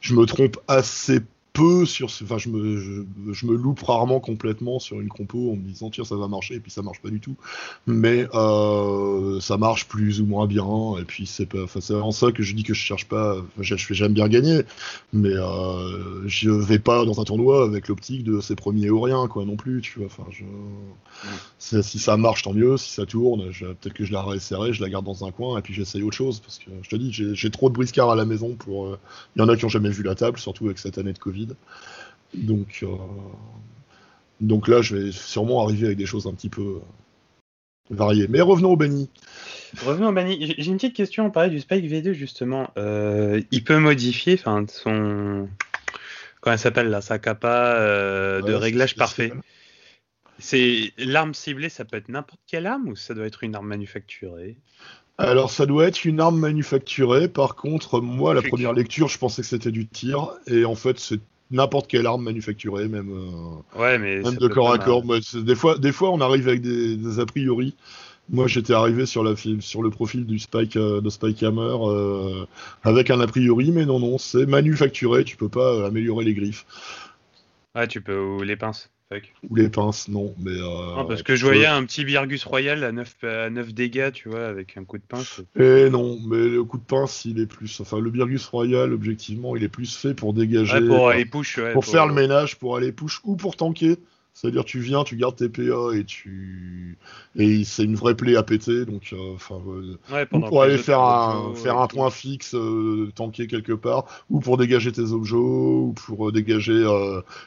Je 0.00 0.16
me 0.16 0.26
trompe 0.26 0.58
assez 0.66 1.20
peu 1.52 1.84
sur 1.84 2.06
enfin 2.06 2.38
je 2.38 2.48
me 2.48 3.04
je, 3.32 3.46
me 3.46 3.54
loupe 3.54 3.82
rarement 3.82 4.20
complètement 4.20 4.78
sur 4.78 5.00
une 5.00 5.08
compo 5.08 5.52
en 5.52 5.56
me 5.56 5.62
disant 5.62 5.90
tiens 5.90 6.04
ça 6.04 6.16
va 6.16 6.28
marcher 6.28 6.54
et 6.54 6.60
puis 6.60 6.70
ça 6.70 6.82
marche 6.82 7.00
pas 7.00 7.10
du 7.10 7.20
tout. 7.20 7.36
Mais 7.86 8.26
euh, 8.34 9.40
ça 9.40 9.58
marche 9.58 9.86
plus 9.86 10.20
ou 10.20 10.26
moins 10.26 10.46
bien 10.46 10.66
et 11.00 11.04
puis 11.04 11.26
c'est 11.26 11.46
pas 11.46 11.64
enfin 11.64 11.80
c'est 11.80 11.92
vraiment 11.92 12.12
ça 12.12 12.32
que 12.32 12.42
je 12.42 12.54
dis 12.54 12.62
que 12.62 12.74
je 12.74 12.80
cherche 12.80 13.06
pas 13.06 13.36
j'aime 13.60 14.14
bien 14.14 14.28
gagner. 14.28 14.62
Mais 15.12 15.34
euh, 15.34 16.26
je 16.26 16.50
vais 16.50 16.78
pas 16.78 17.04
dans 17.04 17.20
un 17.20 17.24
tournoi 17.24 17.64
avec 17.64 17.88
l'optique 17.88 18.24
de 18.24 18.40
c'est 18.40 18.56
premier 18.56 18.90
ou 18.90 19.00
rien 19.00 19.28
quoi 19.28 19.44
non 19.44 19.56
plus 19.56 19.80
tu 19.82 19.98
vois. 19.98 20.06
Enfin 20.06 20.24
je 20.30 20.44
si 21.58 21.98
ça 21.98 22.16
marche 22.16 22.42
tant 22.42 22.52
mieux. 22.52 22.76
Si 22.76 22.92
ça 22.92 23.06
tourne 23.06 23.50
peut-être 23.50 23.94
que 23.94 24.04
je 24.04 24.12
la 24.12 24.22
resserrai 24.22 24.72
je 24.72 24.82
la 24.82 24.88
garde 24.88 25.04
dans 25.04 25.24
un 25.24 25.30
coin 25.30 25.58
et 25.58 25.62
puis 25.62 25.74
j'essaye 25.74 26.02
autre 26.02 26.16
chose 26.16 26.40
parce 26.40 26.58
que 26.58 26.70
je 26.82 26.88
te 26.88 26.96
dis 26.96 27.12
j'ai 27.12 27.50
trop 27.50 27.68
de 27.68 27.74
briscards 27.74 28.10
à 28.10 28.16
la 28.16 28.24
maison 28.24 28.54
pour 28.54 28.86
euh, 28.86 28.98
il 29.36 29.40
y 29.40 29.42
en 29.42 29.48
a 29.48 29.56
qui 29.56 29.64
ont 29.64 29.68
jamais 29.68 29.90
vu 29.90 30.02
la 30.02 30.14
table 30.14 30.38
surtout 30.38 30.66
avec 30.66 30.78
cette 30.78 30.98
année 30.98 31.12
de 31.12 31.18
Covid 31.18 31.41
donc, 32.34 32.80
euh, 32.82 32.88
donc 34.40 34.68
là, 34.68 34.82
je 34.82 34.96
vais 34.96 35.12
sûrement 35.12 35.62
arriver 35.62 35.86
avec 35.86 35.98
des 35.98 36.06
choses 36.06 36.26
un 36.26 36.34
petit 36.34 36.48
peu 36.48 36.62
euh, 36.62 36.80
variées. 37.90 38.26
Mais 38.28 38.40
revenons 38.40 38.72
au 38.72 38.76
Benny. 38.76 39.08
Revenons 39.84 40.08
au 40.08 40.12
Benny. 40.12 40.54
J'ai 40.58 40.70
une 40.70 40.76
petite 40.76 40.96
question. 40.96 41.26
On 41.26 41.30
parlait 41.30 41.50
du 41.50 41.60
Spike 41.60 41.84
V2 41.84 42.12
justement. 42.12 42.70
Euh, 42.76 43.40
il 43.50 43.64
peut 43.64 43.78
modifier, 43.78 44.34
enfin, 44.34 44.64
son. 44.68 45.48
Comment 46.40 46.54
elle 46.54 46.58
s'appelle 46.58 46.88
là 46.88 47.00
Sa 47.00 47.18
capa 47.18 47.76
de 48.42 48.52
réglage 48.52 48.96
parfait. 48.96 49.32
C'est 50.38 50.92
l'arme 50.98 51.34
ciblée, 51.34 51.68
ça 51.68 51.84
peut 51.84 51.96
être 51.96 52.08
n'importe 52.08 52.40
quelle 52.48 52.66
arme 52.66 52.88
ou 52.88 52.96
ça 52.96 53.14
doit 53.14 53.26
être 53.26 53.44
une 53.44 53.54
arme 53.54 53.68
manufacturée? 53.68 54.56
Alors 55.18 55.50
ça 55.50 55.66
doit 55.66 55.86
être 55.86 56.04
une 56.04 56.20
arme 56.20 56.38
manufacturée. 56.38 57.28
Par 57.28 57.54
contre, 57.54 58.00
moi, 58.00 58.34
la 58.34 58.42
première 58.42 58.72
lecture, 58.72 59.08
je 59.08 59.18
pensais 59.18 59.42
que 59.42 59.48
c'était 59.48 59.70
du 59.70 59.86
tir, 59.86 60.32
et 60.48 60.64
en 60.64 60.74
fait, 60.74 60.98
c'est 60.98 61.20
n'importe 61.52 61.88
quelle 61.88 62.06
arme 62.06 62.24
manufacturée, 62.24 62.88
même, 62.88 63.10
euh, 63.10 63.78
ouais, 63.78 63.98
mais 63.98 64.20
même 64.20 64.36
de 64.36 64.48
corps 64.48 64.72
à 64.72 64.78
corps. 64.78 65.02
des, 65.02 65.54
fois, 65.54 65.78
des 65.78 65.92
fois, 65.92 66.10
on 66.10 66.20
arrive 66.20 66.48
avec 66.48 66.62
des, 66.62 67.20
a 67.20 67.26
priori. 67.26 67.74
Moi, 68.30 68.46
j'étais 68.46 68.72
arrivé 68.72 69.04
sur, 69.04 69.22
la, 69.22 69.34
sur 69.36 69.82
le 69.82 69.90
profil 69.90 70.24
du 70.24 70.38
Spike, 70.38 70.76
euh, 70.76 71.00
de 71.00 71.10
Spike 71.10 71.42
Hammer 71.42 71.76
euh, 71.82 72.46
avec 72.82 73.10
un 73.10 73.20
a 73.20 73.26
priori, 73.26 73.70
mais 73.72 73.84
non, 73.84 73.98
non, 74.00 74.16
c'est 74.16 74.46
manufacturé. 74.46 75.24
Tu 75.24 75.36
peux 75.36 75.48
pas 75.48 75.86
améliorer 75.86 76.24
les 76.24 76.34
griffes. 76.34 76.64
Ouais, 77.74 77.86
tu 77.88 78.00
peux 78.00 78.18
ou 78.18 78.42
les 78.42 78.56
pinces. 78.56 78.90
Ou 79.48 79.54
les 79.56 79.68
pinces, 79.68 80.08
non. 80.08 80.34
Mais, 80.38 80.50
euh, 80.52 81.04
parce 81.04 81.22
que 81.22 81.36
je 81.36 81.44
voyais 81.44 81.66
un 81.66 81.84
petit 81.84 82.04
Birgus 82.04 82.44
Royal 82.44 82.84
à 82.84 82.92
9, 82.92 83.24
à 83.24 83.50
9 83.50 83.74
dégâts, 83.74 84.12
tu 84.12 84.28
vois, 84.28 84.46
avec 84.46 84.76
un 84.76 84.84
coup 84.84 84.98
de 84.98 85.02
pince. 85.02 85.42
Et 85.58 85.90
non, 85.90 86.18
mais 86.26 86.48
le 86.48 86.64
coup 86.64 86.78
de 86.78 86.84
pince, 86.84 87.24
il 87.24 87.40
est 87.40 87.46
plus. 87.46 87.80
Enfin, 87.80 88.00
le 88.00 88.10
Birgus 88.10 88.46
Royal, 88.46 88.92
objectivement, 88.92 89.56
il 89.56 89.62
est 89.64 89.68
plus 89.68 89.96
fait 89.96 90.14
pour 90.14 90.32
dégager. 90.32 90.80
pour 90.86 91.08
aller 91.08 91.24
push, 91.24 91.60
pour, 91.72 91.84
faire 91.84 92.06
le 92.06 92.14
ménage, 92.14 92.58
pour 92.58 92.76
aller 92.76 92.92
push 92.92 93.20
ou 93.24 93.36
pour 93.36 93.56
tanker. 93.56 93.96
C'est-à-dire 94.34 94.64
tu 94.64 94.80
viens, 94.80 95.04
tu 95.04 95.16
gardes 95.16 95.36
tes 95.36 95.48
PA 95.48 95.94
et 95.94 96.04
tu 96.04 96.96
et 97.36 97.64
c'est 97.64 97.84
une 97.84 97.96
vraie 97.96 98.14
plaie 98.14 98.34
à 98.36 98.42
péter 98.42 98.86
donc 98.86 99.10
euh, 99.12 99.34
enfin 99.34 99.60
euh, 99.68 100.26
pour 100.48 100.62
aller 100.62 100.78
faire 100.78 101.00
un 101.00 101.54
faire 101.54 101.78
un 101.78 101.86
point 101.86 102.10
fixe 102.10 102.54
euh, 102.54 103.12
tanker 103.14 103.46
quelque 103.46 103.72
part 103.72 104.06
ou 104.30 104.40
pour 104.40 104.56
dégager 104.56 104.90
tes 104.90 105.12
objets 105.12 105.36
ou 105.36 105.94
pour 106.06 106.32
dégager 106.32 106.82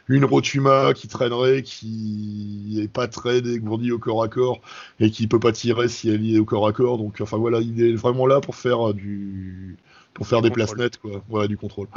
une 0.08 0.26
rotuma 0.26 0.93
qui 0.93 1.08
traînerait 1.08 1.63
qui 1.63 2.80
est 2.82 2.88
pas 2.88 3.08
très 3.08 3.41
dégourdie 3.41 3.91
au 3.91 4.00
corps 4.00 4.24
à 4.24 4.28
corps 4.28 4.62
et 5.00 5.10
qui 5.10 5.28
peut 5.28 5.39
pas 5.39 5.52
tirer 5.52 5.88
si 5.88 6.10
elle 6.10 6.24
y 6.24 6.36
est 6.36 6.39
au 6.39 6.45
corps 6.45 6.67
à 6.67 6.71
corps. 6.71 6.98
Donc 6.98 7.19
enfin 7.19 7.38
voilà 7.38 7.62
il 7.62 7.82
est 7.82 7.93
vraiment 7.93 8.28
là 8.28 8.41
pour 8.41 8.56
faire 8.56 8.93
du 8.93 9.76
pour 10.13 10.28
faire 10.28 10.41
des 10.41 10.52
places 10.52 10.76
nettes 10.76 10.98
quoi. 10.98 11.24
Voilà 11.30 11.48
du 11.48 11.58
contrôle 11.58 11.88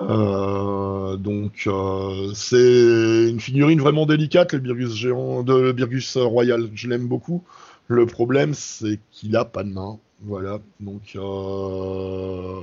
euh, 0.00 1.16
donc 1.16 1.64
euh, 1.66 2.32
c'est 2.34 3.28
une 3.28 3.40
figurine 3.40 3.80
vraiment 3.80 4.06
délicate, 4.06 4.52
le 4.52 4.60
Birgus 4.60 4.94
géant, 4.94 5.42
de 5.42 5.54
le 5.54 5.72
Birgus 5.72 6.16
royal. 6.16 6.70
Je 6.74 6.88
l'aime 6.88 7.06
beaucoup. 7.06 7.44
Le 7.88 8.06
problème, 8.06 8.54
c'est 8.54 9.00
qu'il 9.10 9.36
a 9.36 9.44
pas 9.44 9.64
de 9.64 9.70
main. 9.70 9.98
Voilà, 10.22 10.58
donc 10.80 11.12
euh, 11.16 12.60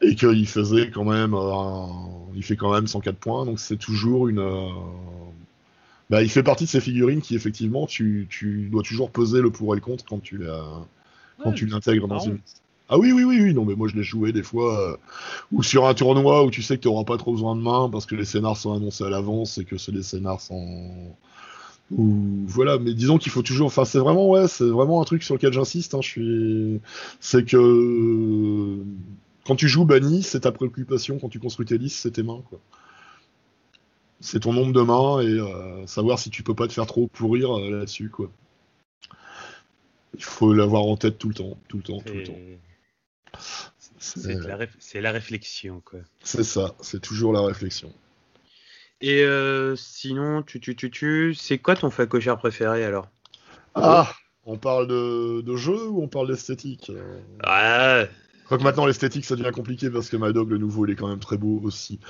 et 0.00 0.16
qu'il 0.16 0.48
faisait 0.48 0.90
quand 0.90 1.04
même, 1.04 1.36
il 2.34 2.42
fait 2.42 2.56
quand 2.56 2.72
même 2.72 2.88
104 2.88 3.16
points, 3.16 3.46
donc 3.46 3.60
c'est 3.60 3.76
toujours 3.76 4.26
une, 4.26 4.42
bah, 6.10 6.24
il 6.24 6.28
fait 6.28 6.42
partie 6.42 6.64
de 6.64 6.68
ces 6.68 6.80
figurines 6.80 7.20
qui 7.20 7.36
effectivement 7.36 7.86
tu, 7.86 8.26
tu 8.28 8.68
dois 8.68 8.82
toujours 8.82 9.12
peser 9.12 9.40
le 9.40 9.50
pour 9.50 9.74
et 9.74 9.76
le 9.76 9.80
contre 9.80 10.04
quand 10.04 10.20
tu 10.20 10.38
la, 10.38 10.64
quand 11.40 11.52
tu 11.52 11.66
l'intègres 11.66 12.08
dans 12.08 12.18
une 12.18 12.40
ah 12.90 12.98
oui, 12.98 13.12
oui, 13.12 13.24
oui, 13.24 13.40
oui, 13.42 13.54
non, 13.54 13.64
mais 13.66 13.74
moi 13.74 13.86
je 13.88 13.96
l'ai 13.96 14.02
joué 14.02 14.32
des 14.32 14.42
fois, 14.42 14.92
euh, 14.92 14.96
ou 15.52 15.62
sur 15.62 15.86
un 15.86 15.92
tournoi 15.92 16.44
où 16.44 16.50
tu 16.50 16.62
sais 16.62 16.76
que 16.76 16.82
tu 16.82 16.88
n'auras 16.88 17.04
pas 17.04 17.18
trop 17.18 17.32
besoin 17.32 17.54
de 17.54 17.60
main 17.60 17.90
parce 17.90 18.06
que 18.06 18.14
les 18.14 18.24
scénars 18.24 18.56
sont 18.56 18.72
annoncés 18.72 19.04
à 19.04 19.10
l'avance 19.10 19.58
et 19.58 19.64
que 19.64 19.76
c'est 19.76 19.92
des 19.92 20.02
scénars 20.02 20.40
sans. 20.40 21.14
Ou 21.90 22.44
voilà, 22.46 22.78
mais 22.78 22.94
disons 22.94 23.18
qu'il 23.18 23.32
faut 23.32 23.42
toujours. 23.42 23.66
Enfin, 23.66 23.84
c'est 23.84 23.98
vraiment, 23.98 24.28
ouais, 24.28 24.48
c'est 24.48 24.64
vraiment 24.68 25.00
un 25.02 25.04
truc 25.04 25.22
sur 25.22 25.34
lequel 25.34 25.52
j'insiste. 25.52 25.94
Hein, 25.94 26.00
je 26.02 26.08
suis. 26.08 26.80
C'est 27.20 27.44
que. 27.44 28.78
Quand 29.46 29.56
tu 29.56 29.68
joues 29.68 29.86
banni, 29.86 30.22
c'est 30.22 30.40
ta 30.40 30.52
préoccupation. 30.52 31.18
Quand 31.18 31.28
tu 31.30 31.40
construis 31.40 31.66
tes 31.66 31.78
listes, 31.78 31.98
c'est 32.00 32.12
tes 32.12 32.22
mains, 32.22 32.42
quoi. 32.50 32.58
c'est 34.20 34.40
ton 34.40 34.52
nombre 34.52 34.72
de 34.72 34.82
mains 34.82 35.20
et 35.20 35.86
savoir 35.86 36.18
si 36.18 36.30
tu 36.30 36.42
peux 36.42 36.54
pas 36.54 36.68
te 36.68 36.72
faire 36.74 36.86
trop 36.86 37.06
pourrir 37.06 37.58
là-dessus, 37.58 38.10
quoi. 38.10 38.30
Il 40.14 40.24
faut 40.24 40.52
l'avoir 40.52 40.84
en 40.84 40.96
tête 40.96 41.18
tout 41.18 41.28
le 41.28 41.34
temps, 41.34 41.56
tout 41.68 41.78
le 41.78 41.82
temps, 41.82 42.00
tout 42.04 42.14
le 42.14 42.24
temps. 42.24 42.34
C'est 43.98 45.00
la, 45.00 45.10
réflexion, 45.10 45.82
quoi. 45.84 46.00
C'est 46.22 46.44
ça, 46.44 46.74
c'est 46.80 47.00
toujours 47.00 47.32
la 47.32 47.42
réflexion. 47.42 47.92
Et 49.00 49.22
euh, 49.22 49.76
sinon, 49.76 50.42
tu, 50.42 50.60
tu, 50.60 50.76
tu, 50.76 50.90
tu, 50.90 51.34
c'est 51.34 51.58
quoi 51.58 51.74
ton 51.74 51.90
facochère 51.90 52.38
préféré 52.38 52.84
alors? 52.84 53.08
Ah, 53.74 54.12
on 54.44 54.56
parle 54.56 54.86
de, 54.86 55.40
de, 55.40 55.56
jeu 55.56 55.88
ou 55.88 56.02
on 56.02 56.08
parle 56.08 56.28
d'esthétique? 56.28 56.90
Ouais. 57.46 58.08
Quoique 58.48 58.62
maintenant 58.62 58.86
l'esthétique 58.86 59.26
ça 59.26 59.36
devient 59.36 59.50
compliqué 59.52 59.90
parce 59.90 60.08
que 60.08 60.16
Madog 60.16 60.48
le 60.48 60.56
nouveau 60.56 60.86
il 60.86 60.92
est 60.92 60.96
quand 60.96 61.08
même 61.08 61.18
très 61.18 61.36
beau 61.36 61.60
aussi. 61.62 62.00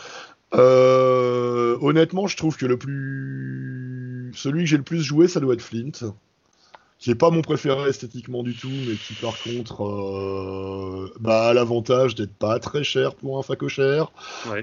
Euh, 0.55 1.77
honnêtement, 1.81 2.27
je 2.27 2.37
trouve 2.37 2.57
que 2.57 2.64
le 2.64 2.79
plus, 2.79 4.33
celui 4.35 4.61
que 4.61 4.66
j'ai 4.66 4.77
le 4.77 4.83
plus 4.83 5.03
joué, 5.03 5.29
ça 5.29 5.41
doit 5.41 5.55
être 5.55 5.62
Flint 5.62 6.14
qui 6.99 7.13
est 7.13 7.15
pas 7.15 7.31
mon 7.31 7.43
préféré 7.43 7.89
esthétiquement 7.89 8.43
du 8.43 8.55
tout, 8.55 8.71
mais 8.87 8.95
qui 8.95 9.15
par 9.15 9.41
contre 9.41 9.85
euh, 9.85 11.13
bah, 11.21 11.49
a 11.49 11.55
l'avantage 11.55 12.17
d'être 12.17 12.35
pas 12.35 12.59
très 12.59 12.83
cher 12.83 13.15
pour 13.15 13.39
un 13.39 13.43
facochère, 13.43 14.11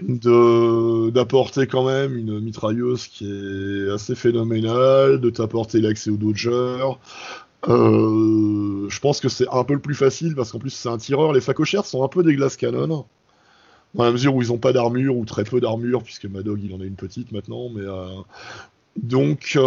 de 0.02 1.10
d'apporter 1.12 1.66
quand 1.66 1.86
même 1.86 2.18
une 2.18 2.42
mitrailleuse 2.42 3.08
qui 3.08 3.26
est 3.26 3.90
assez 3.90 4.16
phénoménale, 4.16 5.22
de 5.22 5.30
t'apporter 5.30 5.80
l'accès 5.80 6.10
au 6.10 6.18
Dodger. 6.18 6.84
Euh, 7.70 8.90
je 8.90 9.00
pense 9.00 9.22
que 9.22 9.30
c'est 9.30 9.48
un 9.50 9.64
peu 9.64 9.74
le 9.74 9.80
plus 9.80 9.96
facile 9.96 10.36
parce 10.36 10.52
qu'en 10.52 10.60
plus 10.60 10.72
c'est 10.72 10.90
un 10.90 10.98
tireur. 10.98 11.32
Les 11.32 11.42
facochères 11.42 11.86
sont 11.86 12.04
un 12.04 12.10
peu 12.10 12.22
des 12.22 12.36
glaces 12.36 12.58
canon 12.58 13.06
dans 13.94 14.04
la 14.04 14.12
mesure 14.12 14.36
où 14.36 14.42
ils 14.42 14.52
ont 14.52 14.58
pas 14.58 14.74
d'armure 14.74 15.16
ou 15.16 15.24
très 15.24 15.46
peu 15.46 15.62
d'armure 15.62 16.04
puisque 16.04 16.26
Madog 16.26 16.60
il 16.62 16.74
en 16.74 16.82
a 16.82 16.84
une 16.84 16.96
petite 16.96 17.32
maintenant, 17.32 17.70
mais 17.74 17.82
euh, 17.82 18.10
donc 19.02 19.58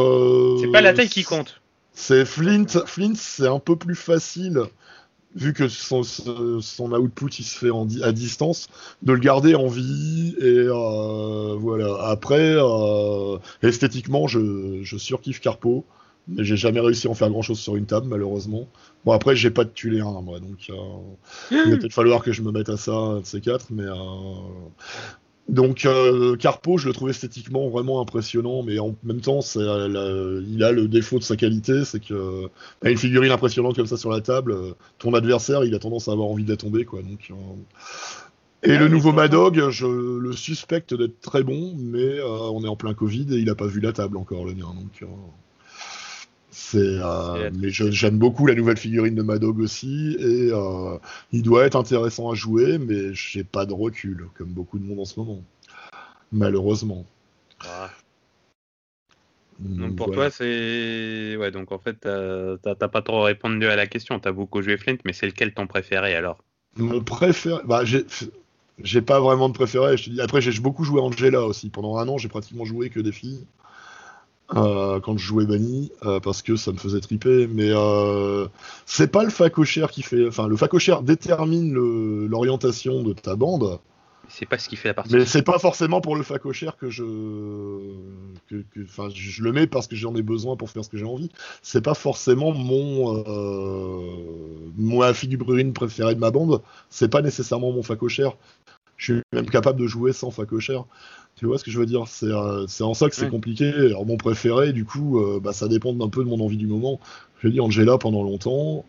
c'est 0.61 0.71
pas 0.71 0.83
la 0.83 0.93
taille 0.93 1.09
qui 1.09 1.25
compte. 1.25 1.63
C'est 2.01 2.25
Flint. 2.25 2.87
Flint, 2.87 3.15
c'est 3.17 3.49
un 3.49 3.59
peu 3.59 3.75
plus 3.75 3.97
facile 3.97 4.63
vu 5.35 5.53
que 5.53 5.67
son, 5.69 6.05
son, 6.05 6.93
output 6.93 7.29
il 7.41 7.45
se 7.45 7.59
fait 7.59 7.71
en, 7.71 7.87
à 8.03 8.13
distance, 8.13 8.69
de 9.03 9.13
le 9.13 9.19
garder 9.19 9.57
en 9.57 9.67
vie 9.67 10.35
et 10.39 10.45
euh, 10.45 11.57
voilà. 11.59 11.97
Après, 12.05 12.55
euh, 12.57 13.37
esthétiquement, 13.63 14.29
je, 14.29 14.81
je 14.83 14.97
surkiffe 14.97 15.41
Carpo, 15.41 15.85
mais 16.29 16.45
j'ai 16.45 16.57
jamais 16.57 16.81
réussi 16.81 17.09
à 17.09 17.11
en 17.11 17.15
faire 17.15 17.31
grand 17.31 17.43
chose 17.43 17.59
sur 17.59 17.75
une 17.75 17.87
table 17.87 18.07
malheureusement. 18.07 18.69
Bon 19.05 19.13
après, 19.13 19.35
j'ai 19.35 19.51
pas 19.51 19.65
de 19.65 20.01
un 20.01 20.21
moi, 20.23 20.39
donc 20.39 20.71
euh, 20.71 20.75
il 21.51 21.73
va 21.73 21.77
peut-être 21.79 21.93
falloir 21.93 22.23
que 22.23 22.31
je 22.31 22.43
me 22.43 22.53
mette 22.53 22.69
à 22.69 22.77
ça 22.77 23.19
de 23.21 23.25
ces 23.25 23.41
quatre, 23.41 23.67
mais 23.71 23.87
donc 25.49 25.87
euh, 25.87 26.37
Carpo, 26.37 26.77
je 26.77 26.89
le 26.89 26.93
trouve 26.93 27.09
esthétiquement 27.09 27.69
vraiment 27.71 28.03
impressionnant, 28.03 28.63
mais 28.63 28.79
en 28.79 28.95
même 29.03 29.23
temps, 29.23 29.41
il 29.55 30.63
a 30.63 30.73
le 30.73 30.89
défaut 30.89 31.19
de 31.19 31.25
sa 31.25 31.37
qualité, 31.37 31.85
c'est 31.85 32.01
que 32.01 32.49
bah, 32.83 32.91
une 32.91 32.99
figurine 32.99 33.33
impressionnante 33.33 33.77
comme 33.77 33.87
ça 33.87 33.97
sur 33.97 34.11
la 34.11 34.21
table, 34.21 34.53
euh, 34.53 34.75
ton 34.99 35.15
adversaire, 35.15 35.65
il 35.65 35.75
a 35.75 35.79
tendance 35.79 36.09
à 36.09 36.13
avoir 36.13 36.29
envie 36.29 36.45
de 36.45 36.51
la 36.51 36.59
tomber, 36.59 36.85
quoi. 36.85 37.01
Donc, 37.01 37.31
euh, 37.31 37.35
Et 38.63 38.77
le 38.77 38.89
nouveau 38.89 39.13
Madog, 39.13 39.71
je 39.71 39.87
le 39.87 40.33
suspecte 40.33 40.93
d'être 40.93 41.19
très 41.21 41.43
bon, 41.43 41.75
mais 41.79 42.21
on 42.23 42.63
est 42.63 42.69
en 42.69 42.77
plein 42.77 42.93
Covid 42.93 43.27
et 43.31 43.39
il 43.39 43.49
a 43.49 43.55
pas 43.55 43.67
vu 43.67 43.81
la 43.81 43.93
table 43.93 44.19
encore, 44.19 44.45
le 44.45 44.55
mien. 44.55 44.75
Donc, 44.75 45.09
euh, 46.75 47.51
mais 47.55 47.71
j'aime 47.71 48.19
beaucoup 48.19 48.47
la 48.47 48.55
nouvelle 48.55 48.77
figurine 48.77 49.15
de 49.15 49.23
Madog 49.23 49.59
aussi, 49.59 50.17
et 50.19 50.51
euh, 50.53 50.99
il 51.33 51.43
doit 51.43 51.65
être 51.65 51.77
intéressant 51.77 52.31
à 52.31 52.35
jouer, 52.35 52.79
mais 52.79 53.15
j'ai 53.15 53.45
pas 53.45 53.67
de 53.67 53.73
recul, 53.73 54.27
comme 54.35 54.49
beaucoup 54.49 54.79
de 54.79 54.85
monde 54.85 55.01
en 55.01 55.05
ce 55.05 55.19
moment, 55.19 55.43
malheureusement. 56.33 57.05
Ah. 57.61 57.91
Donc 59.59 59.97
pour 59.97 60.13
toi, 60.13 60.31
c'est. 60.31 61.37
Ouais, 61.37 61.51
donc 61.51 61.73
en 61.73 61.79
fait, 61.79 61.99
t'as 62.01 62.89
pas 62.89 63.03
trop 63.03 63.23
répondu 63.23 63.67
à 63.67 63.77
la 63.77 63.87
question. 63.87 64.21
T'as 64.21 64.33
beaucoup 64.33 64.63
joué 64.63 64.77
Flint, 64.77 64.99
mais 65.05 65.13
c'est 65.13 65.27
lequel 65.27 65.53
ton 65.53 65.67
préféré 65.67 66.15
alors? 66.15 66.39
Mon 66.77 67.03
préféré. 67.03 67.61
Bah, 67.65 67.83
j'ai 67.85 69.03
pas 69.03 69.19
vraiment 69.19 69.49
de 69.49 69.55
préféré. 69.55 69.97
Après, 70.21 70.41
j'ai 70.41 70.61
beaucoup 70.61 70.85
joué 70.85 71.01
Angela 71.01 71.43
aussi. 71.43 71.71
Pendant 71.71 71.97
un 71.97 72.07
an, 72.07 72.19
j'ai 72.19 72.29
pratiquement 72.29 72.65
joué 72.65 72.89
que 72.89 73.01
des 73.01 73.11
filles. 73.11 73.45
Euh, 74.57 74.99
quand 75.01 75.19
je 75.19 75.27
jouais 75.27 75.45
Bani 75.45 75.93
euh, 76.07 76.21
parce 76.21 76.41
que 76.41 76.57
ça 76.57 76.73
me 76.73 76.79
faisait 76.79 77.01
triper. 77.01 77.47
Mais 77.47 77.71
euh, 77.71 78.47
c'est 78.87 79.11
pas 79.11 79.25
le 79.25 79.31
facochère 79.31 79.91
qui 79.91 80.03
fait. 80.03 80.27
Enfin, 80.27 80.49
le 80.49 80.57
facochère 80.57 81.03
détermine 81.03 81.75
l'orientation 81.75 83.03
de 83.03 83.13
ta 83.13 83.37
bande. 83.37 83.79
C'est 84.31 84.47
pas 84.47 84.59
ce 84.59 84.69
qui 84.69 84.77
fait 84.77 84.89
la 84.89 84.95
partie. 84.95 85.15
Mais 85.15 85.25
c'est 85.25 85.43
pas 85.43 85.59
forcément 85.59 86.01
pour 86.01 86.17
le 86.17 86.23
facochère 86.23 86.77
que 86.77 86.91
je. 86.91 87.05
Que, 88.49 88.63
enfin, 88.85 89.09
je 89.15 89.43
le 89.43 89.53
mets 89.53 89.67
parce 89.67 89.87
que 89.87 89.97
j'en 89.97 90.15
ai 90.17 90.23
besoin 90.23 90.57
pour 90.57 90.71
faire 90.71 90.85
ce 90.85 90.91
que 90.91 90.99
j'ai 90.99 91.05
envie. 91.05 91.31
C'est 91.63 91.83
pas 91.83 91.95
forcément 91.95 92.53
mon. 92.53 93.23
ma 94.77 95.13
figurine 95.13 95.75
préférée 95.75 96.15
de 96.15 96.21
ma 96.21 96.31
bande. 96.31 96.63
C'est 96.89 97.09
pas 97.09 97.21
nécessairement 97.21 97.73
mon 97.73 97.83
facochère. 97.83 98.37
Je 98.99 99.15
suis 99.15 99.23
même 99.33 99.49
capable 99.49 99.81
de 99.81 99.87
jouer 99.87 100.13
sans 100.13 100.31
facochère. 100.31 100.85
Tu 101.37 101.47
vois 101.47 101.57
ce 101.57 101.65
que 101.65 101.71
je 101.71 101.79
veux 101.79 101.87
dire? 101.87 102.05
C'est 102.09 102.27
euh, 102.27 102.67
en 102.81 102.95
ça 102.95 103.09
que 103.09 103.15
c'est 103.15 103.31
compliqué. 103.31 103.73
Alors 103.73 104.05
mon 104.05 104.17
préféré, 104.17 104.73
du 104.73 104.85
coup, 104.85 105.21
euh, 105.21 105.39
bah, 105.41 105.53
ça 105.53 105.69
dépend 105.69 105.99
un 106.01 106.09
peu 106.09 106.25
de 106.25 106.29
mon 106.29 106.41
envie 106.41 106.57
du 106.57 106.67
moment. 106.67 106.99
J'ai 107.41 107.51
dit 107.51 107.61
Angela 107.61 107.97
pendant 107.97 108.25
longtemps. 108.25 108.85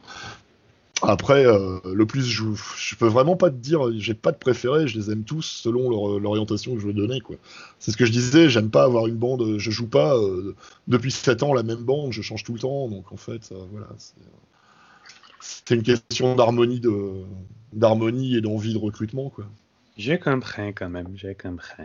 Après, 1.04 1.46
euh, 1.46 1.80
le 1.86 2.06
plus, 2.08 2.26
je, 2.26 2.44
je 2.76 2.96
peux 2.96 3.08
vraiment 3.08 3.38
pas 3.38 3.52
te 3.52 3.56
dire, 3.56 3.82
j'ai 4.00 4.16
pas 4.16 4.32
de 4.32 4.38
préféré, 4.38 4.88
je 4.88 4.98
les 4.98 5.12
aime 5.12 5.24
tous 5.24 5.44
selon 5.44 6.18
l'orientation 6.18 6.74
que 6.74 6.82
je 6.82 6.88
veux 6.88 6.94
donner. 6.94 7.22
C'est 7.78 7.92
ce 7.92 7.98
que 7.98 8.06
je 8.06 8.12
disais, 8.12 8.50
j'aime 8.50 8.72
pas 8.72 8.84
avoir 8.84 9.06
une 9.06 9.16
bande, 9.16 9.60
je 9.60 9.72
joue 9.72 9.88
pas 9.88 10.18
depuis 10.88 11.12
7 11.12 11.44
ans 11.44 11.54
la 11.54 11.64
même 11.64 11.84
bande, 11.84 12.12
je 12.12 12.22
change 12.22 12.44
tout 12.44 12.54
le 12.54 12.60
temps, 12.60 12.90
donc 12.90 13.14
en 13.14 13.18
fait, 13.18 13.54
voilà. 13.72 13.88
C'est 15.40 15.76
une 15.76 15.84
question 15.84 16.36
d'harmonie 16.36 16.82
de, 16.82 17.12
d'harmonie 17.72 18.36
et 18.36 18.42
d'envie 18.42 18.74
de 18.74 18.80
recrutement, 18.80 19.30
quoi. 19.30 19.46
J'ai 20.00 20.18
compris 20.18 20.74
quand 20.74 20.90
même, 20.90 21.10
j'ai 21.16 21.36
compris. 21.36 21.84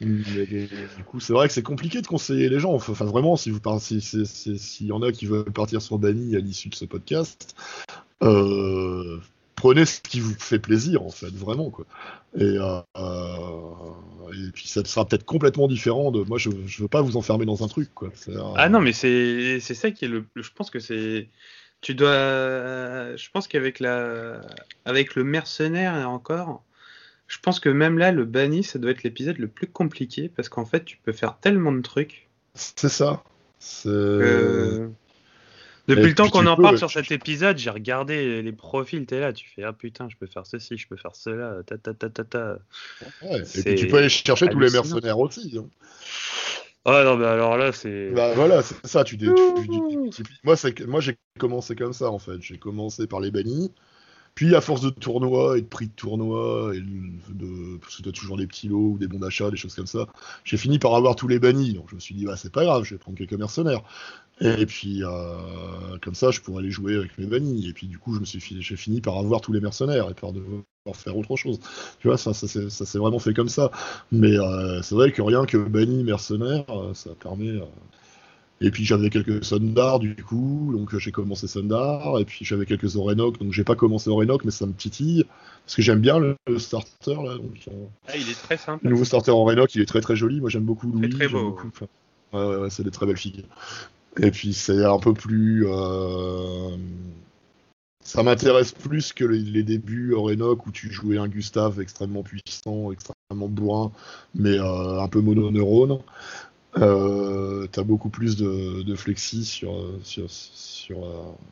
du 0.00 0.68
coup, 1.06 1.20
c'est 1.20 1.32
vrai 1.32 1.46
que 1.46 1.54
c'est 1.54 1.62
compliqué 1.62 2.02
de 2.02 2.06
conseiller 2.08 2.48
les 2.48 2.58
gens. 2.58 2.72
Enfin, 2.72 3.04
vraiment, 3.04 3.36
si 3.36 3.50
vous 3.50 3.60
s'il 3.78 4.86
y 4.86 4.90
en 4.90 5.00
a 5.00 5.12
qui 5.12 5.26
veulent 5.26 5.52
partir 5.52 5.80
sur 5.80 6.00
Dany 6.00 6.34
à 6.34 6.40
l'issue 6.40 6.70
de 6.70 6.74
ce 6.74 6.86
podcast, 6.86 7.54
euh, 8.24 9.20
prenez 9.54 9.84
ce 9.84 10.00
qui 10.00 10.18
vous 10.18 10.34
fait 10.40 10.58
plaisir, 10.58 11.04
en 11.04 11.10
fait, 11.10 11.30
vraiment, 11.32 11.70
quoi. 11.70 11.86
Et, 12.36 12.58
euh, 12.58 12.80
et 14.32 14.50
puis, 14.50 14.66
ça 14.66 14.84
sera 14.84 15.06
peut-être 15.06 15.24
complètement 15.24 15.68
différent 15.68 16.10
de. 16.10 16.24
Moi, 16.24 16.36
je, 16.36 16.50
je 16.66 16.82
veux 16.82 16.88
pas 16.88 17.00
vous 17.00 17.16
enfermer 17.16 17.46
dans 17.46 17.62
un 17.62 17.68
truc, 17.68 17.94
quoi. 17.94 18.10
Ah 18.56 18.68
non, 18.68 18.80
mais 18.80 18.92
c'est 18.92 19.60
ça 19.60 19.92
qui 19.92 20.04
est 20.04 20.08
le. 20.08 20.24
Je 20.34 20.50
pense 20.52 20.68
que 20.68 20.80
c'est. 20.80 21.28
Tu 21.80 21.94
dois. 21.94 23.14
Je 23.14 23.30
pense 23.30 23.46
qu'avec 23.46 23.78
la, 23.78 24.40
avec 24.84 25.14
le 25.14 25.22
mercenaire 25.22 26.10
encore 26.10 26.64
je 27.30 27.38
pense 27.38 27.60
que 27.60 27.68
même 27.68 27.96
là, 27.96 28.10
le 28.10 28.24
banni, 28.24 28.64
ça 28.64 28.80
doit 28.80 28.90
être 28.90 29.04
l'épisode 29.04 29.38
le 29.38 29.46
plus 29.46 29.68
compliqué 29.68 30.28
parce 30.28 30.48
qu'en 30.48 30.64
fait, 30.64 30.84
tu 30.84 30.98
peux 31.00 31.12
faire 31.12 31.38
tellement 31.38 31.70
de 31.70 31.80
trucs. 31.80 32.28
C'est 32.54 32.88
ça. 32.88 33.22
Depuis 35.86 36.08
le 36.08 36.14
temps 36.14 36.28
qu'on 36.28 36.46
en 36.46 36.56
parle 36.56 36.76
sur 36.76 36.90
cet 36.90 37.12
épisode, 37.12 37.56
j'ai 37.56 37.70
regardé 37.70 38.42
les 38.42 38.52
profils, 38.52 39.06
t'es 39.06 39.20
là, 39.20 39.32
tu 39.32 39.48
fais 39.48 39.62
ah 39.62 39.72
putain, 39.72 40.08
je 40.08 40.16
peux 40.16 40.26
faire 40.26 40.44
ceci, 40.44 40.76
je 40.76 40.88
peux 40.88 40.96
faire 40.96 41.14
cela, 41.14 41.62
ta 41.64 41.78
ta 41.78 41.94
ta 41.94 42.10
ta 42.10 42.24
ta. 42.24 42.58
Ouais, 43.22 43.38
et 43.38 43.62
puis 43.62 43.76
tu 43.76 43.86
peux 43.86 43.98
aller 43.98 44.08
chercher 44.08 44.48
tous 44.48 44.58
les 44.58 44.70
mercenaires 44.70 45.20
aussi. 45.20 45.56
Hein. 45.56 45.68
Ah 46.84 47.04
non, 47.04 47.16
mais 47.16 47.26
alors 47.26 47.56
là, 47.56 47.70
c'est. 47.70 48.10
Bah 48.10 48.32
voilà, 48.34 48.62
c'est 48.62 48.84
ça, 48.84 49.04
tu, 49.04 49.16
moi, 50.42 50.56
moi 50.88 51.00
j'ai 51.00 51.16
commencé 51.38 51.76
comme 51.76 51.92
ça 51.92 52.10
en 52.10 52.18
fait. 52.18 52.40
J'ai 52.40 52.58
commencé 52.58 53.06
par 53.06 53.20
les 53.20 53.30
bannis, 53.30 53.70
puis 54.40 54.54
à 54.54 54.62
force 54.62 54.80
de 54.80 54.88
tournois 54.88 55.58
et 55.58 55.60
de 55.60 55.66
prix 55.66 55.88
de 55.88 55.92
tournois, 55.92 56.72
et 56.74 56.80
de, 56.80 57.76
parce 57.76 57.98
que 57.98 58.02
tu 58.02 58.08
as 58.08 58.12
toujours 58.12 58.38
des 58.38 58.46
petits 58.46 58.68
lots 58.68 58.92
ou 58.92 58.98
des 58.98 59.06
bons 59.06 59.18
d'achat, 59.18 59.50
des 59.50 59.58
choses 59.58 59.74
comme 59.74 59.86
ça, 59.86 60.06
j'ai 60.44 60.56
fini 60.56 60.78
par 60.78 60.94
avoir 60.94 61.14
tous 61.14 61.28
les 61.28 61.38
bannis. 61.38 61.74
Donc 61.74 61.90
je 61.90 61.94
me 61.94 62.00
suis 62.00 62.14
dit, 62.14 62.24
bah, 62.24 62.38
c'est 62.38 62.50
pas 62.50 62.64
grave, 62.64 62.84
je 62.84 62.94
vais 62.94 62.98
prendre 62.98 63.18
quelques 63.18 63.34
mercenaires. 63.34 63.82
Et 64.40 64.64
puis 64.64 65.04
euh, 65.04 65.98
comme 66.00 66.14
ça, 66.14 66.30
je 66.30 66.40
pourrais 66.40 66.60
aller 66.60 66.70
jouer 66.70 66.96
avec 66.96 67.18
mes 67.18 67.26
bannis. 67.26 67.68
Et 67.68 67.74
puis 67.74 67.86
du 67.86 67.98
coup, 67.98 68.14
je 68.14 68.20
me 68.20 68.24
suis 68.24 68.40
j'ai 68.62 68.76
fini 68.76 69.02
par 69.02 69.18
avoir 69.18 69.42
tous 69.42 69.52
les 69.52 69.60
mercenaires 69.60 70.08
et 70.08 70.14
par 70.14 70.32
devoir 70.32 70.64
faire 70.94 71.18
autre 71.18 71.36
chose. 71.36 71.60
Tu 72.00 72.08
vois, 72.08 72.16
ça, 72.16 72.32
ça, 72.32 72.46
s'est 72.48 72.98
vraiment 72.98 73.18
fait 73.18 73.34
comme 73.34 73.50
ça. 73.50 73.70
Mais 74.10 74.38
euh, 74.38 74.80
c'est 74.80 74.94
vrai 74.94 75.12
que 75.12 75.20
rien 75.20 75.44
que 75.44 75.58
banni 75.58 76.02
mercenaires, 76.02 76.64
euh, 76.70 76.94
ça 76.94 77.10
permet 77.14 77.60
et 78.60 78.70
puis 78.70 78.84
j'avais 78.84 79.08
quelques 79.08 79.42
Sundar 79.44 79.98
du 79.98 80.14
coup, 80.16 80.70
donc 80.72 80.96
j'ai 80.96 81.12
commencé 81.12 81.46
Sundar, 81.46 82.18
et 82.18 82.24
puis 82.24 82.44
j'avais 82.44 82.66
quelques 82.66 82.96
Orenok, 82.96 83.38
donc 83.38 83.52
j'ai 83.52 83.64
pas 83.64 83.74
commencé 83.74 84.10
Orenok, 84.10 84.44
mais 84.44 84.50
ça 84.50 84.66
me 84.66 84.72
titille, 84.72 85.24
parce 85.64 85.76
que 85.76 85.82
j'aime 85.82 86.00
bien 86.00 86.18
le, 86.18 86.36
starter 86.58 87.14
là. 87.14 87.36
Donc, 87.36 87.68
euh, 87.68 87.86
ah, 88.06 88.16
il 88.16 88.28
est 88.28 88.42
très 88.42 88.58
simple. 88.58 88.84
Le 88.84 88.90
nouveau 88.90 89.04
starter 89.04 89.30
Orenok, 89.30 89.74
il 89.74 89.80
est 89.80 89.86
très 89.86 90.02
très 90.02 90.16
joli, 90.16 90.40
moi 90.40 90.50
j'aime 90.50 90.64
beaucoup 90.64 90.90
Louis. 90.90 91.08
Très 91.08 91.28
beau. 91.28 91.50
Beaucoup, 91.50 91.70
ouais, 92.32 92.44
ouais, 92.44 92.56
ouais 92.56 92.70
c'est 92.70 92.82
des 92.82 92.90
très 92.90 93.06
belles 93.06 93.16
figures. 93.16 93.44
Et 94.20 94.30
puis 94.30 94.52
c'est 94.52 94.84
un 94.84 94.98
peu 94.98 95.14
plus. 95.14 95.66
Euh... 95.66 96.76
Ça 98.02 98.22
m'intéresse 98.22 98.72
plus 98.72 99.12
que 99.12 99.24
les, 99.24 99.62
débuts 99.62 100.14
Orenok 100.14 100.66
où 100.66 100.72
tu 100.72 100.90
jouais 100.90 101.18
un 101.18 101.28
Gustave 101.28 101.80
extrêmement 101.80 102.22
puissant, 102.22 102.90
extrêmement 102.90 103.48
bourrin, 103.48 103.92
mais 104.34 104.58
un 104.58 105.06
peu 105.06 105.20
mononeurone. 105.20 106.00
Euh, 106.76 107.66
t'as 107.72 107.82
beaucoup 107.82 108.10
plus 108.10 108.36
de, 108.36 108.82
de 108.82 108.94
flexi 108.94 109.44
sur 109.44 109.84
sur, 110.04 110.30
sur 110.30 110.98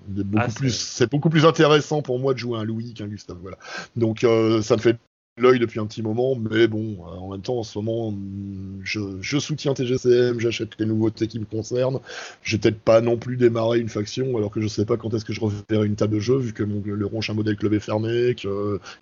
beaucoup 0.07 0.45
ah, 0.47 0.55
plus 0.55 0.71
c'est 0.71 1.11
beaucoup 1.11 1.29
plus 1.29 1.45
intéressant 1.45 2.03
pour 2.03 2.21
moi 2.21 2.35
de 2.35 2.39
jouer 2.39 2.59
un 2.59 2.65
Louis 2.65 2.95
qu'un 2.95 3.09
Gustave 3.09 3.39
voilà. 3.43 3.59
Donc 3.97 4.21
ça 4.21 4.77
me 4.77 4.81
fait 4.81 4.97
l'œil 5.43 5.59
depuis 5.59 5.81
un 5.81 5.87
petit 5.87 6.03
moment, 6.03 6.37
mais 6.37 6.67
bon, 6.67 6.99
euh, 7.01 7.19
en 7.19 7.31
même 7.31 7.41
temps, 7.41 7.59
en 7.59 7.63
ce 7.63 7.79
moment, 7.79 8.15
je, 8.83 9.39
soutiens 9.39 9.75
TGCM, 9.75 10.41
j'achète 10.41 10.71
les 10.79 10.87
nouveautés 10.87 11.27
qui 11.27 11.39
me 11.39 11.45
concernent. 11.45 12.01
J'ai 12.43 12.59
peut-être 12.59 12.81
pas 12.81 13.01
non 13.01 13.17
plus 13.17 13.37
démarré 13.37 13.79
une 13.79 13.89
faction, 13.89 14.37
alors 14.37 14.51
que 14.51 14.61
je 14.61 14.69
sais 14.69 14.85
pas 14.85 14.97
quand 14.97 15.15
est-ce 15.15 15.25
que 15.25 15.33
je 15.33 15.41
reverrai 15.41 15.87
une 15.87 15.97
table 15.97 16.17
de 16.17 16.21
jeu, 16.21 16.37
vu 16.37 16.53
que 16.53 16.63
le 16.63 17.07
Ronche 17.07 17.31
un 17.31 17.35
modèle 17.35 17.57
club 17.57 17.75
est 17.75 17.81
fermé, 17.81 18.35
qu'il 18.35 18.51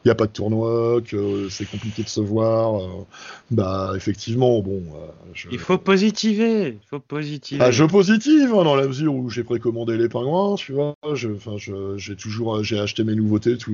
n'y 0.04 0.10
a 0.10 0.14
pas 0.14 0.26
de 0.26 0.32
tournoi, 0.32 1.00
que 1.02 1.48
c'est 1.50 1.68
compliqué 1.68 2.02
de 2.02 2.08
se 2.08 2.20
voir. 2.20 2.80
Euh, 2.80 2.88
bah, 3.50 3.92
effectivement, 3.96 4.60
bon. 4.60 4.82
Euh, 4.94 5.48
il 5.50 5.58
faut 5.58 5.78
positiver, 5.78 6.78
il 6.82 6.88
faut 6.88 7.00
positiver. 7.00 7.62
Ah, 7.62 7.70
je 7.70 7.84
positive, 7.84 8.52
hein, 8.54 8.64
dans 8.64 8.74
la 8.74 8.86
mesure 8.86 9.14
où 9.14 9.30
j'ai 9.30 9.44
précommandé 9.44 9.96
les 9.96 10.08
pingouins, 10.08 10.56
tu 10.56 10.72
vois. 10.72 10.94
J'ai 11.14 12.16
toujours, 12.16 12.62
j'ai 12.64 12.78
acheté 12.78 13.04
mes 13.04 13.14
nouveautés, 13.14 13.56
tout, 13.56 13.72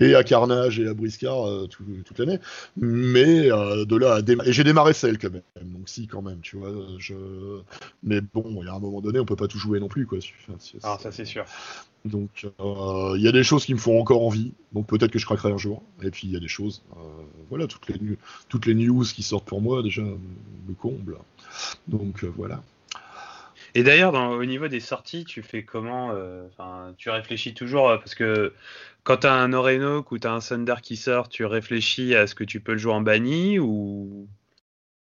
et 0.00 0.14
à 0.14 0.22
Carnage 0.22 0.78
et 0.78 0.86
à 0.86 0.94
Briscard, 0.94 1.68
tout, 1.70 1.84
toute 2.04 2.18
l'année. 2.18 2.38
Mais 2.76 3.50
euh, 3.50 3.84
de 3.84 3.96
là 3.96 4.14
à 4.14 4.22
démarrer. 4.22 4.50
Et 4.50 4.52
j'ai 4.52 4.64
démarré 4.64 4.92
celle 4.92 5.18
quand 5.18 5.30
même. 5.30 5.42
Donc 5.62 5.88
si, 5.88 6.06
quand 6.06 6.22
même, 6.22 6.40
tu 6.40 6.56
vois. 6.56 6.70
Je... 6.98 7.14
Mais 8.02 8.20
bon, 8.20 8.62
il 8.62 8.66
y 8.66 8.68
a 8.68 8.74
un 8.74 8.78
moment 8.78 9.00
donné, 9.00 9.18
on 9.20 9.24
peut 9.24 9.36
pas 9.36 9.48
tout 9.48 9.58
jouer 9.58 9.80
non 9.80 9.88
plus, 9.88 10.06
quoi. 10.06 10.18
ah, 10.82 10.98
ça 11.00 11.12
c'est 11.12 11.24
sûr. 11.24 11.44
Donc 12.04 12.46
euh, 12.60 13.14
il 13.16 13.22
y 13.22 13.28
a 13.28 13.32
des 13.32 13.42
choses 13.42 13.64
qui 13.64 13.74
me 13.74 13.78
font 13.78 14.00
encore 14.00 14.24
envie. 14.24 14.52
Donc 14.72 14.86
peut-être 14.86 15.10
que 15.10 15.18
je 15.18 15.26
craquerai 15.26 15.52
un 15.52 15.58
jour. 15.58 15.82
Et 16.02 16.10
puis 16.10 16.28
il 16.28 16.32
y 16.32 16.36
a 16.36 16.40
des 16.40 16.48
choses. 16.48 16.82
Euh, 16.96 17.00
voilà, 17.48 17.66
toutes 17.66 17.88
les, 17.88 17.98
toutes 18.48 18.66
les 18.66 18.74
news 18.74 19.04
qui 19.04 19.22
sortent 19.22 19.46
pour 19.46 19.60
moi, 19.60 19.82
déjà, 19.82 20.02
me 20.02 20.74
comblent. 20.78 21.18
Donc 21.88 22.24
voilà. 22.24 22.62
Et 23.74 23.82
d'ailleurs, 23.82 24.14
au 24.14 24.44
niveau 24.44 24.68
des 24.68 24.80
sorties, 24.80 25.24
tu 25.24 25.42
fais 25.42 25.62
comment 25.62 26.12
Tu 26.96 27.10
réfléchis 27.10 27.54
toujours 27.54 27.88
parce 27.98 28.14
que 28.14 28.52
quand 29.04 29.18
tu 29.18 29.26
as 29.26 29.34
un 29.34 29.52
Orenok 29.52 30.12
ou 30.12 30.18
tu 30.18 30.26
as 30.26 30.32
un 30.32 30.40
Thunder 30.40 30.76
qui 30.82 30.96
sort, 30.96 31.28
tu 31.28 31.44
réfléchis 31.44 32.14
à 32.14 32.26
ce 32.26 32.34
que 32.34 32.44
tu 32.44 32.60
peux 32.60 32.72
le 32.72 32.78
jouer 32.78 32.92
en 32.92 33.00
banni 33.00 33.58
ou? 33.58 34.28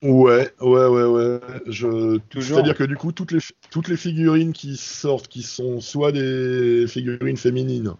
Ouais, 0.01 0.51
ouais, 0.59 0.85
ouais, 0.87 1.03
ouais. 1.05 1.39
Je... 1.67 2.19
C'est-à-dire 2.39 2.75
que 2.75 2.83
du 2.83 2.97
coup, 2.97 3.11
toutes 3.11 3.31
les, 3.31 3.39
toutes 3.71 3.87
les 3.87 3.95
figurines 3.95 4.51
qui 4.51 4.75
sortent, 4.75 5.29
qui 5.29 5.43
sont 5.43 5.79
soit 5.79 6.11
des 6.11 6.87
figurines 6.87 7.37
féminines, 7.37 7.93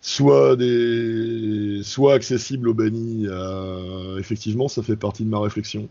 soit 0.00 0.56
des, 0.56 1.82
soit 1.84 2.14
accessibles 2.14 2.68
au 2.68 2.74
banni, 2.74 3.26
euh, 3.28 4.18
effectivement, 4.18 4.66
ça 4.68 4.82
fait 4.82 4.96
partie 4.96 5.24
de 5.24 5.30
ma 5.30 5.38
réflexion. 5.38 5.88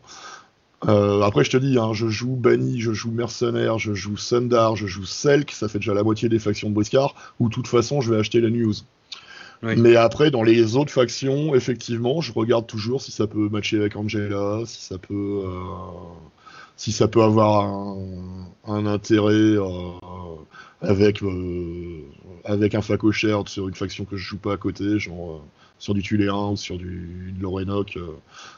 Euh, 0.86 1.22
après, 1.22 1.44
je 1.44 1.50
te 1.50 1.58
dis, 1.58 1.78
hein, 1.80 1.94
je 1.94 2.08
joue 2.08 2.36
Banni, 2.36 2.80
je 2.80 2.94
joue 2.94 3.12
Mercenaire, 3.12 3.80
je 3.80 3.94
joue 3.94 4.16
Sundar, 4.16 4.76
je 4.76 4.86
joue 4.86 5.06
Selk, 5.06 5.52
ça 5.52 5.68
fait 5.68 5.80
déjà 5.80 5.94
la 5.94 6.04
moitié 6.04 6.30
des 6.30 6.40
factions 6.40 6.70
de 6.70 6.76
Briscard, 6.76 7.16
où 7.40 7.50
de 7.50 7.54
toute 7.54 7.68
façon, 7.68 8.00
je 8.02 8.14
vais 8.14 8.20
acheter 8.20 8.42
la 8.42 8.50
news. 8.50 8.74
Mais 9.64 9.96
après, 9.96 10.30
dans 10.30 10.44
les 10.44 10.76
autres 10.76 10.92
factions, 10.92 11.56
effectivement, 11.56 12.22
je 12.22 12.32
regarde 12.32 12.68
toujours 12.68 13.02
si 13.02 13.12
ça 13.12 13.26
peut 13.26 13.50
matcher 13.50 13.78
avec 13.78 13.96
Angela, 13.96 14.62
si 14.66 14.84
ça 14.84 15.00
peut, 15.00 15.42
euh, 15.46 15.64
si 16.76 16.92
ça 16.92 17.08
peut 17.08 17.24
avoir 17.24 17.66
un, 18.68 18.86
intérêt 18.86 19.34
euh, 19.34 19.92
avec, 20.82 21.24
avec 22.46 22.76
un 22.76 22.84
facochère 22.84 23.48
sur 23.48 23.68
une 23.68 23.74
faction 23.74 24.06
que 24.06 24.16
je 24.16 24.24
joue 24.24 24.38
pas 24.38 24.54
à 24.54 24.58
côté, 24.58 25.00
genre 25.00 25.44
sur 25.80 25.94
du 25.94 26.02
Tuléen 26.02 26.52
ou 26.52 26.58
sur 26.58 26.78
du 26.78 27.34
de 27.38 27.42
l'Orenok, 27.42 27.98
euh, 27.98 28.08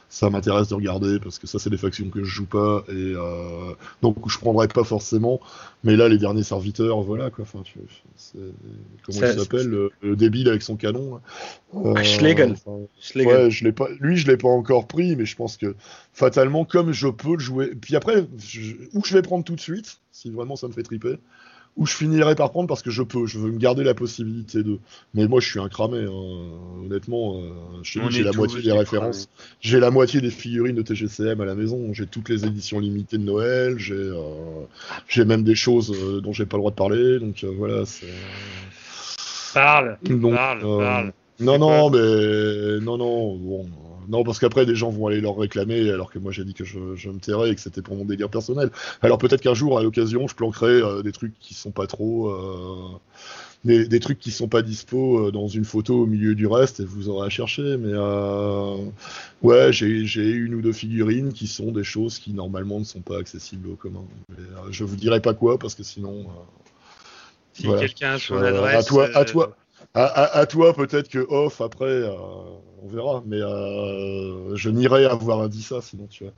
ça 0.08 0.30
m'intéresse 0.30 0.68
de 0.68 0.74
regarder 0.74 1.18
parce 1.20 1.38
que 1.38 1.46
ça 1.46 1.58
c'est 1.58 1.70
des 1.70 1.76
factions 1.76 2.08
que 2.08 2.24
je 2.24 2.30
joue 2.30 2.46
pas 2.46 2.84
et 2.88 2.92
euh, 2.92 3.74
donc 4.02 4.16
je 4.28 4.38
prendrais 4.38 4.68
pas 4.68 4.84
forcément. 4.84 5.40
Mais 5.84 5.96
là 5.96 6.08
les 6.08 6.18
derniers 6.18 6.42
serviteurs, 6.42 7.00
voilà 7.02 7.30
quoi. 7.30 7.42
Enfin, 7.42 7.62
tu, 7.62 7.78
comment 9.04 9.18
il 9.26 9.38
s'appelle 9.38 9.90
le, 10.02 10.16
débile 10.16 10.48
avec 10.48 10.62
son 10.62 10.76
canon. 10.76 11.20
Euh, 11.74 12.02
Schlegel. 12.02 12.54
Ouais, 13.16 13.50
je 13.50 13.64
l'ai 13.64 13.72
pas. 13.72 13.88
Lui 14.00 14.16
je 14.16 14.26
l'ai 14.26 14.36
pas 14.36 14.48
encore 14.48 14.86
pris, 14.86 15.16
mais 15.16 15.26
je 15.26 15.36
pense 15.36 15.56
que 15.56 15.74
fatalement 16.12 16.64
comme 16.64 16.92
je 16.92 17.08
peux 17.08 17.34
le 17.34 17.38
jouer. 17.38 17.74
Puis 17.74 17.96
après, 17.96 18.26
où 18.94 19.04
je 19.04 19.14
vais 19.14 19.22
prendre 19.22 19.44
tout 19.44 19.54
de 19.54 19.60
suite, 19.60 19.98
si 20.12 20.30
vraiment 20.30 20.56
ça 20.56 20.68
me 20.68 20.72
fait 20.72 20.82
triper 20.82 21.18
ou 21.76 21.86
je 21.86 21.94
finirai 21.94 22.34
par 22.34 22.50
prendre 22.50 22.68
parce 22.68 22.82
que 22.82 22.90
je 22.90 23.02
peux, 23.02 23.26
je 23.26 23.38
veux 23.38 23.50
me 23.50 23.58
garder 23.58 23.84
la 23.84 23.94
possibilité 23.94 24.62
de. 24.62 24.78
Mais 25.14 25.26
moi, 25.26 25.40
je 25.40 25.48
suis 25.48 25.60
un 25.60 25.68
cramé, 25.68 26.04
hein. 26.04 26.84
honnêtement. 26.84 27.38
Euh, 27.38 27.50
j'ai 27.82 28.22
la 28.22 28.32
moitié 28.32 28.60
des 28.60 28.72
références. 28.72 29.28
J'ai 29.60 29.80
la 29.80 29.90
moitié 29.90 30.20
des 30.20 30.30
figurines 30.30 30.76
de 30.76 30.82
TGCM 30.82 31.40
à 31.40 31.44
la 31.44 31.54
maison. 31.54 31.92
J'ai 31.92 32.06
toutes 32.06 32.28
les 32.28 32.44
éditions 32.44 32.80
limitées 32.80 33.18
de 33.18 33.24
Noël. 33.24 33.78
J'ai, 33.78 33.94
euh, 33.94 34.64
j'ai 35.08 35.24
même 35.24 35.44
des 35.44 35.54
choses 35.54 35.92
euh, 35.92 36.20
dont 36.20 36.32
j'ai 36.32 36.46
pas 36.46 36.56
le 36.56 36.60
droit 36.60 36.70
de 36.70 36.76
parler. 36.76 37.18
Donc 37.18 37.44
voilà. 37.44 37.84
Parle. 39.54 39.98
parle. 40.04 40.60
parle. 40.60 41.12
Non, 41.38 41.58
non, 41.58 41.88
mais 41.88 42.80
non, 42.80 42.98
non. 42.98 43.36
Bon, 43.36 43.66
non, 44.08 44.24
parce 44.24 44.38
qu'après, 44.38 44.66
des 44.66 44.74
gens 44.74 44.90
vont 44.90 45.06
aller 45.06 45.20
leur 45.20 45.36
réclamer, 45.36 45.90
alors 45.90 46.10
que 46.10 46.18
moi 46.18 46.32
j'ai 46.32 46.44
dit 46.44 46.54
que 46.54 46.64
je, 46.64 46.78
me 46.78 47.18
tairais 47.18 47.50
et 47.50 47.54
que 47.54 47.60
c'était 47.60 47.82
pour 47.82 47.96
mon 47.96 48.04
délire 48.04 48.28
personnel. 48.28 48.70
Alors 49.02 49.18
peut-être 49.18 49.40
qu'un 49.40 49.54
jour, 49.54 49.78
à 49.78 49.82
l'occasion, 49.82 50.26
je 50.28 50.34
planquerai 50.34 50.66
euh, 50.66 51.02
des 51.02 51.12
trucs 51.12 51.38
qui 51.38 51.54
sont 51.54 51.70
pas 51.70 51.86
trop. 51.86 52.30
Euh, 52.30 52.98
des, 53.64 54.00
trucs 54.00 54.18
qui 54.18 54.30
sont 54.30 54.48
pas 54.48 54.62
dispo 54.62 55.26
euh, 55.26 55.30
dans 55.30 55.46
une 55.46 55.66
photo 55.66 56.02
au 56.02 56.06
milieu 56.06 56.34
du 56.34 56.46
reste 56.46 56.80
et 56.80 56.84
vous 56.84 57.10
aurez 57.10 57.26
à 57.26 57.28
chercher. 57.28 57.76
Mais 57.76 57.92
ouais, 59.42 59.72
j'ai 59.72 60.30
une 60.30 60.54
ou 60.54 60.62
deux 60.62 60.72
figurines 60.72 61.32
qui 61.32 61.46
sont 61.46 61.70
des 61.70 61.84
choses 61.84 62.18
qui 62.18 62.32
normalement 62.32 62.78
ne 62.78 62.84
sont 62.84 63.02
pas 63.02 63.18
accessibles 63.18 63.68
au 63.68 63.76
commun. 63.76 64.04
Mais, 64.30 64.44
je 64.70 64.84
vous 64.84 64.96
dirai 64.96 65.20
pas 65.20 65.34
quoi 65.34 65.58
parce 65.58 65.74
que 65.74 65.82
sinon. 65.82 66.26
si 67.52 67.64
quelqu'un 67.64 68.12
a 68.12 68.18
son 68.18 68.36
adresse. 68.38 68.76
À 68.76 68.82
toi, 68.82 69.08
à 69.14 69.24
toi, 69.26 69.56
à, 69.94 70.46
toi 70.46 70.72
peut-être 70.72 71.08
que 71.08 71.18
off 71.18 71.60
après, 71.60 71.86
euh, 71.86 72.12
on 72.82 72.86
verra. 72.86 73.22
Mais 73.26 73.40
euh, 73.40 74.54
je 74.54 74.70
n'irai 74.70 75.04
avoir 75.04 75.48
dit 75.48 75.62
ça 75.62 75.80
sinon 75.80 76.06
tu 76.06 76.24
vois. 76.24 76.32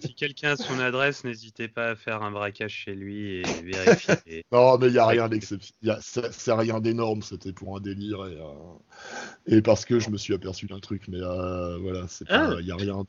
si 0.00 0.14
quelqu'un 0.14 0.52
a 0.52 0.56
son 0.56 0.78
adresse, 0.80 1.24
n'hésitez 1.24 1.68
pas 1.68 1.90
à 1.90 1.96
faire 1.96 2.22
un 2.22 2.30
braquage 2.30 2.72
chez 2.72 2.94
lui 2.94 3.40
et 3.40 3.42
vérifier. 3.62 4.44
non 4.52 4.78
mais 4.78 4.88
il 4.88 4.94
y 4.94 4.98
a 4.98 5.06
rien 5.06 5.28
d'exceptionnel. 5.28 5.98
C'est 6.00 6.52
rien 6.52 6.80
d'énorme. 6.80 7.22
C'était 7.22 7.52
pour 7.52 7.76
un 7.76 7.80
délire 7.80 8.26
et, 8.26 8.38
euh, 8.38 9.58
et, 9.58 9.62
parce 9.62 9.84
que 9.84 9.98
je 9.98 10.10
me 10.10 10.16
suis 10.16 10.34
aperçu 10.34 10.66
d'un 10.66 10.80
truc. 10.80 11.08
Mais 11.08 11.20
voilà, 11.20 12.06
il 12.20 12.26
ah. 12.30 12.56
n'y 12.62 12.70
a 12.70 12.76
rien. 12.76 13.04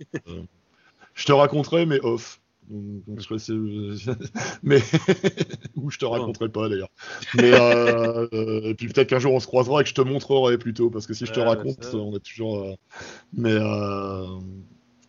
je 1.14 1.26
te 1.26 1.32
raconterai 1.32 1.86
mais 1.86 2.00
off. 2.02 2.42
mais 4.64 4.80
ou 5.76 5.90
je 5.90 5.98
te 5.98 6.06
raconterai 6.06 6.50
pas 6.50 6.70
d'ailleurs. 6.70 6.92
Mais 7.36 7.52
euh, 7.54 8.74
puis 8.76 8.88
peut-être 8.88 9.10
qu'un 9.10 9.20
jour 9.20 9.34
on 9.34 9.40
se 9.40 9.48
croisera 9.48 9.82
et 9.82 9.84
que 9.84 9.90
je 9.90 9.96
te 9.96 10.02
montrerai 10.02 10.58
plutôt 10.58 10.90
parce 10.90 11.08
que 11.08 11.14
si 11.14 11.26
je 11.26 11.34
te 11.34 11.40
raconte, 11.40 11.94
on 11.94 12.16
est 12.16 12.24
toujours. 12.24 12.64
Euh, 12.64 12.74
mais 13.34 13.54
euh, 13.54 14.26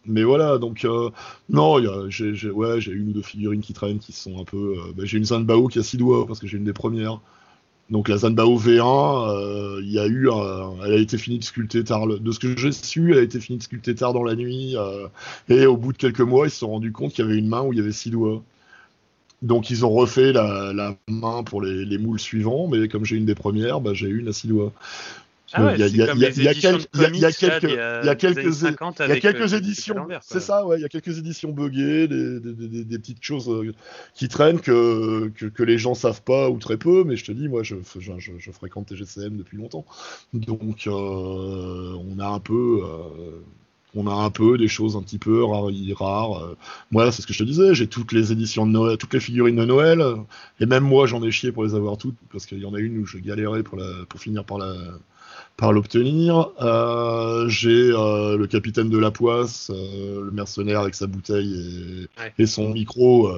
mais 0.06 0.22
voilà 0.22 0.58
donc 0.58 0.86
non, 1.48 1.78
j'ai 2.08 2.50
ouais 2.50 2.80
j'ai 2.80 2.92
une 2.92 3.10
ou 3.10 3.12
deux 3.12 3.22
figurines 3.22 3.60
qui 3.60 3.74
traînent 3.74 3.98
qui 3.98 4.12
sont 4.12 4.38
un 4.40 4.44
peu. 4.44 4.76
Bah, 4.96 5.04
j'ai 5.04 5.18
une 5.18 5.24
Zanbao 5.24 5.68
qui 5.68 5.78
a 5.78 5.82
six 5.82 5.96
doigts 5.96 6.26
parce 6.26 6.40
que 6.40 6.46
j'ai 6.46 6.56
une 6.56 6.64
des 6.64 6.72
premières. 6.72 7.20
Donc 7.90 8.08
la 8.08 8.18
Zanbao 8.18 8.56
V1, 8.56 9.28
euh, 9.28 9.80
il 9.82 9.90
y 9.90 9.98
a 9.98 10.06
eu, 10.06 10.28
elle 10.84 10.92
a 10.92 10.96
été 10.96 11.18
finie 11.18 11.40
de 11.40 11.44
sculpter 11.44 11.82
tard. 11.82 12.06
De 12.06 12.32
ce 12.32 12.38
que 12.38 12.56
j'ai 12.56 12.70
su, 12.70 13.12
elle 13.12 13.18
a 13.18 13.22
été 13.22 13.40
finie 13.40 13.58
de 13.58 13.64
sculpter 13.64 13.96
tard 13.96 14.12
dans 14.12 14.22
la 14.22 14.36
nuit. 14.36 14.76
Euh, 14.76 15.08
et 15.48 15.66
au 15.66 15.76
bout 15.76 15.92
de 15.92 15.98
quelques 15.98 16.20
mois, 16.20 16.46
ils 16.46 16.50
se 16.50 16.58
sont 16.58 16.70
rendus 16.70 16.92
compte 16.92 17.12
qu'il 17.12 17.24
y 17.24 17.28
avait 17.28 17.38
une 17.38 17.48
main 17.48 17.62
où 17.62 17.72
il 17.72 17.78
y 17.78 17.82
avait 17.82 17.92
six 17.92 18.10
doigts. 18.10 18.42
Donc 19.42 19.70
ils 19.70 19.84
ont 19.84 19.90
refait 19.90 20.32
la, 20.32 20.96
main 21.08 21.42
pour 21.42 21.62
les, 21.62 21.98
moules 21.98 22.20
suivants, 22.20 22.68
mais 22.68 22.88
comme 22.88 23.04
j'ai 23.04 23.16
une 23.16 23.24
des 23.24 23.34
premières, 23.34 23.80
bah, 23.80 23.94
j'ai 23.94 24.08
une 24.08 24.28
à 24.28 24.32
six 24.32 24.46
doigts. 24.46 24.72
Ah 25.52 25.74
il 25.76 25.96
y 25.96 26.02
a 26.02 26.04
quelques 26.04 26.86
il 26.94 27.18
y 27.18 28.08
a 28.08 28.14
quelques 28.14 28.62
quelques 29.20 29.52
éditions 29.54 30.06
c'est 30.22 30.40
ça 30.40 30.64
ouais 30.64 30.78
il 30.78 30.82
y 30.82 30.84
a 30.84 30.88
quelques 30.88 31.18
éditions 31.18 31.50
buggées 31.50 32.06
des, 32.06 32.38
des, 32.38 32.84
des, 32.84 32.98
petites 32.98 33.22
choses 33.22 33.48
euh, 33.50 33.72
qui 34.14 34.28
traînent 34.28 34.60
que, 34.60 35.28
que, 35.34 35.46
que 35.46 35.62
les 35.64 35.76
gens 35.76 35.94
savent 35.94 36.22
pas 36.22 36.48
ou 36.50 36.58
très 36.58 36.76
peu 36.76 37.02
mais 37.04 37.16
je 37.16 37.24
te 37.24 37.32
dis 37.32 37.48
moi 37.48 37.64
je 37.64 37.76
je, 37.98 38.12
je, 38.38 38.50
fréquente 38.52 38.86
TGCM 38.86 39.36
depuis 39.36 39.56
longtemps 39.56 39.84
donc 40.32 40.86
euh, 40.86 40.90
on 40.90 42.18
a 42.20 42.28
un 42.28 42.40
peu 42.40 42.82
euh, 42.84 43.40
on 43.96 44.06
a 44.06 44.14
un 44.14 44.30
peu 44.30 44.56
des 44.56 44.68
choses 44.68 44.94
un 44.96 45.02
petit 45.02 45.18
peu 45.18 45.42
rares. 45.42 45.68
rares. 45.98 46.54
Moi, 46.92 47.10
c'est 47.10 47.22
ce 47.22 47.26
que 47.26 47.32
je 47.32 47.40
te 47.40 47.42
disais, 47.42 47.74
j'ai 47.74 47.88
toutes 47.88 48.12
les 48.12 48.30
éditions 48.30 48.64
de 48.64 48.70
Noël, 48.70 48.96
toutes 48.98 49.14
les 49.14 49.18
figurines 49.18 49.56
de 49.56 49.64
Noël, 49.64 50.00
et 50.60 50.66
même 50.66 50.84
moi, 50.84 51.08
j'en 51.08 51.20
ai 51.24 51.32
chié 51.32 51.50
pour 51.50 51.64
les 51.64 51.74
avoir 51.74 51.96
toutes, 51.96 52.14
parce 52.30 52.46
qu'il 52.46 52.60
y 52.60 52.66
en 52.66 52.74
a 52.74 52.78
une 52.78 52.98
où 52.98 53.04
je 53.04 53.18
galérais 53.18 53.64
pour, 53.64 53.78
la, 53.78 54.04
pour 54.08 54.20
finir 54.20 54.44
par 54.44 54.58
la, 54.58 54.76
par 55.60 55.74
l'obtenir. 55.74 56.48
Euh, 56.62 57.46
j'ai 57.48 57.92
euh, 57.92 58.38
le 58.38 58.46
capitaine 58.46 58.88
de 58.88 58.96
la 58.96 59.10
poisse, 59.10 59.70
euh, 59.70 60.24
le 60.24 60.30
mercenaire 60.30 60.80
avec 60.80 60.94
sa 60.94 61.06
bouteille 61.06 62.08
et, 62.38 62.46
son 62.46 62.70
micro. 62.70 63.30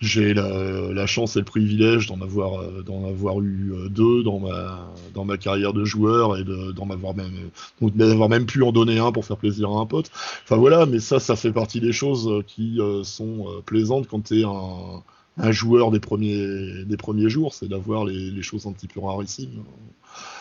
j'ai 0.00 0.34
la, 0.34 1.06
chance 1.06 1.36
et 1.36 1.40
le 1.40 1.44
privilège 1.44 2.06
d'en 2.06 2.20
avoir, 2.22 2.62
d'en 2.84 3.08
avoir 3.08 3.40
eu 3.40 3.72
deux 3.90 4.22
dans 4.22 4.38
ma, 4.38 4.88
dans 5.14 5.24
ma 5.24 5.36
carrière 5.36 5.72
de 5.72 5.84
joueur 5.84 6.36
et 6.38 6.44
d'en 6.44 6.90
avoir 6.90 7.14
même, 7.14 7.50
d'avoir 7.80 8.28
même 8.28 8.46
pu 8.46 8.62
en 8.62 8.70
donner 8.70 8.98
un 8.98 9.10
pour 9.10 9.24
faire 9.24 9.36
plaisir 9.36 9.68
à 9.70 9.80
un 9.80 9.86
pote. 9.86 10.10
Enfin 10.44 10.56
voilà, 10.56 10.86
mais 10.86 11.00
ça, 11.00 11.18
ça 11.18 11.34
fait 11.34 11.52
partie 11.52 11.80
des 11.80 11.92
choses 11.92 12.44
qui 12.46 12.78
sont 13.02 13.46
plaisantes 13.66 14.06
quand 14.06 14.28
tu 14.28 14.40
es 14.40 14.44
un 14.44 15.02
un 15.38 15.52
joueur 15.52 15.90
des 15.90 16.00
premiers, 16.00 16.84
des 16.84 16.96
premiers 16.96 17.28
jours, 17.28 17.54
c'est 17.54 17.68
d'avoir 17.68 18.04
les, 18.04 18.42
choses 18.42 18.66
un 18.66 18.72
petit 18.72 18.88
peu 18.88 19.00
rarissimes. 19.00 19.64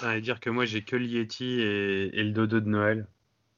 Ça 0.02 0.20
dire 0.20 0.40
que 0.40 0.50
moi 0.50 0.66
j'ai 0.66 0.82
que 0.82 0.96
l'Yeti 0.96 1.60
et, 1.62 2.24
le 2.24 2.32
dodo 2.32 2.60
de 2.60 2.70
Noël. 2.70 3.08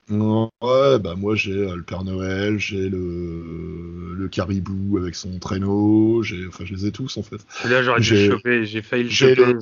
Ouais, 0.09 0.97
bah 0.99 1.13
moi 1.15 1.35
j'ai 1.35 1.53
euh, 1.53 1.75
le 1.75 1.83
Père 1.83 2.03
Noël, 2.03 2.57
j'ai 2.57 2.89
le, 2.89 4.15
le 4.15 4.27
caribou 4.27 4.97
avec 4.97 5.13
son 5.13 5.37
traîneau, 5.37 6.23
j'ai, 6.23 6.47
enfin 6.47 6.65
je 6.65 6.73
les 6.73 6.87
ai 6.87 6.91
tous 6.91 7.17
en 7.17 7.21
fait. 7.21 7.45
Là 7.69 7.83
j'aurais 7.83 8.01
dû 8.01 8.27
choper, 8.27 8.65
j'ai 8.65 8.81
failli 8.81 9.03
le 9.03 9.09
choper. 9.09 9.53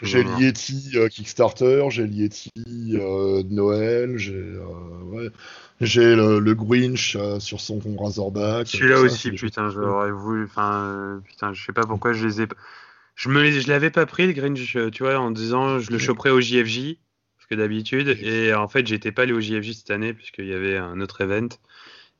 J'ai 0.00 0.24
Yeti 0.38 0.92
euh, 0.94 1.08
Kickstarter, 1.08 1.86
j'ai 1.90 2.06
Yeti 2.06 2.50
euh, 2.94 3.42
de 3.42 3.52
Noël, 3.52 4.16
j'ai 4.16 4.42
ouais, 5.04 5.28
j'ai 5.80 6.16
le, 6.16 6.38
le, 6.38 6.54
Grinch 6.54 7.16
sur 7.38 7.60
son 7.60 7.80
Razorback. 7.98 8.68
Celui-là 8.68 9.00
aussi, 9.00 9.32
putain, 9.32 9.70
j'aurais 9.70 10.12
voulu. 10.12 10.44
Enfin, 10.44 11.20
putain, 11.24 11.52
je 11.52 11.64
sais 11.64 11.72
pas 11.72 11.86
pourquoi 11.86 12.12
je 12.12 12.26
les 12.26 12.42
ai. 12.42 12.46
Je 13.14 13.28
me 13.28 13.50
je 13.50 13.68
l'avais 13.68 13.90
pas 13.90 14.06
pris 14.06 14.26
le 14.26 14.32
Grinch, 14.32 14.76
tu 14.92 15.02
vois, 15.02 15.18
en 15.18 15.30
disant 15.30 15.78
je 15.78 15.90
le 15.90 15.98
choperai 15.98 16.30
au 16.30 16.40
JFJ, 16.40 16.96
parce 17.36 17.46
que 17.48 17.54
d'habitude. 17.54 18.16
Et 18.22 18.54
en 18.54 18.68
fait, 18.68 18.86
j'étais 18.86 19.12
pas 19.12 19.22
allé 19.22 19.32
au 19.32 19.40
JFJ 19.40 19.72
cette 19.72 19.90
année, 19.90 20.14
puisqu'il 20.14 20.46
y 20.46 20.54
avait 20.54 20.78
un 20.78 21.00
autre 21.00 21.20
event. 21.20 21.48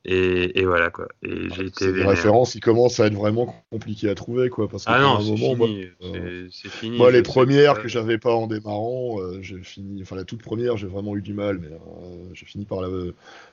Et, 0.05 0.65
voilà 0.65 0.89
quoi. 0.89 1.07
Et 1.23 1.49
j'ai 1.55 1.67
été. 1.67 1.93
Les 1.93 2.03
références, 2.03 2.55
ils 2.55 2.59
commencent 2.59 2.99
à 2.99 3.05
être 3.07 3.13
vraiment 3.13 3.55
compliqués 3.71 4.09
à 4.09 4.15
trouver 4.15 4.49
quoi. 4.49 4.67
Parce 4.67 4.83
que 4.83 4.91
ah 4.91 4.99
non, 4.99 5.21
c'est 5.21 5.37
fini. 5.37 5.87
Euh, 6.03 6.47
fini. 6.51 6.97
Moi, 6.97 7.09
les 7.11 7.21
premières 7.21 7.81
que 7.81 7.87
j'avais 7.87 8.17
pas 8.17 8.33
en 8.33 8.47
démarrant, 8.47 9.21
euh, 9.21 9.39
j'ai 9.41 9.63
fini. 9.63 10.01
Enfin, 10.01 10.17
la 10.17 10.25
toute 10.25 10.41
première, 10.41 10.75
j'ai 10.75 10.87
vraiment 10.87 11.15
eu 11.15 11.21
du 11.21 11.33
mal, 11.33 11.57
mais 11.57 11.67
euh, 11.67 12.29
j'ai 12.33 12.45
fini 12.45 12.65
par, 12.65 12.81
la... 12.81 12.89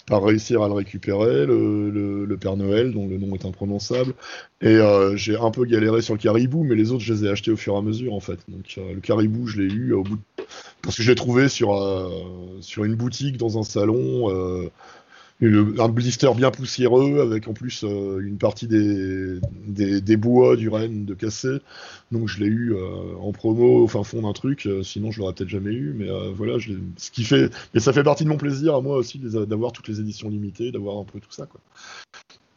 par 0.07 0.25
réussir 0.25 0.63
à 0.63 0.67
le 0.67 0.75
récupérer, 0.75 1.47
le, 1.47 2.25
le, 2.25 2.37
Père 2.37 2.57
Noël, 2.57 2.93
dont 2.93 3.07
le 3.07 3.17
nom 3.17 3.33
est 3.37 3.45
imprononçable. 3.45 4.15
Et 4.61 4.79
j'ai 5.15 5.37
un 5.37 5.53
peu 5.53 5.65
galéré 5.67 6.03
sur 6.03 6.15
le 6.15 6.21
caribou, 6.21 6.65
mais 6.65 6.75
les 6.75 6.91
autres, 6.91 7.05
je 7.05 7.15
les 7.15 7.27
ai 7.27 7.29
achetés 7.29 7.53
au 7.53 7.57
fur 7.57 7.75
et 7.75 7.79
à 7.79 7.83
mesure 7.83 8.13
en 8.13 8.21
fait. 8.21 8.41
Donc 8.49 8.77
le 8.77 9.01
caribou, 9.01 9.47
je 9.47 9.61
l'ai 9.61 9.73
eu 9.73 9.93
au 9.93 10.03
bout 10.03 10.19
parce 10.83 10.97
que 10.97 11.03
je 11.03 11.11
l'ai 11.11 11.15
trouvé 11.15 11.49
sur 11.49 11.71
sur 12.61 12.85
une 12.85 12.95
boutique 12.95 13.37
dans 13.37 13.59
un 13.59 13.63
salon 13.63 14.29
un 15.43 15.89
blister 15.89 16.31
bien 16.37 16.51
poussiéreux 16.51 17.21
avec 17.21 17.49
en 17.49 17.55
plus 17.55 17.85
euh, 17.85 18.21
une 18.21 18.37
partie 18.37 18.67
des, 18.67 20.17
bois 20.17 20.57
du 20.57 20.69
Rennes 20.69 21.07
de 21.07 21.15
cassé. 21.15 21.59
Donc 22.13 22.29
je 22.29 22.41
l'ai 22.41 22.47
eu 22.47 22.75
euh, 22.75 23.15
en 23.21 23.33
promo, 23.33 23.85
enfin 23.85 24.03
fond 24.03 24.23
d'un 24.23 24.33
truc. 24.33 24.67
Euh, 24.67 24.83
sinon 24.83 25.11
je 25.11 25.21
l'aurais 25.21 25.33
peut-être 25.33 25.49
jamais 25.49 25.73
eu. 25.73 25.95
Mais 25.97 26.09
voilà, 26.35 26.59
ce 26.97 27.11
qui 27.11 27.25
fait, 27.25 27.51
mais 27.75 27.81
ça 27.81 27.93
fait 27.93 28.03
partie 28.03 28.25
de 28.25 28.29
mon 28.29 28.37
plaisir 28.37 28.75
à 28.75 28.81
moi 28.81 28.97
aussi 28.97 29.19
d'avoir 29.19 29.73
toutes 29.73 29.89
les 29.89 30.01
éditions 30.01 30.29
limitées, 30.29 30.73
d'avoir 30.73 30.99
un 30.99 31.05
peu 31.05 31.21
tout 31.21 31.33
ça 31.33 31.47
quoi. 31.47 31.61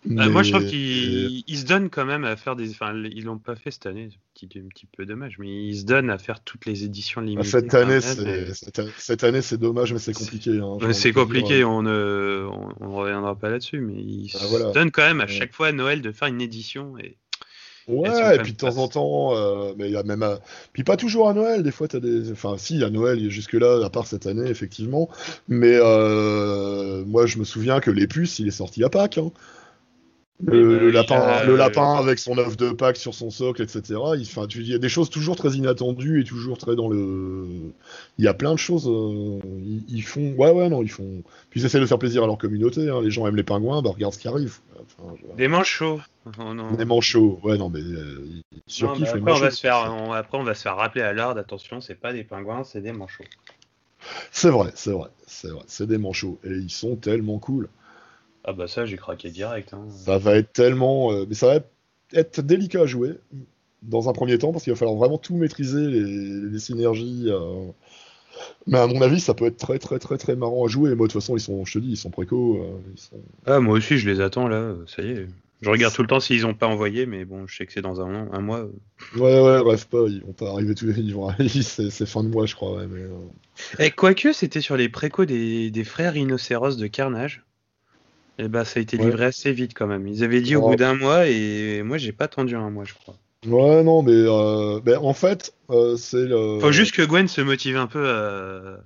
Bah, 0.05 0.27
moi, 0.27 0.43
je 0.43 0.51
trouve 0.51 0.65
qu'ils 0.65 1.57
se 1.57 1.65
donnent 1.65 1.89
quand 1.89 2.05
même 2.05 2.25
à 2.25 2.35
faire 2.35 2.55
des. 2.55 2.69
Enfin, 2.71 2.93
ils 2.95 3.23
l'ont 3.23 3.37
pas 3.37 3.55
fait 3.55 3.71
cette 3.71 3.85
année, 3.85 4.09
c'est 4.37 4.57
un 4.57 4.67
petit 4.67 4.85
peu 4.85 5.05
dommage, 5.05 5.37
mais 5.39 5.47
ils 5.47 5.79
se 5.79 5.85
donnent 5.85 6.09
à 6.09 6.17
faire 6.17 6.41
toutes 6.43 6.65
les 6.65 6.83
éditions 6.83 7.21
limitées. 7.21 7.47
Cette 7.47 7.73
année, 7.73 8.01
cette, 8.01 9.23
année, 9.23 9.41
c'est 9.41 9.57
dommage, 9.57 9.93
mais 9.93 9.99
c'est 9.99 10.13
compliqué. 10.13 10.59
Hein, 10.61 10.91
c'est 10.91 11.13
compliqué, 11.13 11.63
on 11.63 11.81
ne 11.83 12.45
on, 12.81 12.95
reviendra 12.95 13.35
pas 13.35 13.49
là-dessus, 13.49 13.79
mais 13.79 13.93
ils 13.93 14.31
bah, 14.33 14.39
se 14.39 14.73
donnent 14.73 14.91
quand 14.91 15.03
même 15.03 15.21
à 15.21 15.27
chaque 15.27 15.53
fois 15.53 15.67
à 15.67 15.71
Noël 15.71 16.01
de 16.01 16.11
faire 16.11 16.27
une 16.27 16.41
édition 16.41 16.97
et. 16.97 17.17
Ouais, 17.89 18.37
et 18.37 18.39
puis 18.39 18.53
de 18.53 18.57
temps 18.57 18.77
en 18.77 18.87
temps, 18.87 19.35
euh, 19.35 19.73
mais 19.77 19.89
il 19.89 19.91
y 19.91 19.97
a 19.97 20.03
même. 20.03 20.25
Puis 20.71 20.85
pas 20.85 20.95
toujours 20.95 21.27
à 21.27 21.33
Noël, 21.33 21.63
des 21.63 21.71
fois, 21.71 21.89
tu 21.89 21.97
as 21.97 21.99
des. 21.99 22.31
Enfin, 22.31 22.55
si, 22.57 22.81
à 22.81 22.89
Noël, 22.89 23.29
jusque-là, 23.29 23.83
à 23.83 23.89
part 23.89 24.07
cette 24.07 24.25
année, 24.25 24.49
effectivement. 24.49 25.09
Mais 25.49 25.77
euh, 25.81 27.03
moi, 27.05 27.25
je 27.25 27.39
me 27.39 27.43
souviens 27.43 27.81
que 27.81 27.91
les 27.91 28.07
puces, 28.07 28.39
il 28.39 28.47
est 28.47 28.51
sorti 28.51 28.85
à 28.85 28.89
Pâques. 28.89 29.17
Hein. 29.17 29.31
Le, 30.41 30.89
lapin, 30.89 31.45
le 31.45 31.55
lapin 31.55 31.95
avec 31.95 32.19
son 32.19 32.37
œuf 32.37 32.57
de 32.57 32.71
Pâques 32.71 32.97
sur 32.97 33.13
son 33.13 33.29
socle, 33.29 33.61
etc. 33.61 33.81
Il, 34.17 34.23
enfin, 34.23 34.47
tu, 34.47 34.59
il 34.59 34.67
y 34.67 34.73
a 34.73 34.77
des 34.77 34.89
choses 34.89 35.09
toujours 35.09 35.35
très 35.35 35.51
inattendues 35.51 36.21
et 36.21 36.23
toujours 36.23 36.57
très 36.57 36.75
dans 36.75 36.89
le. 36.89 37.71
Il 38.17 38.25
y 38.25 38.27
a 38.27 38.33
plein 38.33 38.51
de 38.51 38.59
choses. 38.59 38.89
Euh, 38.89 39.39
ils, 39.87 40.01
font. 40.01 40.33
Ouais, 40.33 40.51
ouais, 40.51 40.69
non, 40.69 40.81
ils 40.81 40.91
font. 40.91 41.23
Puis 41.49 41.61
ils 41.61 41.65
essaient 41.65 41.79
de 41.79 41.85
faire 41.85 41.99
plaisir 41.99 42.23
à 42.23 42.27
leur 42.27 42.37
communauté. 42.37 42.89
Hein. 42.89 43.01
Les 43.01 43.11
gens 43.11 43.27
aiment 43.27 43.35
les 43.35 43.43
pingouins, 43.43 43.81
bah 43.81 43.91
regarde 43.93 44.13
ce 44.13 44.19
qui 44.19 44.27
arrive. 44.27 44.57
Des 45.37 45.47
manchots. 45.47 46.01
Oh, 46.25 46.75
Des 46.77 46.85
manchots. 46.85 47.39
Ouais, 47.43 47.57
non, 47.57 47.69
mais. 47.69 47.79
Euh, 47.79 48.27
ils 48.67 48.85
après, 48.85 49.31
on 49.31 49.35
va 49.35 49.51
se 49.51 49.61
faire, 49.61 49.77
après, 50.13 50.37
on 50.37 50.43
va 50.43 50.55
se 50.55 50.63
faire 50.63 50.75
rappeler 50.75 51.03
à 51.03 51.13
l'ordre 51.13 51.39
attention, 51.39 51.79
c'est 51.79 51.95
pas 51.95 52.11
des 52.11 52.23
pingouins, 52.23 52.63
c'est 52.63 52.81
des 52.81 52.91
manchots. 52.91 53.23
C'est 54.31 54.49
vrai, 54.49 54.71
c'est 54.75 54.91
vrai, 54.91 55.09
c'est 55.25 55.49
vrai. 55.49 55.63
C'est 55.67 55.87
des 55.87 55.97
manchots. 55.97 56.39
Et 56.43 56.51
ils 56.51 56.69
sont 56.69 56.95
tellement 56.95 57.39
cool. 57.39 57.69
Ah 58.43 58.53
bah 58.53 58.67
ça, 58.67 58.85
j'ai 58.85 58.97
craqué 58.97 59.29
direct. 59.29 59.73
Hein. 59.73 59.85
Ça 59.89 60.17
va 60.17 60.35
être 60.35 60.51
tellement... 60.53 61.11
Euh, 61.11 61.25
mais 61.27 61.35
ça 61.35 61.47
va 61.47 61.59
être 62.13 62.41
délicat 62.41 62.81
à 62.81 62.85
jouer 62.85 63.13
dans 63.83 64.09
un 64.09 64.13
premier 64.13 64.37
temps 64.37 64.51
parce 64.51 64.63
qu'il 64.63 64.73
va 64.73 64.77
falloir 64.77 64.97
vraiment 64.97 65.17
tout 65.17 65.35
maîtriser, 65.35 65.85
les, 65.87 66.59
synergies. 66.59 67.25
Euh. 67.27 67.67
Mais 68.67 68.79
à 68.79 68.87
mon 68.87 69.01
avis, 69.01 69.19
ça 69.19 69.33
peut 69.33 69.45
être 69.45 69.57
très 69.57 69.79
très 69.79 69.99
très 69.99 70.17
très 70.17 70.35
marrant 70.35 70.65
à 70.65 70.67
jouer. 70.67 70.95
moi, 70.95 71.07
de 71.07 71.11
toute 71.11 71.21
façon, 71.21 71.35
ils 71.35 71.41
sont, 71.41 71.65
je 71.65 71.73
te 71.73 71.79
dis, 71.79 71.91
ils 71.91 71.97
sont 71.97 72.09
préco. 72.09 72.57
Euh, 72.57 73.17
ah, 73.45 73.59
moi 73.59 73.75
aussi, 73.75 73.97
je 73.97 74.09
les 74.09 74.21
attends 74.21 74.47
là. 74.47 74.75
Ça 74.87 75.03
y 75.03 75.11
est. 75.11 75.27
Je 75.61 75.69
regarde 75.69 75.93
tout 75.93 76.01
le 76.01 76.09
temps 76.09 76.19
s'ils 76.19 76.45
ont 76.45 76.53
pas 76.53 76.67
envoyé, 76.67 77.05
mais 77.05 77.23
bon, 77.23 77.47
je 77.47 77.55
sais 77.55 77.65
que 77.65 77.71
c'est 77.71 77.81
dans 77.81 78.01
un, 78.01 78.29
un 78.33 78.41
mois. 78.41 78.67
Ouais, 79.15 79.39
ouais, 79.39 79.63
bref, 79.63 79.85
pas. 79.85 80.05
Ils 80.07 80.21
vont 80.21 80.33
pas 80.33 80.49
arriver 80.49 80.75
tous 80.75 80.87
les. 80.87 80.99
Ils 80.99 81.63
c'est 81.63 82.05
fin 82.05 82.23
de 82.23 82.29
mois, 82.29 82.45
je 82.45 82.55
crois. 82.55 82.77
Ouais, 82.77 82.87
mais, 82.87 83.01
Et 83.79 83.87
eh, 83.87 83.91
quoique, 83.91 84.33
c'était 84.33 84.61
sur 84.61 84.75
les 84.75 84.89
précos 84.89 85.25
des, 85.25 85.71
des 85.71 85.83
frères 85.83 86.13
rhinocéros 86.13 86.75
de 86.75 86.87
Carnage. 86.87 87.43
Et 88.39 88.45
eh 88.45 88.47
bah 88.47 88.65
ça 88.65 88.79
a 88.79 88.81
été 88.81 88.97
livré 88.97 89.25
assez 89.25 89.51
vite 89.51 89.73
quand 89.75 89.85
même. 89.85 90.07
Ils 90.07 90.23
avaient 90.23 90.41
dit 90.41 90.55
au 90.55 90.67
bout 90.67 90.75
d'un 90.75 90.95
mois 90.95 91.27
et 91.27 91.83
moi 91.83 91.97
j'ai 91.97 92.11
pas 92.11 92.25
attendu 92.25 92.55
un 92.55 92.69
mois 92.71 92.83
je 92.83 92.93
crois. 92.95 93.15
Ouais 93.45 93.83
non 93.83 94.01
mais, 94.01 94.13
euh, 94.13 94.79
ben, 94.83 94.97
en 94.97 95.13
fait 95.13 95.53
euh, 95.69 95.97
c'est 95.97 96.25
le. 96.25 96.59
Faut 96.59 96.71
juste 96.71 96.95
que 96.95 97.03
Gwen 97.03 97.27
se 97.27 97.41
motive 97.41 97.77
un 97.77 97.87
peu 97.87 98.09
à, 98.09 98.79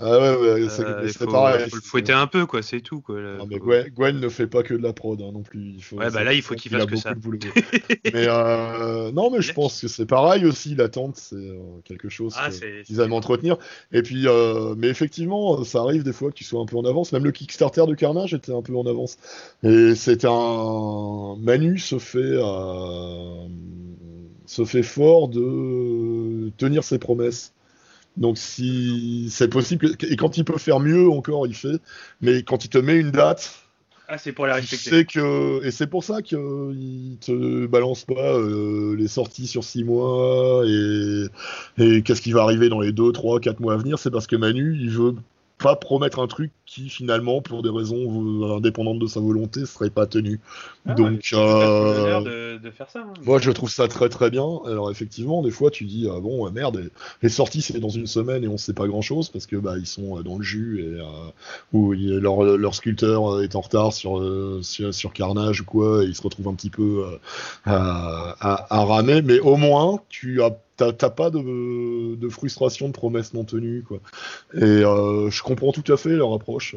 ah 0.00 0.18
ouais, 0.20 0.36
ouais 0.36 0.68
c'est 0.68 0.82
euh, 0.82 1.26
pareil. 1.26 1.64
Il 1.64 1.70
faut 1.70 1.76
le 1.76 1.82
fouetter 1.82 2.12
un 2.12 2.28
peu, 2.28 2.46
quoi, 2.46 2.62
c'est 2.62 2.80
tout. 2.80 3.00
Quoi, 3.00 3.16
mais 3.48 3.58
Gwen, 3.58 4.20
ne 4.20 4.28
fait 4.28 4.46
pas 4.46 4.62
que 4.62 4.74
de 4.74 4.82
la 4.82 4.92
prod 4.92 5.20
hein, 5.20 5.30
non 5.32 5.42
plus. 5.42 5.72
Il 5.74 5.82
faut, 5.82 5.96
ouais, 5.96 6.08
bah 6.10 6.22
là, 6.22 6.34
il 6.34 6.42
faut 6.42 6.54
qu'il 6.54 6.70
fasse 6.70 6.86
que 6.86 6.94
ça. 6.94 7.14
mais 8.12 8.28
euh, 8.28 9.10
non, 9.10 9.30
mais 9.30 9.42
je 9.42 9.52
pense 9.52 9.80
que 9.80 9.88
c'est 9.88 10.06
pareil 10.06 10.46
aussi, 10.46 10.76
l'attente, 10.76 11.16
c'est 11.16 11.34
euh, 11.34 11.58
quelque 11.84 12.08
chose 12.08 12.34
ah, 12.38 12.48
qu'ils 12.84 13.00
aiment 13.00 13.12
entretenir. 13.12 13.56
Et 13.90 14.02
puis, 14.02 14.26
mais 14.76 14.86
effectivement, 14.86 15.64
ça 15.64 15.80
arrive 15.80 16.04
des 16.04 16.12
fois 16.12 16.30
que 16.30 16.36
tu 16.36 16.44
sois 16.44 16.60
un 16.60 16.66
peu 16.66 16.76
en 16.76 16.84
avance. 16.84 17.12
Même 17.12 17.24
le 17.24 17.32
Kickstarter 17.32 17.84
de 17.86 17.94
Carnage 17.94 18.34
était 18.34 18.54
un 18.54 18.62
peu 18.62 18.76
en 18.76 18.86
avance. 18.86 19.18
Et 19.64 19.96
c'est 19.96 20.24
un. 20.24 21.36
Manu 21.40 21.78
se 21.78 21.98
fait, 21.98 22.36
se 24.46 24.64
fait 24.64 24.84
fort 24.84 25.26
de 25.28 26.50
tenir 26.56 26.84
ses 26.84 27.00
promesses. 27.00 27.52
Donc 28.18 28.36
si 28.36 29.28
c'est 29.30 29.48
possible, 29.48 29.92
et 30.08 30.16
quand 30.16 30.36
il 30.36 30.44
peut 30.44 30.58
faire 30.58 30.80
mieux 30.80 31.08
encore, 31.08 31.46
il 31.46 31.54
fait. 31.54 31.80
Mais 32.20 32.42
quand 32.42 32.64
il 32.64 32.68
te 32.68 32.78
met 32.78 32.96
une 32.96 33.12
date, 33.12 33.68
ah, 34.08 34.18
c'est 34.18 34.32
pour 34.32 34.46
la 34.46 34.54
respecter. 34.54 35.04
que 35.04 35.64
et 35.64 35.70
c'est 35.70 35.86
pour 35.86 36.02
ça 36.02 36.22
qu'il 36.22 37.18
te 37.20 37.66
balance 37.66 38.04
pas 38.04 38.38
euh, 38.38 38.96
les 38.96 39.06
sorties 39.06 39.46
sur 39.46 39.62
6 39.62 39.84
mois 39.84 40.64
et, 40.66 41.26
et 41.78 42.02
qu'est-ce 42.02 42.22
qui 42.22 42.32
va 42.32 42.42
arriver 42.42 42.70
dans 42.70 42.80
les 42.80 42.90
2, 42.90 43.12
3, 43.12 43.38
4 43.38 43.60
mois 43.60 43.74
à 43.74 43.76
venir. 43.76 43.98
C'est 43.98 44.10
parce 44.10 44.26
que 44.26 44.34
Manu, 44.34 44.76
il 44.80 44.90
veut 44.90 45.14
pas 45.58 45.76
promettre 45.76 46.20
un 46.20 46.26
truc 46.26 46.52
qui 46.66 46.88
finalement, 46.88 47.40
pour 47.40 47.62
des 47.62 47.70
raisons 47.70 48.56
indépendantes 48.56 48.98
de 48.98 49.06
sa 49.06 49.20
volonté, 49.20 49.66
serait 49.66 49.90
pas 49.90 50.06
tenu. 50.06 50.40
Ah 50.86 50.94
Donc, 50.94 51.30
euh, 51.32 52.58
de, 52.58 52.70
faire 52.70 52.90
ça. 52.90 53.00
Hein. 53.00 53.12
moi, 53.24 53.38
je 53.38 53.50
trouve 53.50 53.70
ça 53.70 53.88
très 53.88 54.08
très 54.08 54.30
bien. 54.30 54.46
Alors 54.66 54.90
effectivement, 54.90 55.42
des 55.42 55.50
fois, 55.50 55.70
tu 55.70 55.84
dis 55.84 56.08
ah 56.10 56.20
bon, 56.20 56.48
merde, 56.50 56.90
les 57.22 57.28
sorties 57.28 57.62
c'est 57.62 57.80
dans 57.80 57.88
une 57.88 58.06
semaine 58.06 58.44
et 58.44 58.48
on 58.48 58.56
sait 58.56 58.74
pas 58.74 58.86
grand 58.86 59.02
chose 59.02 59.28
parce 59.28 59.46
que 59.46 59.56
bah 59.56 59.78
ils 59.78 59.86
sont 59.86 60.20
dans 60.20 60.36
le 60.36 60.44
jus 60.44 60.80
et 60.80 61.00
euh, 61.00 61.04
ou 61.72 61.92
leur, 61.92 62.42
leur, 62.42 62.74
sculpteur 62.74 63.42
est 63.42 63.56
en 63.56 63.60
retard 63.60 63.92
sur, 63.92 64.22
sur, 64.62 65.12
Carnage 65.12 65.62
ou 65.62 65.64
quoi, 65.64 66.04
et 66.04 66.06
ils 66.06 66.14
se 66.14 66.22
retrouvent 66.22 66.48
un 66.48 66.54
petit 66.54 66.70
peu 66.70 67.04
euh, 67.06 67.18
à, 67.64 68.36
à, 68.40 68.80
à 68.80 68.84
ramer. 68.84 69.22
Mais 69.22 69.40
au 69.40 69.56
moins, 69.56 70.00
tu 70.08 70.42
as 70.42 70.56
t'as 70.78 71.10
pas 71.10 71.30
de, 71.30 72.14
de, 72.14 72.28
frustration 72.28 72.88
de 72.88 72.92
promesses 72.92 73.34
non 73.34 73.44
tenues 73.44 73.82
quoi. 73.82 74.00
Et 74.54 74.62
euh, 74.62 75.30
je 75.30 75.42
comprends 75.42 75.72
tout 75.72 75.92
à 75.92 75.96
fait 75.96 76.10
leur 76.10 76.32
approche. 76.32 76.76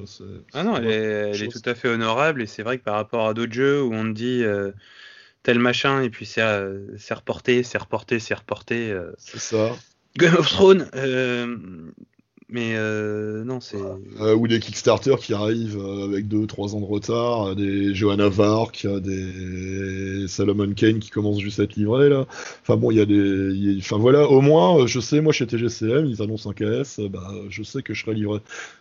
Ah 0.53 0.63
non, 0.63 0.77
elle, 0.77 0.87
est, 0.87 1.47
tout 1.47 1.61
à 1.65 1.75
fait 1.75 1.87
honorable 1.87 2.41
et 2.41 2.47
c'est 2.47 2.63
vrai 2.63 2.77
que 2.77 2.83
par 2.83 2.95
rapport 2.95 3.27
à 3.27 3.33
d'autres 3.33 3.53
jeux 3.53 3.81
où 3.81 3.93
on 3.93 4.03
te 4.03 4.11
dit 4.11 4.43
euh, 4.43 4.71
tel 5.43 5.59
machin 5.59 6.01
et 6.01 6.09
puis 6.09 6.25
c'est 6.25 6.41
euh, 6.41 6.87
reporté, 7.11 7.63
c'est 7.63 7.77
reporté, 7.77 8.19
c'est 8.19 8.33
reporté. 8.33 8.95
c'est 9.17 9.39
ça. 9.39 9.75
Game 10.17 10.35
of 10.35 10.49
Thrones, 10.49 10.89
mais 12.51 12.73
euh, 12.75 13.43
non, 13.45 13.61
c'est. 13.61 13.77
Euh, 14.19 14.35
ou 14.35 14.47
des 14.47 14.59
Kickstarter 14.59 15.15
qui 15.21 15.33
arrivent 15.33 15.77
euh, 15.79 16.03
avec 16.05 16.27
2-3 16.27 16.75
ans 16.75 16.81
de 16.81 16.85
retard, 16.85 17.47
euh, 17.51 17.55
des 17.55 17.95
Johanna 17.95 18.27
Vark, 18.27 18.83
euh, 18.85 18.99
des 18.99 20.27
Salomon 20.27 20.73
Kane 20.73 20.99
qui 20.99 21.09
commencent 21.09 21.39
juste 21.39 21.59
à 21.61 21.63
être 21.63 21.75
livrés 21.75 22.09
là. 22.09 22.27
Enfin 22.61 22.75
bon, 22.75 22.91
il 22.91 22.97
y 22.97 23.01
a 23.01 23.05
des. 23.05 23.77
Enfin 23.79 23.97
voilà, 23.97 24.27
au 24.27 24.41
moins, 24.41 24.81
euh, 24.81 24.87
je 24.87 24.99
sais, 24.99 25.21
moi 25.21 25.31
chez 25.31 25.47
TGCM, 25.47 26.05
ils 26.05 26.21
annoncent 26.21 26.49
un 26.49 26.53
KS, 26.53 26.99
euh, 26.99 27.09
bah, 27.09 27.31
je 27.49 27.63
sais 27.63 27.81
que 27.81 27.93
je 27.93 28.01
serai 28.03 28.15
livré. 28.15 28.39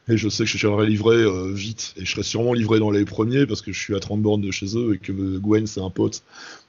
Et 0.09 0.17
je 0.17 0.29
sais 0.29 0.43
que 0.45 0.51
je 0.51 0.59
serai 0.59 0.87
livré 0.87 1.17
euh, 1.17 1.53
vite. 1.55 1.95
Et 1.97 2.05
je 2.05 2.11
serai 2.11 2.25
sûrement 2.25 2.53
livré 2.55 2.81
dans 2.81 2.91
les 2.91 3.05
premiers 3.05 3.47
parce 3.47 3.63
que 3.63 3.73
je 3.73 3.79
suis 3.79 3.95
à 3.95 4.01
30 4.01 4.21
bornes 4.21 4.41
de 4.41 4.51
chez 4.51 4.77
eux 4.77 4.95
et 4.95 4.99
que 4.99 5.13
euh, 5.13 5.39
Gwen 5.39 5.67
c'est 5.69 5.81
un 5.81 5.91
pote. 5.91 6.23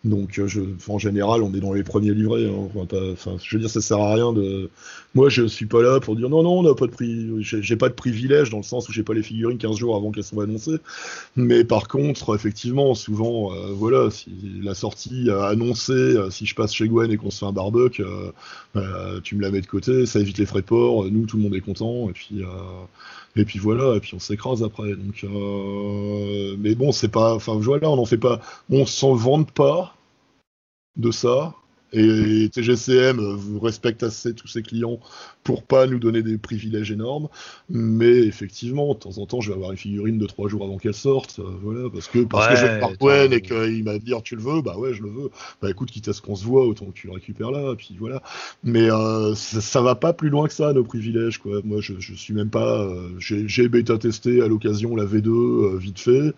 Donc 0.03 0.39
euh, 0.39 0.47
en 0.87 0.97
général, 0.99 1.41
on 1.43 1.53
est 1.53 1.59
dans 1.59 1.73
les 1.73 1.83
premiers 1.83 2.13
livrés. 2.13 2.47
hein. 2.47 2.69
Enfin, 3.13 3.37
je 3.43 3.55
veux 3.55 3.61
dire, 3.61 3.69
ça 3.69 3.81
sert 3.81 3.97
à 3.99 4.13
rien 4.13 4.33
de. 4.33 4.69
Moi, 5.13 5.27
je 5.27 5.45
suis 5.45 5.65
pas 5.65 5.81
là 5.81 5.99
pour 5.99 6.15
dire 6.15 6.29
non, 6.29 6.41
non, 6.41 6.59
on 6.59 6.63
n'a 6.63 6.73
pas 6.73 6.87
de 6.87 6.91
prix. 6.91 7.27
J'ai 7.41 7.75
pas 7.75 7.89
de 7.89 7.93
privilège 7.93 8.49
dans 8.49 8.57
le 8.57 8.63
sens 8.63 8.87
où 8.87 8.93
j'ai 8.93 9.03
pas 9.03 9.13
les 9.13 9.23
figurines 9.23 9.57
15 9.57 9.75
jours 9.75 9.97
avant 9.97 10.11
qu'elles 10.11 10.23
soient 10.23 10.45
annoncées. 10.45 10.77
Mais 11.35 11.65
par 11.65 11.89
contre, 11.89 12.33
effectivement, 12.33 12.95
souvent, 12.95 13.53
euh, 13.53 13.73
voilà, 13.73 14.09
si 14.09 14.31
la 14.63 14.73
sortie 14.73 15.29
euh, 15.29 15.43
annoncée, 15.43 15.91
euh, 15.91 16.29
si 16.29 16.45
je 16.45 16.55
passe 16.55 16.73
chez 16.73 16.87
Gwen 16.87 17.11
et 17.11 17.17
qu'on 17.17 17.29
se 17.29 17.39
fait 17.39 17.45
un 17.45 17.51
barbecue, 17.51 18.03
tu 19.23 19.35
me 19.35 19.41
la 19.41 19.51
mets 19.51 19.61
de 19.61 19.67
côté, 19.67 20.05
ça 20.05 20.19
évite 20.19 20.37
les 20.37 20.45
frais 20.45 20.61
de 20.61 20.65
port. 20.65 21.05
Nous, 21.05 21.25
tout 21.25 21.35
le 21.35 21.43
monde 21.43 21.55
est 21.55 21.61
content. 21.61 22.09
Et 22.09 22.13
puis. 22.13 22.41
et 23.35 23.45
puis 23.45 23.59
voilà, 23.59 23.95
et 23.95 23.99
puis 23.99 24.13
on 24.15 24.19
s'écrase 24.19 24.63
après. 24.63 24.95
Donc, 24.95 25.25
mais 26.59 26.75
bon, 26.75 26.93
c'est 26.93 27.09
pas. 27.09 27.35
Enfin, 27.35 27.55
voilà, 27.59 27.89
on 27.89 27.97
n'en 27.97 28.05
fait 28.05 28.17
pas. 28.17 28.39
On 28.69 28.85
s'en 28.85 29.13
vante 29.13 29.51
pas 29.51 29.93
de 30.95 31.11
ça. 31.11 31.53
Et 31.93 32.49
TGCM 32.53 33.19
respecte 33.61 34.03
assez 34.03 34.33
tous 34.33 34.47
ses 34.47 34.61
clients 34.63 34.99
pour 35.43 35.63
pas 35.63 35.87
nous 35.87 35.99
donner 35.99 36.21
des 36.23 36.37
privilèges 36.37 36.91
énormes. 36.91 37.27
Mais 37.69 38.19
effectivement, 38.25 38.93
de 38.93 38.99
temps 38.99 39.17
en 39.17 39.25
temps, 39.25 39.41
je 39.41 39.49
vais 39.49 39.55
avoir 39.55 39.71
une 39.71 39.77
figurine 39.77 40.17
de 40.17 40.25
trois 40.25 40.47
jours 40.47 40.63
avant 40.63 40.77
qu'elle 40.77 40.93
sorte. 40.93 41.39
euh, 41.39 41.43
voilà, 41.61 41.89
parce 41.89 42.07
que, 42.07 42.19
parce 42.19 42.47
que 42.47 42.55
je 42.55 42.65
Ouais, 42.65 42.69
attends. 42.69 42.93
Gwen 42.99 43.33
et 43.33 43.41
qu'il 43.41 43.83
m'a 43.83 43.97
dit 43.99 44.13
tu 44.23 44.35
le 44.35 44.41
veux, 44.41 44.61
bah 44.61 44.77
ouais, 44.77 44.93
je 44.93 45.01
le 45.03 45.09
veux. 45.09 45.29
Bah 45.61 45.69
écoute, 45.69 45.91
quitte 45.91 46.07
à 46.07 46.13
ce 46.13 46.21
qu'on 46.21 46.35
se 46.35 46.45
voit, 46.45 46.65
autant 46.65 46.85
que 46.85 46.91
tu 46.93 47.07
le 47.07 47.13
récupères 47.13 47.51
là. 47.51 47.73
Et 47.73 47.75
puis 47.75 47.95
voilà. 47.99 48.21
Mais 48.63 48.91
euh, 48.91 49.33
ça, 49.35 49.61
ça 49.61 49.81
va 49.81 49.95
pas 49.95 50.13
plus 50.13 50.29
loin 50.29 50.47
que 50.47 50.53
ça, 50.53 50.73
nos 50.73 50.83
privilèges. 50.83 51.39
Quoi. 51.39 51.61
Moi, 51.63 51.81
je, 51.81 51.93
je 51.99 52.13
suis 52.13 52.33
même 52.33 52.49
pas. 52.49 52.81
euh, 52.83 53.09
j'ai 53.19 53.67
bêta 53.67 53.97
testé 53.97 54.41
à 54.41 54.47
l'occasion 54.47 54.95
la 54.95 55.05
V2 55.05 55.27
euh, 55.75 55.77
vite 55.77 55.99
fait. 55.99 56.33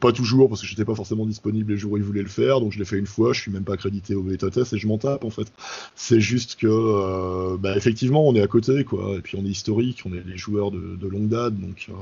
Pas 0.00 0.12
toujours 0.12 0.48
parce 0.48 0.60
que 0.60 0.66
j'étais 0.66 0.84
pas 0.84 0.94
forcément 0.94 1.26
disponible 1.26 1.72
les 1.72 1.78
jours 1.78 1.92
où 1.92 1.96
ils 1.96 2.02
voulaient 2.02 2.22
le 2.22 2.28
faire. 2.28 2.60
Donc 2.60 2.72
je 2.72 2.78
l'ai 2.78 2.84
fait 2.84 2.98
une 2.98 3.06
fois. 3.06 3.32
Je 3.32 3.40
suis 3.40 3.50
même 3.50 3.64
pas 3.64 3.74
accrédité 3.74 4.14
au 4.14 4.21
et 4.30 4.78
je 4.78 4.86
m'en 4.86 4.98
tape 4.98 5.24
en 5.24 5.30
fait. 5.30 5.52
C'est 5.94 6.20
juste 6.20 6.56
que, 6.56 6.66
euh, 6.68 7.56
bah, 7.58 7.76
effectivement, 7.76 8.26
on 8.26 8.34
est 8.34 8.42
à 8.42 8.46
côté, 8.46 8.84
quoi. 8.84 9.14
Et 9.16 9.20
puis 9.20 9.36
on 9.40 9.44
est 9.44 9.48
historique, 9.48 10.02
on 10.04 10.12
est 10.14 10.20
des 10.20 10.36
joueurs 10.36 10.70
de, 10.70 10.96
de 10.96 11.06
longue 11.08 11.28
date, 11.28 11.54
donc. 11.58 11.86
euh, 11.90 11.92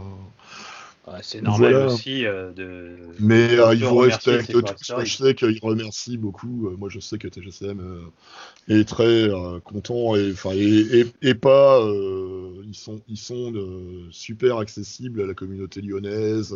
C'est 1.22 1.40
normal 1.42 1.72
Voilà. 1.72 1.86
aussi 1.86 2.24
euh, 2.26 2.52
de. 2.52 2.96
Mais 3.18 3.58
euh, 3.58 3.68
On 3.68 3.72
il 3.72 3.80
peut 3.80 3.86
vous 3.86 3.94
remercier 3.96 4.32
respecte 4.32 4.46
ces 4.46 4.52
tous. 4.52 4.62
collecteurs. 4.62 5.04
Je 5.04 5.16
sais 5.16 5.34
qu'ils 5.34 5.58
remercient 5.62 6.16
beaucoup. 6.18 6.68
Euh, 6.68 6.76
Moi, 6.76 6.88
je 6.88 7.00
sais 7.00 7.18
que 7.18 7.28
TGCM 7.28 7.80
euh, 7.80 8.80
est 8.80 8.88
très 8.88 9.28
content 9.64 10.14
et, 10.16 10.32
et, 10.54 11.00
et, 11.00 11.06
et 11.22 11.34
pas. 11.34 11.80
ils 12.66 12.74
sont, 12.74 13.00
ils 13.08 13.16
sont 13.16 13.52
super 14.10 14.58
accessibles 14.58 15.22
à 15.22 15.26
la 15.26 15.34
communauté 15.34 15.80
lyonnaise, 15.80 16.54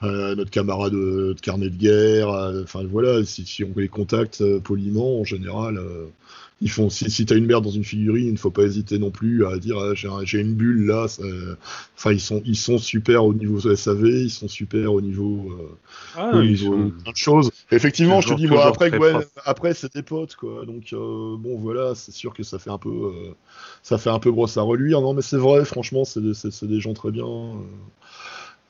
à 0.00 0.34
notre 0.34 0.50
camarade 0.50 0.92
de, 0.92 1.32
de 1.34 1.40
carnet 1.40 1.70
de 1.70 1.76
guerre. 1.76 2.28
Enfin 2.62 2.84
voilà, 2.84 3.24
si, 3.24 3.46
si 3.46 3.64
on 3.64 3.72
les 3.76 3.88
contacte 3.88 4.42
poliment, 4.60 5.20
en 5.20 5.24
général. 5.24 5.80
Euh, 6.60 6.64
ils 6.64 6.70
font, 6.70 6.90
si, 6.90 7.10
si 7.10 7.26
t'as 7.26 7.36
une 7.36 7.46
merde 7.46 7.64
dans 7.64 7.70
une 7.70 7.84
figurine, 7.84 8.26
il 8.26 8.32
ne 8.32 8.38
faut 8.38 8.50
pas 8.50 8.62
hésiter 8.64 8.98
non 8.98 9.10
plus 9.10 9.46
à 9.46 9.58
dire 9.58 9.78
ah, 9.78 9.94
j'ai 9.94 10.08
un- 10.08 10.24
j'ai 10.24 10.40
une 10.40 10.54
bulle 10.54 10.86
là. 10.86 11.08
ça- 11.08 11.22
Enfin, 11.96 12.12
ils 12.12 12.20
sont, 12.20 12.42
ils 12.44 12.56
sont 12.56 12.78
super 12.78 13.24
au 13.24 13.34
niveau 13.34 13.60
SAV, 13.74 14.08
ils 14.24 14.30
sont 14.30 14.48
super 14.48 14.92
au 14.92 15.00
niveau, 15.00 15.50
euh, 15.52 15.76
Ah, 16.16 16.30
au 16.34 16.42
niveau 16.42 16.72
sont- 16.72 16.90
plein 17.02 17.12
de 17.12 17.16
choses. 17.16 17.50
Effectivement, 17.70 18.20
je 18.20 18.28
te 18.28 18.34
dis, 18.34 18.46
moi, 18.46 18.66
après, 18.66 18.90
Gwen, 18.90 19.24
après, 19.44 19.74
c'est 19.74 19.90
tes 19.90 20.02
potes, 20.02 20.34
quoi. 20.36 20.64
Donc, 20.66 20.92
euh, 20.92 21.36
bon, 21.38 21.56
voilà, 21.58 21.94
c'est 21.94 22.12
sûr 22.12 22.32
que 22.34 22.42
ça 22.42 22.58
fait 22.58 22.70
un 22.70 22.78
peu, 22.78 22.88
euh, 22.90 23.32
ça 23.82 23.98
fait 23.98 24.10
un 24.10 24.18
peu 24.18 24.30
brosse 24.30 24.56
à 24.56 24.62
reluire. 24.62 25.00
Non, 25.02 25.12
mais 25.14 25.22
c'est 25.22 25.36
vrai, 25.36 25.64
franchement, 25.64 26.04
c'est 26.04 26.20
des, 26.22 26.34
c'est- 26.34 26.50
c'est 26.50 26.66
des 26.66 26.80
gens 26.80 26.94
très 26.94 27.10
bien. 27.10 27.26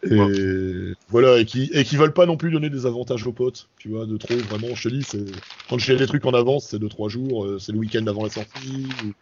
Et 0.03 0.95
voilà, 1.09 1.39
et 1.39 1.45
qui, 1.45 1.71
et 1.73 1.85
qui 1.85 1.97
veulent 1.97 2.13
pas 2.15 2.27
non 2.27 2.37
plus 2.37 2.51
donner 2.51 2.71
des 2.71 2.87
avantages 2.87 3.27
aux 3.27 3.33
potes, 3.33 3.69
tu 3.79 3.89
vois, 3.91 4.07
de 4.07 4.17
trop, 4.17 4.43
vraiment, 4.43 4.75
je 4.75 4.89
te 4.89 4.95
dis, 4.95 5.05
c'est, 5.05 5.43
quand 5.69 5.79
j'ai 5.79 5.97
des 5.97 6.07
trucs 6.07 6.25
en 6.27 6.33
avance, 6.35 6.67
c'est 6.69 6.79
2-3 6.79 7.09
jours, 7.09 7.45
euh, 7.45 7.59
c'est 7.59 7.73
le 7.73 7.79
week-end 7.79 8.07
avant 8.07 8.23
la 8.25 8.31
sortie, 8.31 8.97
ou- 9.05 9.13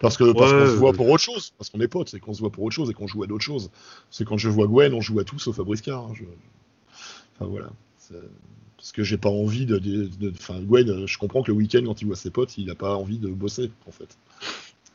parce 0.00 0.16
que, 0.16 0.32
parce 0.32 0.52
qu'on 0.52 0.66
se 0.66 0.76
voit 0.76 0.92
pour 0.92 1.08
autre 1.08 1.22
chose, 1.22 1.52
parce 1.58 1.70
qu'on 1.70 1.80
est 1.80 1.88
potes, 1.88 2.10
c'est 2.10 2.20
qu'on 2.20 2.34
se 2.34 2.40
voit 2.40 2.50
pour 2.50 2.64
autre 2.64 2.74
chose 2.74 2.90
et 2.90 2.94
qu'on 2.94 3.06
joue 3.06 3.22
à 3.22 3.26
d'autres 3.26 3.44
choses. 3.44 3.70
C'est 4.10 4.24
quand 4.24 4.36
je 4.38 4.48
vois 4.48 4.66
Gwen, 4.66 4.92
on 4.94 5.00
joue 5.00 5.18
à 5.20 5.24
tout 5.24 5.38
sauf 5.38 5.58
à 5.60 5.64
Briscard. 5.64 6.06
hein, 6.06 6.12
je- 6.14 6.24
Enfin, 7.36 7.46
voilà. 7.50 7.70
C'est- 7.98 8.14
Parce 8.76 8.92
que 8.92 9.02
j'ai 9.02 9.16
pas 9.16 9.30
envie 9.30 9.64
de. 9.66 9.78
de- 9.78 10.08
de- 10.20 10.30
Enfin, 10.30 10.60
Gwen, 10.60 10.90
euh, 10.90 11.06
je 11.06 11.16
comprends 11.16 11.42
que 11.42 11.50
le 11.50 11.56
week-end, 11.56 11.82
quand 11.86 12.02
il 12.02 12.06
voit 12.06 12.16
ses 12.16 12.30
potes, 12.30 12.58
il 12.58 12.68
a 12.70 12.74
pas 12.74 12.96
envie 12.96 13.18
de 13.18 13.28
bosser, 13.28 13.70
en 13.86 13.92
fait. 13.92 14.18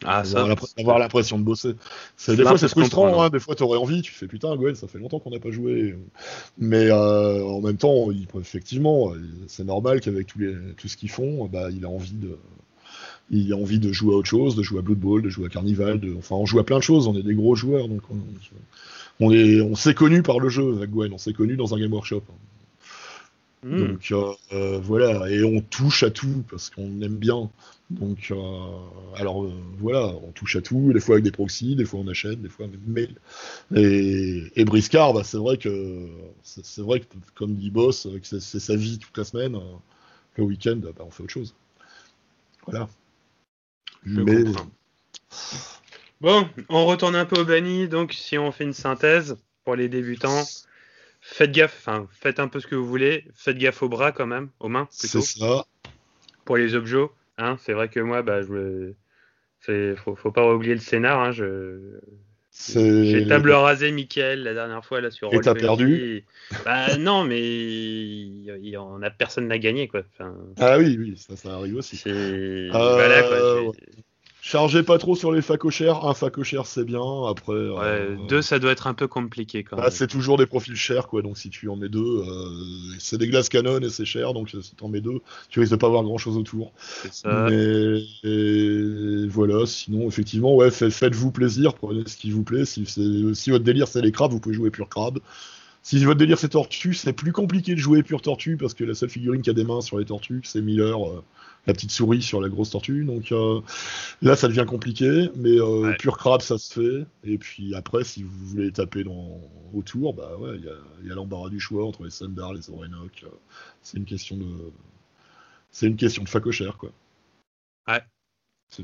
Ah, 0.05 0.23
ça. 0.23 0.39
Avoir 0.77 0.99
l'impression- 0.99 1.37
de 1.37 1.43
bosser. 1.43 1.75
C'est, 2.15 2.35
des 2.35 2.43
fois, 2.43 2.57
c'est 2.57 2.67
frustrant, 2.69 3.21
hein, 3.21 3.29
des 3.29 3.39
fois, 3.39 3.55
t'aurais 3.55 3.77
envie, 3.77 4.01
tu 4.01 4.11
fais 4.13 4.27
putain, 4.27 4.55
Gwen, 4.55 4.75
ça 4.75 4.87
fait 4.87 4.97
longtemps 4.97 5.19
qu'on 5.19 5.31
n'a 5.31 5.39
pas 5.39 5.51
joué. 5.51 5.95
Mais 6.57 6.89
euh, 6.89 7.43
en 7.43 7.61
même 7.61 7.77
temps, 7.77 8.09
il, 8.11 8.27
effectivement, 8.39 9.11
c'est 9.47 9.65
normal 9.65 9.99
qu'avec 10.01 10.27
tous 10.27 10.39
les, 10.39 10.53
tout 10.77 10.87
ce 10.87 10.95
qu'ils 10.97 11.09
font, 11.11 11.45
bah, 11.47 11.69
il 11.71 11.83
a 11.85 11.89
envie 11.89 12.13
de. 12.13 12.37
Il 13.31 13.53
a 13.53 13.57
envie 13.57 13.77
de 13.77 13.91
jouer 13.91 14.15
à 14.15 14.17
autre 14.17 14.27
chose, 14.27 14.55
de 14.55 14.63
jouer 14.63 14.79
à 14.79 14.81
Blood 14.81 14.97
Bowl, 14.97 15.21
de 15.21 15.29
jouer 15.29 15.45
à 15.45 15.49
Carnival, 15.49 15.99
de... 15.99 16.15
enfin 16.17 16.35
on 16.35 16.47
joue 16.47 16.57
à 16.59 16.65
plein 16.65 16.77
de 16.79 16.83
choses, 16.83 17.07
on 17.07 17.15
est 17.15 17.21
des 17.21 17.35
gros 17.35 17.53
joueurs, 17.53 17.87
donc 17.87 18.01
on, 18.09 18.17
on 19.19 19.31
est, 19.31 19.61
on 19.61 19.75
s'est 19.75 19.93
connu 19.93 20.23
par 20.23 20.39
le 20.39 20.49
jeu 20.49 20.77
avec 20.77 20.89
Gwen, 20.89 21.13
on 21.13 21.19
s'est 21.19 21.33
connu 21.33 21.55
dans 21.55 21.75
un 21.75 21.79
game 21.79 21.93
workshop. 21.93 22.23
Hmm. 23.61 23.87
Donc 23.87 24.07
euh, 24.11 24.31
euh, 24.53 24.79
voilà, 24.79 25.29
et 25.29 25.43
on 25.43 25.59
touche 25.59 26.03
à 26.03 26.11
tout 26.11 26.43
parce 26.49 26.69
qu'on 26.69 27.01
aime 27.01 27.17
bien. 27.17 27.49
Donc 27.89 28.31
euh, 28.31 28.35
alors 29.15 29.43
euh, 29.43 29.51
voilà, 29.79 30.05
on 30.23 30.31
touche 30.31 30.55
à 30.55 30.61
tout, 30.61 30.93
des 30.93 30.99
fois 30.99 31.15
avec 31.15 31.25
des 31.25 31.31
proxys, 31.31 31.75
des 31.75 31.85
fois 31.85 31.99
on 31.99 32.07
achète, 32.07 32.41
des 32.41 32.49
fois 32.49 32.67
avec 32.67 32.79
des 32.85 32.91
mails. 32.91 33.15
Et, 33.75 34.43
et 34.55 34.63
Briscard, 34.63 35.13
bah, 35.13 35.23
c'est 35.23 35.37
vrai 35.37 35.57
que 35.57 36.07
c'est 36.43 36.81
vrai 36.81 37.01
que 37.01 37.05
comme 37.35 37.55
dit 37.55 37.71
Boss, 37.71 38.07
que 38.21 38.39
c'est 38.39 38.59
sa 38.59 38.75
vie 38.75 38.97
toute 38.99 39.17
la 39.17 39.23
semaine. 39.25 39.55
euh, 39.55 39.77
le 40.39 40.45
week-end, 40.45 40.77
bah, 40.77 40.91
on 40.99 41.11
fait 41.11 41.23
autre 41.23 41.33
chose. 41.33 41.53
Voilà. 42.65 42.87
Je 44.05 44.21
Mais. 44.21 44.43
Bon, 46.21 46.49
on 46.69 46.85
retourne 46.85 47.15
un 47.15 47.25
peu 47.25 47.41
au 47.41 47.45
banni, 47.45 47.87
donc 47.87 48.13
si 48.13 48.37
on 48.37 48.51
fait 48.51 48.63
une 48.63 48.73
synthèse 48.73 49.37
pour 49.63 49.75
les 49.75 49.89
débutants, 49.89 50.43
faites 51.21 51.51
gaffe, 51.51 51.75
enfin 51.79 52.07
faites 52.11 52.39
un 52.39 52.47
peu 52.47 52.59
ce 52.59 52.67
que 52.67 52.75
vous 52.75 52.87
voulez, 52.87 53.25
faites 53.33 53.57
gaffe 53.57 53.83
aux 53.83 53.89
bras 53.89 54.11
quand 54.11 54.27
même, 54.27 54.49
aux 54.59 54.69
mains 54.69 54.87
plutôt, 54.99 55.21
c'est 55.21 55.39
ça. 55.39 55.65
pour 56.45 56.57
les 56.57 56.75
objets. 56.75 57.07
Hein, 57.37 57.57
c'est 57.59 57.73
vrai 57.73 57.87
que 57.89 57.99
moi, 57.99 58.21
bah, 58.21 58.41
je 58.41 58.47
me... 58.47 59.95
faut, 59.95 60.15
faut 60.15 60.31
pas 60.31 60.53
oublier 60.53 60.73
le 60.73 60.81
scénar. 60.81 61.19
Hein, 61.19 61.31
je... 61.31 61.99
J'ai 62.51 63.25
table 63.27 63.51
rasé 63.51 63.91
Michael 63.91 64.43
la 64.43 64.53
dernière 64.53 64.83
fois 64.83 64.99
là 64.99 65.11
sur 65.11 65.33
Et 65.33 65.39
t'as 65.39 65.53
Roll20. 65.53 65.59
perdu 65.59 66.25
Bah 66.65 66.97
non, 66.97 67.23
mais 67.23 67.39
il 67.39 68.67
y 68.67 68.75
en 68.75 69.01
a 69.01 69.09
personne 69.09 69.47
n'a 69.47 69.59
gagné 69.59 69.87
quoi. 69.87 70.01
Enfin, 70.13 70.35
Ah 70.57 70.77
oui, 70.77 70.97
oui, 70.99 71.15
ça, 71.15 71.37
ça 71.37 71.53
arrive 71.53 71.75
aussi. 71.77 72.01
Euh, 72.07 72.69
voilà 72.71 73.23
quoi. 73.23 73.71
Chargez 74.41 74.83
pas 74.83 74.97
trop 74.97 75.15
sur 75.15 75.31
les 75.31 75.41
facochères. 75.41 76.05
Un 76.05 76.13
facochère, 76.13 76.65
c'est 76.65 76.85
bien. 76.85 77.01
Après, 77.27 77.53
ouais, 77.53 77.77
euh, 77.81 78.15
deux, 78.29 78.41
ça 78.41 78.57
doit 78.57 78.71
être 78.71 78.87
un 78.87 78.93
peu 78.93 79.07
compliqué 79.07 79.63
quand 79.63 79.75
bah, 79.75 79.83
même. 79.83 79.91
c'est 79.91 80.07
toujours 80.07 80.37
des 80.37 80.45
profils 80.45 80.75
chers, 80.75 81.07
quoi. 81.07 81.21
Donc 81.21 81.37
si 81.37 81.49
tu 81.49 81.67
en 81.67 81.75
mets 81.75 81.89
deux, 81.89 81.99
euh, 81.99 82.49
c'est 82.99 83.17
des 83.17 83.27
glaces 83.27 83.49
canon 83.49 83.79
et 83.79 83.89
c'est 83.89 84.05
cher. 84.05 84.33
Donc 84.33 84.49
si 84.49 84.75
tu 84.75 84.83
en 84.83 84.87
mets 84.87 85.01
deux, 85.01 85.19
tu 85.49 85.59
risques 85.59 85.73
de 85.73 85.77
pas 85.77 85.87
avoir 85.87 86.03
grand 86.03 86.17
chose 86.17 86.37
autour. 86.37 86.71
C'est 86.77 87.13
ça. 87.13 87.47
Mais 87.49 88.01
et 88.23 89.27
voilà, 89.27 89.65
sinon, 89.65 90.07
effectivement, 90.07 90.55
ouais, 90.55 90.71
fait- 90.71 90.89
faites-vous 90.89 91.31
plaisir, 91.31 91.73
prenez 91.73 92.03
ce 92.07 92.15
qui 92.15 92.31
vous 92.31 92.43
plaît. 92.43 92.63
Si, 92.65 93.49
votre 93.49 93.63
délire 93.65 93.87
c'est 93.87 94.01
les 94.01 94.11
crabes, 94.11 94.31
vous 94.31 94.39
pouvez 94.39 94.55
jouer 94.55 94.71
pur 94.71 94.87
crabe. 94.87 95.19
Si 95.81 96.03
votre 96.03 96.17
délire 96.19 96.37
c'est 96.37 96.49
tortue, 96.49 96.93
c'est 96.93 97.13
plus 97.13 97.31
compliqué 97.31 97.73
de 97.73 97.79
jouer 97.79 98.03
pur 98.03 98.21
tortue 98.21 98.57
parce 98.57 98.73
que 98.73 98.83
la 98.83 98.93
seule 98.93 99.09
figurine 99.09 99.41
qui 99.41 99.49
a 99.49 99.53
des 99.53 99.63
mains 99.63 99.81
sur 99.81 99.97
les 99.97 100.05
tortues, 100.05 100.41
c'est 100.43 100.61
Miller, 100.61 100.97
euh, 100.97 101.23
la 101.67 101.73
petite 101.73 101.91
souris 101.91 102.21
sur 102.21 102.41
la 102.41 102.49
grosse 102.49 102.71
tortue. 102.71 103.03
Donc 103.05 103.31
euh, 103.31 103.61
là, 104.21 104.35
ça 104.35 104.47
devient 104.47 104.65
compliqué, 104.67 105.29
mais 105.35 105.59
euh, 105.59 105.89
Ouais. 105.89 105.97
pur 105.97 106.17
crabe, 106.17 106.41
ça 106.41 106.57
se 106.57 106.73
fait. 106.73 107.05
Et 107.23 107.37
puis 107.37 107.75
après, 107.75 108.03
si 108.03 108.23
vous 108.23 108.45
voulez 108.47 108.71
taper 108.71 109.03
dans, 109.03 109.39
autour, 109.73 110.13
bah 110.13 110.35
ouais, 110.37 110.55
il 110.57 110.65
y 110.65 111.09
a, 111.09 111.11
a 111.11 111.15
l'embarras 111.15 111.49
du 111.49 111.59
choix 111.59 111.85
entre 111.85 112.03
les 112.03 112.09
Sundar, 112.09 112.53
les 112.53 112.69
Orenok. 112.69 113.23
euh, 113.23 113.27
c'est 113.81 113.97
une 113.97 114.05
question 114.05 114.37
de, 114.37 114.71
c'est 115.71 115.87
une 115.87 115.97
question 115.97 116.23
de 116.23 116.29
facochère, 116.29 116.77
quoi. 116.77 116.91
Ouais. 117.87 118.01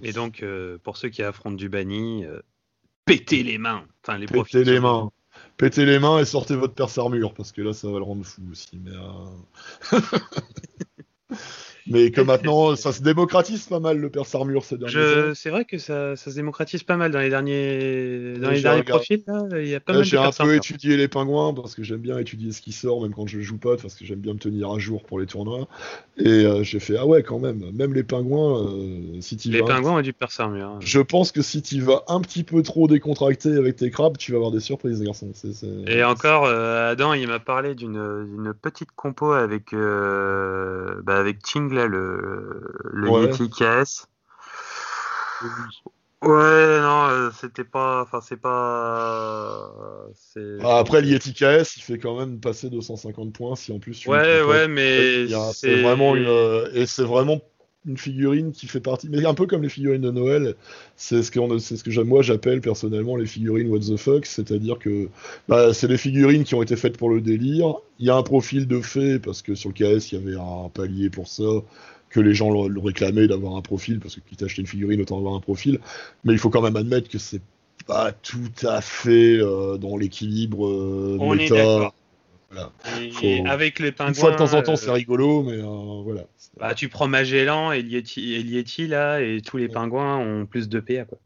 Et 0.02 0.14
donc, 0.14 0.42
euh, 0.44 0.78
pour 0.84 0.98
ceux 0.98 1.10
qui 1.10 1.22
affrontent 1.24 1.56
du 1.56 1.70
banni, 1.70 2.24
pétez 3.06 3.44
les 3.44 3.58
mains. 3.58 3.86
Enfin, 4.04 4.18
les 4.18 4.26
Pétez 4.26 4.64
les 4.64 4.80
mains. 4.80 5.12
Pétez 5.58 5.86
les 5.86 6.00
mains 6.00 6.20
et 6.20 6.26
sortez 6.26 6.56
votre 6.56 6.74
perce 6.74 6.98
armure, 6.98 7.34
parce 7.34 7.52
que 7.52 7.62
là, 7.62 7.74
ça 7.74 7.90
va 7.90 7.98
le 7.98 8.04
rendre 8.04 8.26
fou 8.26 8.42
aussi. 8.52 8.80
Mais, 8.84 8.92
Mais 11.88 12.10
que 12.10 12.22
maintenant, 12.22 12.76
ça 12.76 12.92
se 12.92 13.04
démocratise 13.04 13.68
pas 13.68 13.80
mal 13.80 14.00
le 14.00 14.10
père 14.10 14.26
Sarmur 14.26 14.64
ces 14.64 14.78
derniers 14.78 15.36
C'est 15.36 15.52
vrai 15.52 15.66
que 15.66 15.78
ça, 15.78 16.16
ça, 16.16 16.32
se 16.32 16.36
démocratise 16.36 16.82
pas 16.82 16.98
mal 16.98 17.12
dans 17.12 17.20
les 17.20 17.30
derniers, 17.30 18.34
dans 18.40 18.50
les 18.50 18.62
derniers 18.62 18.84
profils. 18.84 19.24
Là, 19.28 19.62
il 19.62 19.68
y 19.68 19.76
a 19.76 19.80
pas 19.80 19.94
mal 19.94 20.04
J'ai 20.04 20.18
un 20.18 20.32
peu 20.32 20.56
étudié 20.56 20.98
les 20.98 21.08
pingouins 21.08 21.54
parce 21.54 21.76
que 21.76 21.84
j'aime 21.84 22.00
bien 22.00 22.18
étudier 22.18 22.52
ce 22.52 22.62
qui 22.62 22.72
sort, 22.72 23.04
même 23.04 23.14
quand 23.14 23.28
je 23.28 23.40
joue 23.42 23.60
pas, 23.60 23.78
parce 23.78 23.94
que 23.94 24.04
j'aime 24.04 24.20
bien 24.20 24.34
me 24.34 24.40
tenir 24.40 24.72
à 24.72 24.80
jour 24.80 25.04
pour 25.04 25.20
les 25.20 25.28
tournois. 25.28 25.68
Et 26.18 26.28
euh, 26.28 26.64
j'ai 26.64 26.80
fait, 26.80 26.98
ah 26.98 27.06
ouais, 27.06 27.22
quand 27.22 27.40
même, 27.40 27.72
même 27.74 27.94
les 27.94 28.04
pingouins, 28.04 28.66
euh, 28.68 29.22
si 29.22 29.38
tu 29.38 29.50
Les 29.50 29.62
pingouins 29.62 30.00
ont 30.00 30.02
du 30.02 30.14
père 30.14 30.32
Sarmur. 30.32 30.68
Hein. 30.68 30.80
Je 30.80 31.00
pense 31.00 31.32
que 31.32 31.44
si 31.44 31.62
tu 31.62 31.82
vas 31.82 32.04
un 32.08 32.20
petit 32.22 32.44
peu 32.44 32.64
trop 32.64 32.88
décontracté 32.88 33.56
avec 33.56 33.76
tes 33.76 33.92
crabes, 33.92 34.18
tu 34.18 34.32
vas 34.32 34.38
avoir 34.38 34.52
des 34.52 34.60
surprises, 34.60 35.04
garçon. 35.04 35.32
Et 35.86 36.04
encore, 36.04 36.46
euh, 36.46 36.92
Adam, 36.92 37.14
il 37.14 37.28
m'a 37.28 37.40
parlé 37.40 37.76
d'une 37.76 38.54
petite 38.60 38.90
compo 38.96 39.34
avec, 39.34 39.74
bah, 39.74 41.18
avec 41.18 41.46
Ching 41.46 41.75
le, 41.76 42.62
le 42.92 43.10
Yeti 43.10 43.50
KS. 43.50 44.08
Ouais, 46.22 46.80
non, 46.80 47.08
euh, 47.10 47.30
c'était 47.40 47.64
pas. 47.64 48.02
Enfin, 48.02 48.20
c'est 48.22 48.40
pas. 48.40 49.72
Ah, 50.64 50.80
après, 50.80 51.02
le 51.02 51.08
Yeti 51.08 51.34
KS, 51.34 51.78
il 51.78 51.82
fait 51.84 52.00
quand 52.00 52.18
même 52.18 52.40
passer 52.40 52.70
250 52.70 53.34
points 53.34 53.56
si 53.56 53.72
en 53.72 53.80
plus. 53.80 54.08
ouais, 54.08 54.42
ouais, 54.42 54.68
mais. 54.68 55.28
C'est 55.54 55.82
vraiment 55.82 56.16
une. 56.16 56.26
Euh, 56.26 56.70
et 56.74 56.86
c'est 56.86 57.04
vraiment 57.04 57.42
une 57.88 57.98
figurine 57.98 58.52
qui 58.52 58.68
fait 58.68 58.80
partie, 58.80 59.10
mais 59.10 59.26
un 59.26 59.34
peu 59.34 59.46
comme 59.46 59.62
les 59.62 59.70
figurines 59.70 60.02
de 60.02 60.12
Noël, 60.12 60.56
c'est 60.96 61.22
ce 61.22 61.32
que, 61.32 61.40
c'est 61.60 61.78
ce 61.78 61.84
que 61.84 62.02
moi 62.02 62.22
j'appelle 62.22 62.62
personnellement 62.62 63.16
les 63.16 63.26
figurines 63.26 63.68
what 63.70 63.80
the 63.80 63.98
fuck, 63.98 64.26
c'est-à-dire 64.26 64.80
que 64.80 65.10
bah, 65.48 65.74
c'est 65.74 65.88
des 65.88 65.98
figurines 65.98 66.44
qui 66.44 66.56
ont 66.56 66.64
été 66.64 66.76
faites 66.76 66.98
pour 66.98 67.10
le 67.10 67.22
délire. 67.22 67.76
Il 68.00 68.08
y 68.08 68.10
a 68.10 68.16
un 68.16 68.24
profil 68.24 68.68
de 68.68 68.82
fait 68.82 69.20
parce 69.20 69.42
que 69.42 69.56
sur 69.56 69.70
le 69.70 69.74
KS 69.74 70.12
il 70.12 70.16
y 70.16 70.22
avait 70.22 70.36
un 70.36 70.70
palier 70.70 71.10
pour 71.10 71.28
ça, 71.28 71.44
que 72.10 72.20
les 72.20 72.34
gens 72.34 72.68
le 72.68 72.80
réclamaient 72.80 73.28
d'avoir 73.28 73.56
un 73.56 73.62
profil 73.62 74.00
parce 74.00 74.16
que 74.16 74.22
quitte 74.22 74.42
à 74.42 74.46
acheter 74.46 74.62
une 74.62 74.68
figurine 74.68 75.02
autant 75.02 75.18
avoir 75.18 75.36
un 75.36 75.42
profil, 75.42 75.80
mais 76.24 76.34
il 76.34 76.40
faut 76.40 76.50
quand 76.50 76.62
même 76.62 76.76
admettre 76.76 77.10
que 77.10 77.18
c'est 77.18 77.42
pas 77.88 78.12
tout 78.12 78.52
à 78.64 78.82
fait 78.82 79.38
euh, 79.38 79.78
dans 79.78 79.98
l'équilibre 79.98 80.66
euh, 80.66 81.36
méta. 81.36 81.94
Avec 83.46 83.80
les 83.80 83.92
pingouins. 83.92 84.14
Une 84.14 84.16
fois 84.16 84.32
de 84.32 84.38
temps 84.38 84.54
en 84.54 84.62
temps, 84.62 84.76
c'est 84.76 84.90
euh, 84.90 84.94
rigolo, 84.94 85.44
mais 85.44 85.58
euh, 85.58 86.02
voilà. 86.04 86.22
Bah, 86.58 86.74
tu 86.74 86.90
prends 86.90 87.08
Magellan 87.08 87.72
et 87.72 87.82
Lieti, 87.82 88.88
là, 88.88 89.20
et 89.22 89.42
tous 89.42 89.58
les 89.58 89.68
pingouins 89.68 90.18
ont 90.18 90.46
plus 90.46 90.70
de 90.70 90.80
PA, 90.80 91.06
quoi. 91.06 91.18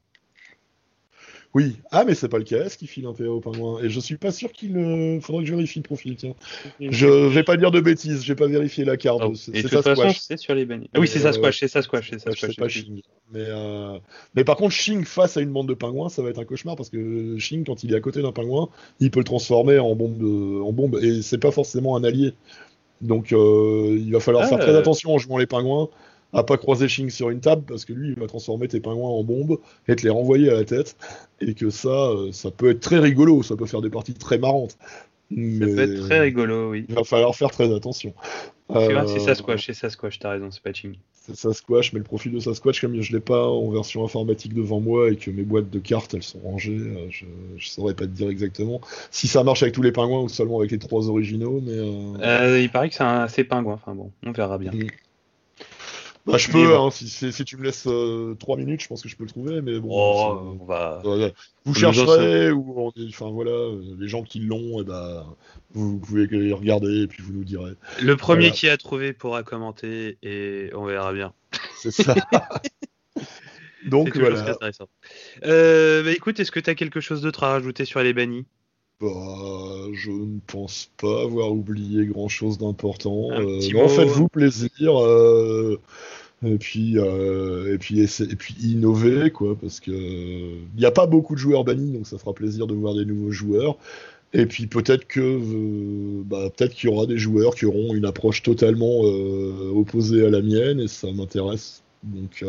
Oui. 1.55 1.77
Ah, 1.91 2.03
mais 2.05 2.13
c'est 2.13 2.29
pas 2.29 2.37
le 2.37 2.43
KS 2.43 2.75
qui 2.77 2.85
file 2.85 3.07
un 3.07 3.13
PA 3.13 3.23
au 3.23 3.39
pingouin. 3.39 3.81
Et 3.81 3.89
je 3.89 3.99
suis 3.99 4.17
pas 4.17 4.31
sûr 4.31 4.51
qu'il. 4.51 4.77
Euh... 4.77 5.19
Faudrait 5.19 5.43
que 5.43 5.49
je 5.49 5.55
vérifie 5.55 5.79
le 5.79 5.83
profil, 5.83 6.15
tiens. 6.15 6.35
Je 6.79 7.07
vais 7.07 7.43
pas 7.43 7.57
dire 7.57 7.71
de 7.71 7.79
bêtises, 7.79 8.23
j'ai 8.23 8.35
pas 8.35 8.47
vérifié 8.47 8.85
la 8.85 8.97
carte. 8.97 9.21
Oh. 9.25 9.33
C'est 9.33 9.67
ça 9.67 9.81
Squash. 9.81 10.19
C'est 10.19 10.37
sur 10.37 10.53
les 10.53 10.65
bannis. 10.65 10.89
Ah 10.93 10.99
oui, 10.99 11.07
c'est 11.07 11.19
ça 11.19 11.33
Squash, 11.33 11.59
c'est 11.59 11.67
ça 11.67 11.81
Squash, 11.81 12.11
c'est 12.11 12.19
ça 12.19 12.31
Squash. 12.31 12.55
pas 12.55 12.67
Shing. 12.67 13.01
Mais, 13.31 13.45
euh... 13.47 13.97
mais 14.35 14.43
par 14.43 14.57
contre, 14.57 14.73
Shing 14.73 15.05
face 15.05 15.37
à 15.37 15.41
une 15.41 15.51
bande 15.51 15.67
de 15.67 15.73
pingouins, 15.73 16.09
ça 16.09 16.21
va 16.21 16.29
être 16.29 16.39
un 16.39 16.45
cauchemar 16.45 16.75
parce 16.75 16.89
que 16.89 17.37
Shing, 17.39 17.65
quand 17.65 17.83
il 17.83 17.93
est 17.93 17.97
à 17.97 18.01
côté 18.01 18.21
d'un 18.21 18.31
pingouin, 18.31 18.69
il 18.99 19.09
peut 19.09 19.19
le 19.19 19.25
transformer 19.25 19.79
en 19.79 19.95
bombe, 19.95 20.17
de... 20.17 20.61
en 20.61 20.71
bombe 20.71 20.99
et 21.01 21.21
c'est 21.21 21.37
pas 21.39 21.51
forcément 21.51 21.95
un 21.95 22.03
allié. 22.03 22.33
Donc 23.01 23.31
euh, 23.31 23.97
il 23.97 24.11
va 24.11 24.19
falloir 24.19 24.47
faire 24.47 24.59
très 24.59 24.71
euh. 24.71 24.79
attention 24.79 25.13
en 25.13 25.17
jouant 25.17 25.37
les 25.37 25.47
pingouins 25.47 25.89
à 26.33 26.43
pas 26.43 26.57
croiser 26.57 26.87
Shing 26.87 27.09
sur 27.09 27.29
une 27.29 27.39
table 27.39 27.63
parce 27.67 27.85
que 27.85 27.93
lui 27.93 28.09
il 28.09 28.19
va 28.19 28.27
transformer 28.27 28.67
tes 28.67 28.79
pingouins 28.79 29.09
en 29.09 29.23
bombes 29.23 29.59
et 29.87 29.95
te 29.95 30.03
les 30.03 30.09
renvoyer 30.09 30.49
à 30.49 30.53
la 30.53 30.63
tête. 30.63 30.95
Et 31.41 31.53
que 31.53 31.69
ça 31.69 31.89
euh, 31.89 32.31
ça 32.31 32.51
peut 32.51 32.69
être 32.69 32.81
très 32.81 32.99
rigolo 32.99 33.43
ça 33.43 33.55
peut 33.55 33.65
faire 33.65 33.81
des 33.81 33.89
parties 33.89 34.13
très 34.13 34.37
marrantes. 34.37 34.77
Mais 35.31 35.67
ça 35.67 35.75
peut 35.75 35.93
être 35.93 36.05
très 36.05 36.19
rigolo 36.19 36.71
oui. 36.71 36.85
il 36.87 36.95
va 36.95 37.03
falloir 37.03 37.35
faire 37.35 37.51
très 37.51 37.73
attention. 37.73 38.13
C'est 38.71 39.19
Sasquatch 39.19 39.65
c'est 39.65 39.73
Sasquatch 39.73 40.19
t'as 40.19 40.29
raison 40.29 40.51
c'est 40.51 40.61
pas 40.61 40.73
Shing 40.73 40.95
c'est 41.13 41.35
Sasquatch 41.35 41.93
mais 41.93 41.99
le 41.99 42.05
profil 42.05 42.31
de 42.31 42.39
Sasquatch 42.39 42.79
comme 42.79 43.01
je 43.01 43.11
l'ai 43.11 43.19
pas 43.19 43.47
en 43.47 43.71
version 43.71 44.05
informatique 44.05 44.53
devant 44.53 44.79
moi 44.79 45.09
et 45.09 45.15
que 45.15 45.31
mes 45.31 45.41
boîtes 45.41 45.71
de 45.71 45.79
cartes 45.79 46.13
elles 46.13 46.21
sont 46.21 46.39
rangées 46.39 46.79
je, 47.09 47.25
je 47.57 47.67
saurais 47.67 47.95
pas 47.95 48.05
te 48.05 48.11
dire 48.11 48.29
exactement. 48.29 48.81
Si 49.09 49.27
ça 49.27 49.43
marche 49.43 49.63
avec 49.63 49.73
tous 49.73 49.81
les 49.81 49.91
pingouins 49.91 50.21
ou 50.21 50.29
seulement 50.29 50.59
avec 50.59 50.69
les 50.69 50.77
trois 50.77 51.09
originaux 51.09 51.59
mais 51.65 52.61
il 52.61 52.69
paraît 52.69 52.89
que 52.89 52.95
c'est 52.95 53.03
un 53.03 53.21
assez 53.21 53.43
pingouin 53.43 53.73
enfin 53.73 53.95
bon 53.95 54.11
on 54.23 54.31
verra 54.31 54.59
bien. 54.59 54.71
Mm. 54.71 54.89
Bah, 56.31 56.37
je 56.37 56.51
peux, 56.51 56.75
hein, 56.75 56.89
si, 56.91 57.31
si, 57.31 57.45
tu 57.45 57.57
me 57.57 57.63
laisses 57.63 57.87
euh, 57.87 58.35
3 58.39 58.57
minutes, 58.57 58.81
je 58.81 58.87
pense 58.87 59.01
que 59.01 59.09
je 59.09 59.15
peux 59.15 59.23
le 59.23 59.29
trouver, 59.29 59.61
mais 59.61 59.79
bon. 59.79 59.89
Oh, 59.91 60.55
on 60.59 60.65
va... 60.65 61.01
vous 61.65 61.73
chercherez, 61.73 62.51
ou 62.51 62.91
enfin 63.07 63.29
voilà, 63.29 63.51
euh, 63.51 63.81
les 63.97 64.07
gens 64.07 64.23
qui 64.23 64.39
l'ont, 64.39 64.79
et 64.79 64.81
eh 64.81 64.83
ben, 64.83 65.25
vous, 65.73 65.99
pouvez 65.99 66.25
regarder 66.53 67.03
et 67.03 67.07
puis 67.07 67.23
vous 67.23 67.33
nous 67.33 67.43
direz. 67.43 67.73
Le 68.01 68.15
premier 68.15 68.51
qui 68.51 68.69
a 68.69 68.77
trouvé 68.77 69.13
pourra 69.13 69.43
commenter 69.43 70.17
et 70.21 70.69
on 70.75 70.85
verra 70.85 71.13
bien. 71.13 71.33
C'est 71.77 71.91
ça. 71.91 72.15
Donc 73.87 74.15
voilà. 74.17 74.57
Euh, 75.45 76.03
bah, 76.03 76.11
écoute, 76.11 76.39
est-ce 76.39 76.51
que 76.51 76.59
tu 76.59 76.69
as 76.69 76.75
quelque 76.75 76.99
chose 76.99 77.21
d'autre 77.21 77.43
à 77.43 77.49
rajouter 77.49 77.85
sur 77.85 78.01
les 78.01 78.13
bannis? 78.13 78.45
Bah, 79.01 79.07
je 79.93 80.11
ne 80.11 80.39
pense 80.45 80.91
pas 80.97 81.23
avoir 81.23 81.53
oublié 81.53 82.05
grand 82.05 82.27
chose 82.27 82.57
d'important. 82.57 83.31
Euh, 83.31 83.61
faites-vous 83.61 84.27
plaisir. 84.27 85.01
Euh, 85.01 85.79
et 86.45 86.57
puis, 86.57 86.97
euh, 86.97 87.73
et 87.73 87.77
puis, 87.77 88.01
et 88.01 88.35
puis 88.35 88.55
innover, 88.61 89.31
quoi, 89.31 89.55
parce 89.59 89.79
que 89.79 89.91
il 89.91 90.77
n'y 90.77 90.85
a 90.85 90.91
pas 90.91 91.05
beaucoup 91.05 91.33
de 91.33 91.39
joueurs 91.39 91.63
bannis, 91.63 91.91
donc 91.91 92.07
ça 92.07 92.17
fera 92.17 92.33
plaisir 92.33 92.67
de 92.67 92.73
voir 92.73 92.93
des 92.93 93.05
nouveaux 93.05 93.31
joueurs. 93.31 93.77
Et 94.33 94.45
puis 94.45 94.67
peut-être 94.67 95.07
que 95.07 95.39
bah, 96.23 96.49
peut-être 96.55 96.75
qu'il 96.75 96.89
y 96.89 96.93
aura 96.93 97.05
des 97.05 97.17
joueurs 97.17 97.55
qui 97.55 97.65
auront 97.65 97.93
une 97.93 98.05
approche 98.05 98.43
totalement 98.43 98.99
opposée 98.99 100.25
à 100.25 100.29
la 100.29 100.41
mienne, 100.41 100.79
et 100.81 100.87
ça 100.87 101.07
m'intéresse 101.11 101.83
donc, 102.03 102.45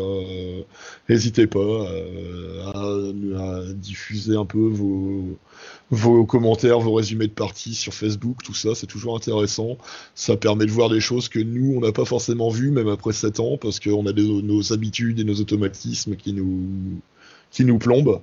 n'hésitez 1.09 1.45
pas 1.45 1.85
à, 2.73 3.63
diffuser 3.73 4.37
un 4.37 4.45
peu 4.45 4.69
vos, 4.69 5.37
vos, 5.91 6.25
commentaires, 6.25 6.79
vos 6.79 6.93
résumés 6.93 7.27
de 7.27 7.33
parties 7.33 7.75
sur 7.75 7.93
Facebook, 7.93 8.37
tout 8.43 8.53
ça, 8.53 8.75
c'est 8.75 8.87
toujours 8.87 9.15
intéressant. 9.15 9.77
Ça 10.15 10.37
permet 10.37 10.65
de 10.65 10.71
voir 10.71 10.89
des 10.89 11.01
choses 11.01 11.29
que 11.29 11.39
nous, 11.39 11.75
on 11.77 11.81
n'a 11.81 11.91
pas 11.91 12.05
forcément 12.05 12.49
vues, 12.49 12.71
même 12.71 12.87
après 12.87 13.13
7 13.13 13.39
ans, 13.39 13.57
parce 13.57 13.79
qu'on 13.79 14.05
a 14.07 14.13
nos 14.13 14.73
habitudes 14.73 15.19
et 15.19 15.23
nos 15.23 15.35
automatismes 15.35 16.15
qui 16.15 16.33
nous, 16.33 17.01
qui 17.51 17.65
nous 17.65 17.77
plombent. 17.77 18.21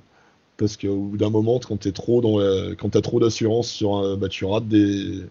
Parce 0.57 0.77
qu'au 0.77 0.97
bout 0.97 1.16
d'un 1.16 1.31
moment, 1.31 1.61
quand 1.61 1.79
tu 1.79 1.93
trop 1.93 2.41
as 2.41 3.01
trop 3.03 3.21
d'assurance 3.21 3.69
sur 3.71 3.97
un, 3.97 4.16
bah, 4.16 4.29
tu 4.29 4.45
rates 4.45 4.66
des, 4.66 5.23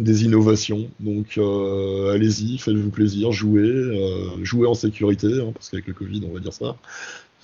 des 0.00 0.24
innovations. 0.24 0.90
Donc 1.00 1.38
euh, 1.38 2.12
allez-y, 2.12 2.58
faites-vous 2.58 2.90
plaisir, 2.90 3.32
jouez, 3.32 3.60
euh, 3.60 4.44
jouez 4.44 4.66
en 4.66 4.74
sécurité, 4.74 5.26
hein, 5.26 5.52
parce 5.52 5.68
qu'avec 5.68 5.86
le 5.86 5.94
Covid, 5.94 6.22
on 6.28 6.34
va 6.34 6.40
dire 6.40 6.52
ça, 6.52 6.76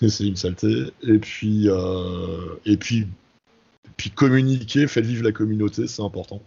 c'est 0.09 0.27
une 0.27 0.37
saleté. 0.37 0.85
Et 1.03 1.19
puis, 1.19 1.69
euh, 1.69 2.57
et 2.65 2.77
puis, 2.77 3.07
puis 3.97 4.11
communiquer, 4.11 4.87
faites 4.87 5.07
vivre 5.07 5.25
la 5.25 5.33
communauté, 5.33 5.87
c'est 5.87 6.03
important. 6.03 6.43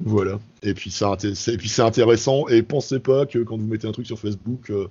Voilà. 0.00 0.38
Et 0.64 0.72
puis 0.72 0.90
c'est 0.90 1.82
intéressant. 1.82 2.48
Et 2.48 2.62
pensez 2.62 2.98
pas 2.98 3.26
que 3.26 3.38
quand 3.38 3.58
vous 3.58 3.66
mettez 3.66 3.86
un 3.86 3.92
truc 3.92 4.06
sur 4.06 4.18
Facebook, 4.18 4.70
euh, 4.70 4.88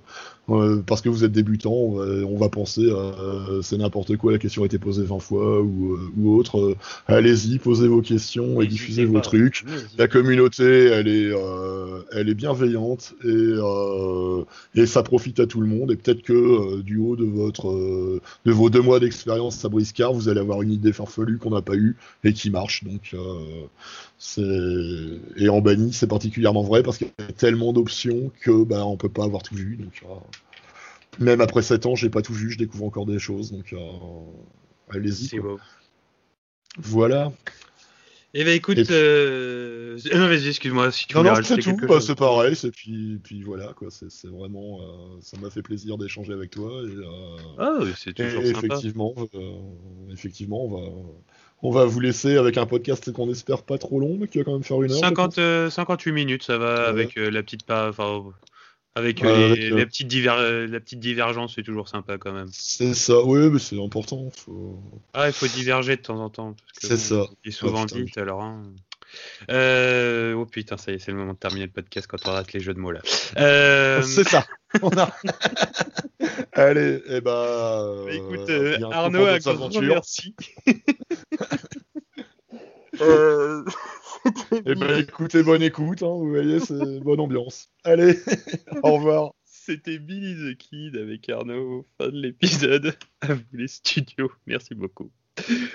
euh, 0.48 0.80
parce 0.86 1.00
que 1.00 1.08
vous 1.08 1.24
êtes 1.24 1.32
débutant, 1.32 1.72
on 1.72 2.36
va, 2.36 2.48
penser 2.48 2.82
euh, 2.84 3.60
c'est 3.62 3.76
n'importe 3.76 4.16
quoi, 4.16 4.30
la 4.30 4.38
question 4.38 4.62
a 4.62 4.66
été 4.66 4.78
posée 4.78 5.02
20 5.02 5.18
fois 5.18 5.60
ou, 5.62 6.38
autre. 6.38 6.76
Allez-y, 7.08 7.58
posez 7.58 7.88
vos 7.88 8.02
questions 8.02 8.60
et 8.60 8.66
diffusez 8.66 9.04
vos 9.04 9.20
trucs. 9.20 9.64
La 9.98 10.06
communauté, 10.06 10.86
elle 10.86 11.08
est, 11.08 11.32
elle 12.12 12.28
est 12.28 12.34
bienveillante 12.34 13.14
et, 13.24 13.54
et 14.76 14.86
ça 14.86 15.02
profite 15.02 15.40
à 15.40 15.46
tout 15.46 15.60
le 15.60 15.66
monde. 15.66 15.90
Et 15.90 15.96
peut-être 15.96 16.22
que 16.22 16.82
du 16.82 16.98
haut 16.98 17.16
de 17.16 17.24
votre, 17.24 17.72
de 18.44 18.52
vos 18.52 18.70
deux 18.70 18.82
mois 18.82 19.00
d'expérience 19.00 19.64
à 19.64 19.68
Briscard, 19.68 20.12
vous 20.12 20.28
allez 20.28 20.40
avoir 20.40 20.62
une 20.62 20.70
idée 20.70 20.92
farfelue 20.92 21.38
qu'on 21.38 21.50
n'a 21.50 21.62
pas 21.62 21.74
eue 21.74 21.96
et 22.22 22.32
qui 22.32 22.50
marche. 22.50 22.84
Donc 22.84 23.16
et 25.36 25.48
en 25.48 25.60
banni, 25.64 25.92
c'est 25.92 26.06
particulièrement 26.06 26.62
vrai 26.62 26.82
parce 26.82 26.98
qu'il 26.98 27.08
y 27.18 27.22
a 27.22 27.32
tellement 27.32 27.72
d'options 27.72 28.30
que 28.40 28.64
bah, 28.64 28.86
on 28.86 28.96
peut 28.96 29.08
pas 29.08 29.24
avoir 29.24 29.42
tout 29.42 29.56
vu. 29.56 29.76
Donc, 29.76 30.02
euh, 30.04 30.14
même 31.18 31.40
après 31.40 31.62
7 31.62 31.86
ans, 31.86 31.96
j'ai 31.96 32.10
pas 32.10 32.22
tout 32.22 32.34
vu, 32.34 32.50
je 32.52 32.58
découvre 32.58 32.84
encore 32.84 33.06
des 33.06 33.18
choses. 33.18 33.50
Donc, 33.50 33.72
euh, 33.72 33.78
allez-y. 34.90 35.40
Voilà. 36.78 37.32
Eh 38.36 38.42
ben 38.42 38.52
écoute, 38.52 38.78
euh, 38.90 39.96
non 40.14 40.26
vas-y, 40.26 40.48
excuse-moi 40.48 40.90
si 40.90 41.06
tu 41.06 41.14
non, 41.14 41.22
non, 41.22 41.36
c'est 41.44 41.56
tout, 41.58 41.76
bah, 41.86 42.00
c'est 42.00 42.16
pareil, 42.16 42.56
et 42.64 42.70
puis, 42.72 43.20
puis 43.22 43.42
voilà 43.44 43.72
quoi, 43.76 43.90
c'est 43.92 44.26
vraiment, 44.26 44.80
ça 45.20 45.36
m'a 45.36 45.50
fait 45.50 45.62
plaisir 45.62 45.98
d'échanger 45.98 46.32
avec 46.32 46.50
toi 46.50 46.82
et, 46.82 46.96
ah, 47.60 47.78
c'est 47.96 48.12
toujours 48.12 48.44
sympa. 48.44 48.66
effectivement, 48.66 49.14
effectivement, 50.10 50.64
on 50.64 50.68
va, 50.68 50.90
on 51.62 51.70
va 51.70 51.84
vous 51.84 52.00
laisser 52.00 52.36
avec 52.36 52.58
un 52.58 52.66
podcast 52.66 53.10
qu'on 53.12 53.30
espère 53.30 53.62
pas 53.62 53.78
trop 53.78 53.98
long, 53.98 54.16
mais 54.18 54.28
qui 54.28 54.38
va 54.38 54.44
quand 54.44 54.52
même 54.52 54.64
faire 54.64 54.82
une 54.82 54.92
heure. 54.92 54.98
50, 54.98 55.34
58 55.70 56.10
euh, 56.10 56.14
minutes, 56.14 56.42
ça 56.42 56.58
va 56.58 56.86
avec 56.86 57.16
euh, 57.16 57.30
la 57.30 57.42
petite 57.42 57.62
enfin, 57.70 58.22
avec, 58.94 59.24
euh, 59.24 59.54
les, 59.54 59.70
la, 59.70 59.86
petite 59.86 60.12
la 60.12 60.80
petite 60.80 61.00
divergence, 61.00 61.54
c'est 61.56 61.62
toujours 61.62 61.88
sympa 61.88 62.18
quand 62.18 62.32
même. 62.32 62.48
C'est 62.52 62.94
ça, 62.94 63.22
oui, 63.24 63.50
mais 63.50 63.58
c'est 63.58 63.82
important. 63.82 64.30
Ah, 65.14 65.28
il 65.28 65.32
faut 65.32 65.48
diverger 65.48 65.96
de 65.96 66.02
temps 66.02 66.20
en 66.20 66.30
temps. 66.30 66.54
C'est 66.80 66.96
ça. 66.96 67.26
C'est 67.44 67.50
souvent 67.50 67.86
dit, 67.86 68.10
alors. 68.16 68.42
Hein. 68.42 68.62
Euh, 69.50 70.32
oh 70.34 70.46
putain, 70.46 70.76
ça 70.76 70.92
y 70.92 70.94
est, 70.94 70.98
c'est 70.98 71.10
le 71.10 71.16
moment 71.16 71.32
de 71.34 71.38
terminer 71.38 71.66
le 71.66 71.72
podcast 71.72 72.06
quand 72.06 72.26
on 72.26 72.32
rate 72.32 72.52
les 72.52 72.60
jeux 72.60 72.74
de 72.74 72.78
mots 72.80 72.92
là. 72.92 73.00
Euh, 73.38 74.02
C'est 74.02 74.24
ça. 74.28 74.46
On 74.82 74.90
a... 74.96 75.14
Allez, 76.52 77.02
et 77.08 77.20
bah. 77.20 78.04
écoute, 78.10 78.48
euh, 78.48 78.74
euh, 78.74 78.76
bientôt 78.78 78.94
Arnaud, 78.94 79.26
aventures. 79.26 79.82
merci. 79.82 80.34
Euh, 83.00 83.64
Eh 84.66 84.74
ben, 84.74 84.98
écoutez, 84.98 85.42
bonne 85.42 85.62
écoute, 85.62 86.02
hein, 86.02 86.08
vous 86.08 86.30
voyez, 86.30 86.60
c'est 86.60 86.74
bonne 87.00 87.20
ambiance. 87.20 87.70
Allez, 87.84 88.18
au 88.82 88.94
revoir. 88.94 89.34
C'était 89.44 89.98
Billy 89.98 90.34
the 90.34 90.56
Kid 90.58 90.96
avec 90.96 91.28
Arnaud. 91.28 91.86
Fin 91.98 92.08
de 92.08 92.20
l'épisode. 92.20 92.94
À 93.20 93.34
vous 93.34 93.42
les 93.52 93.68
studios. 93.68 94.30
Merci 94.46 94.74
beaucoup. 94.74 95.10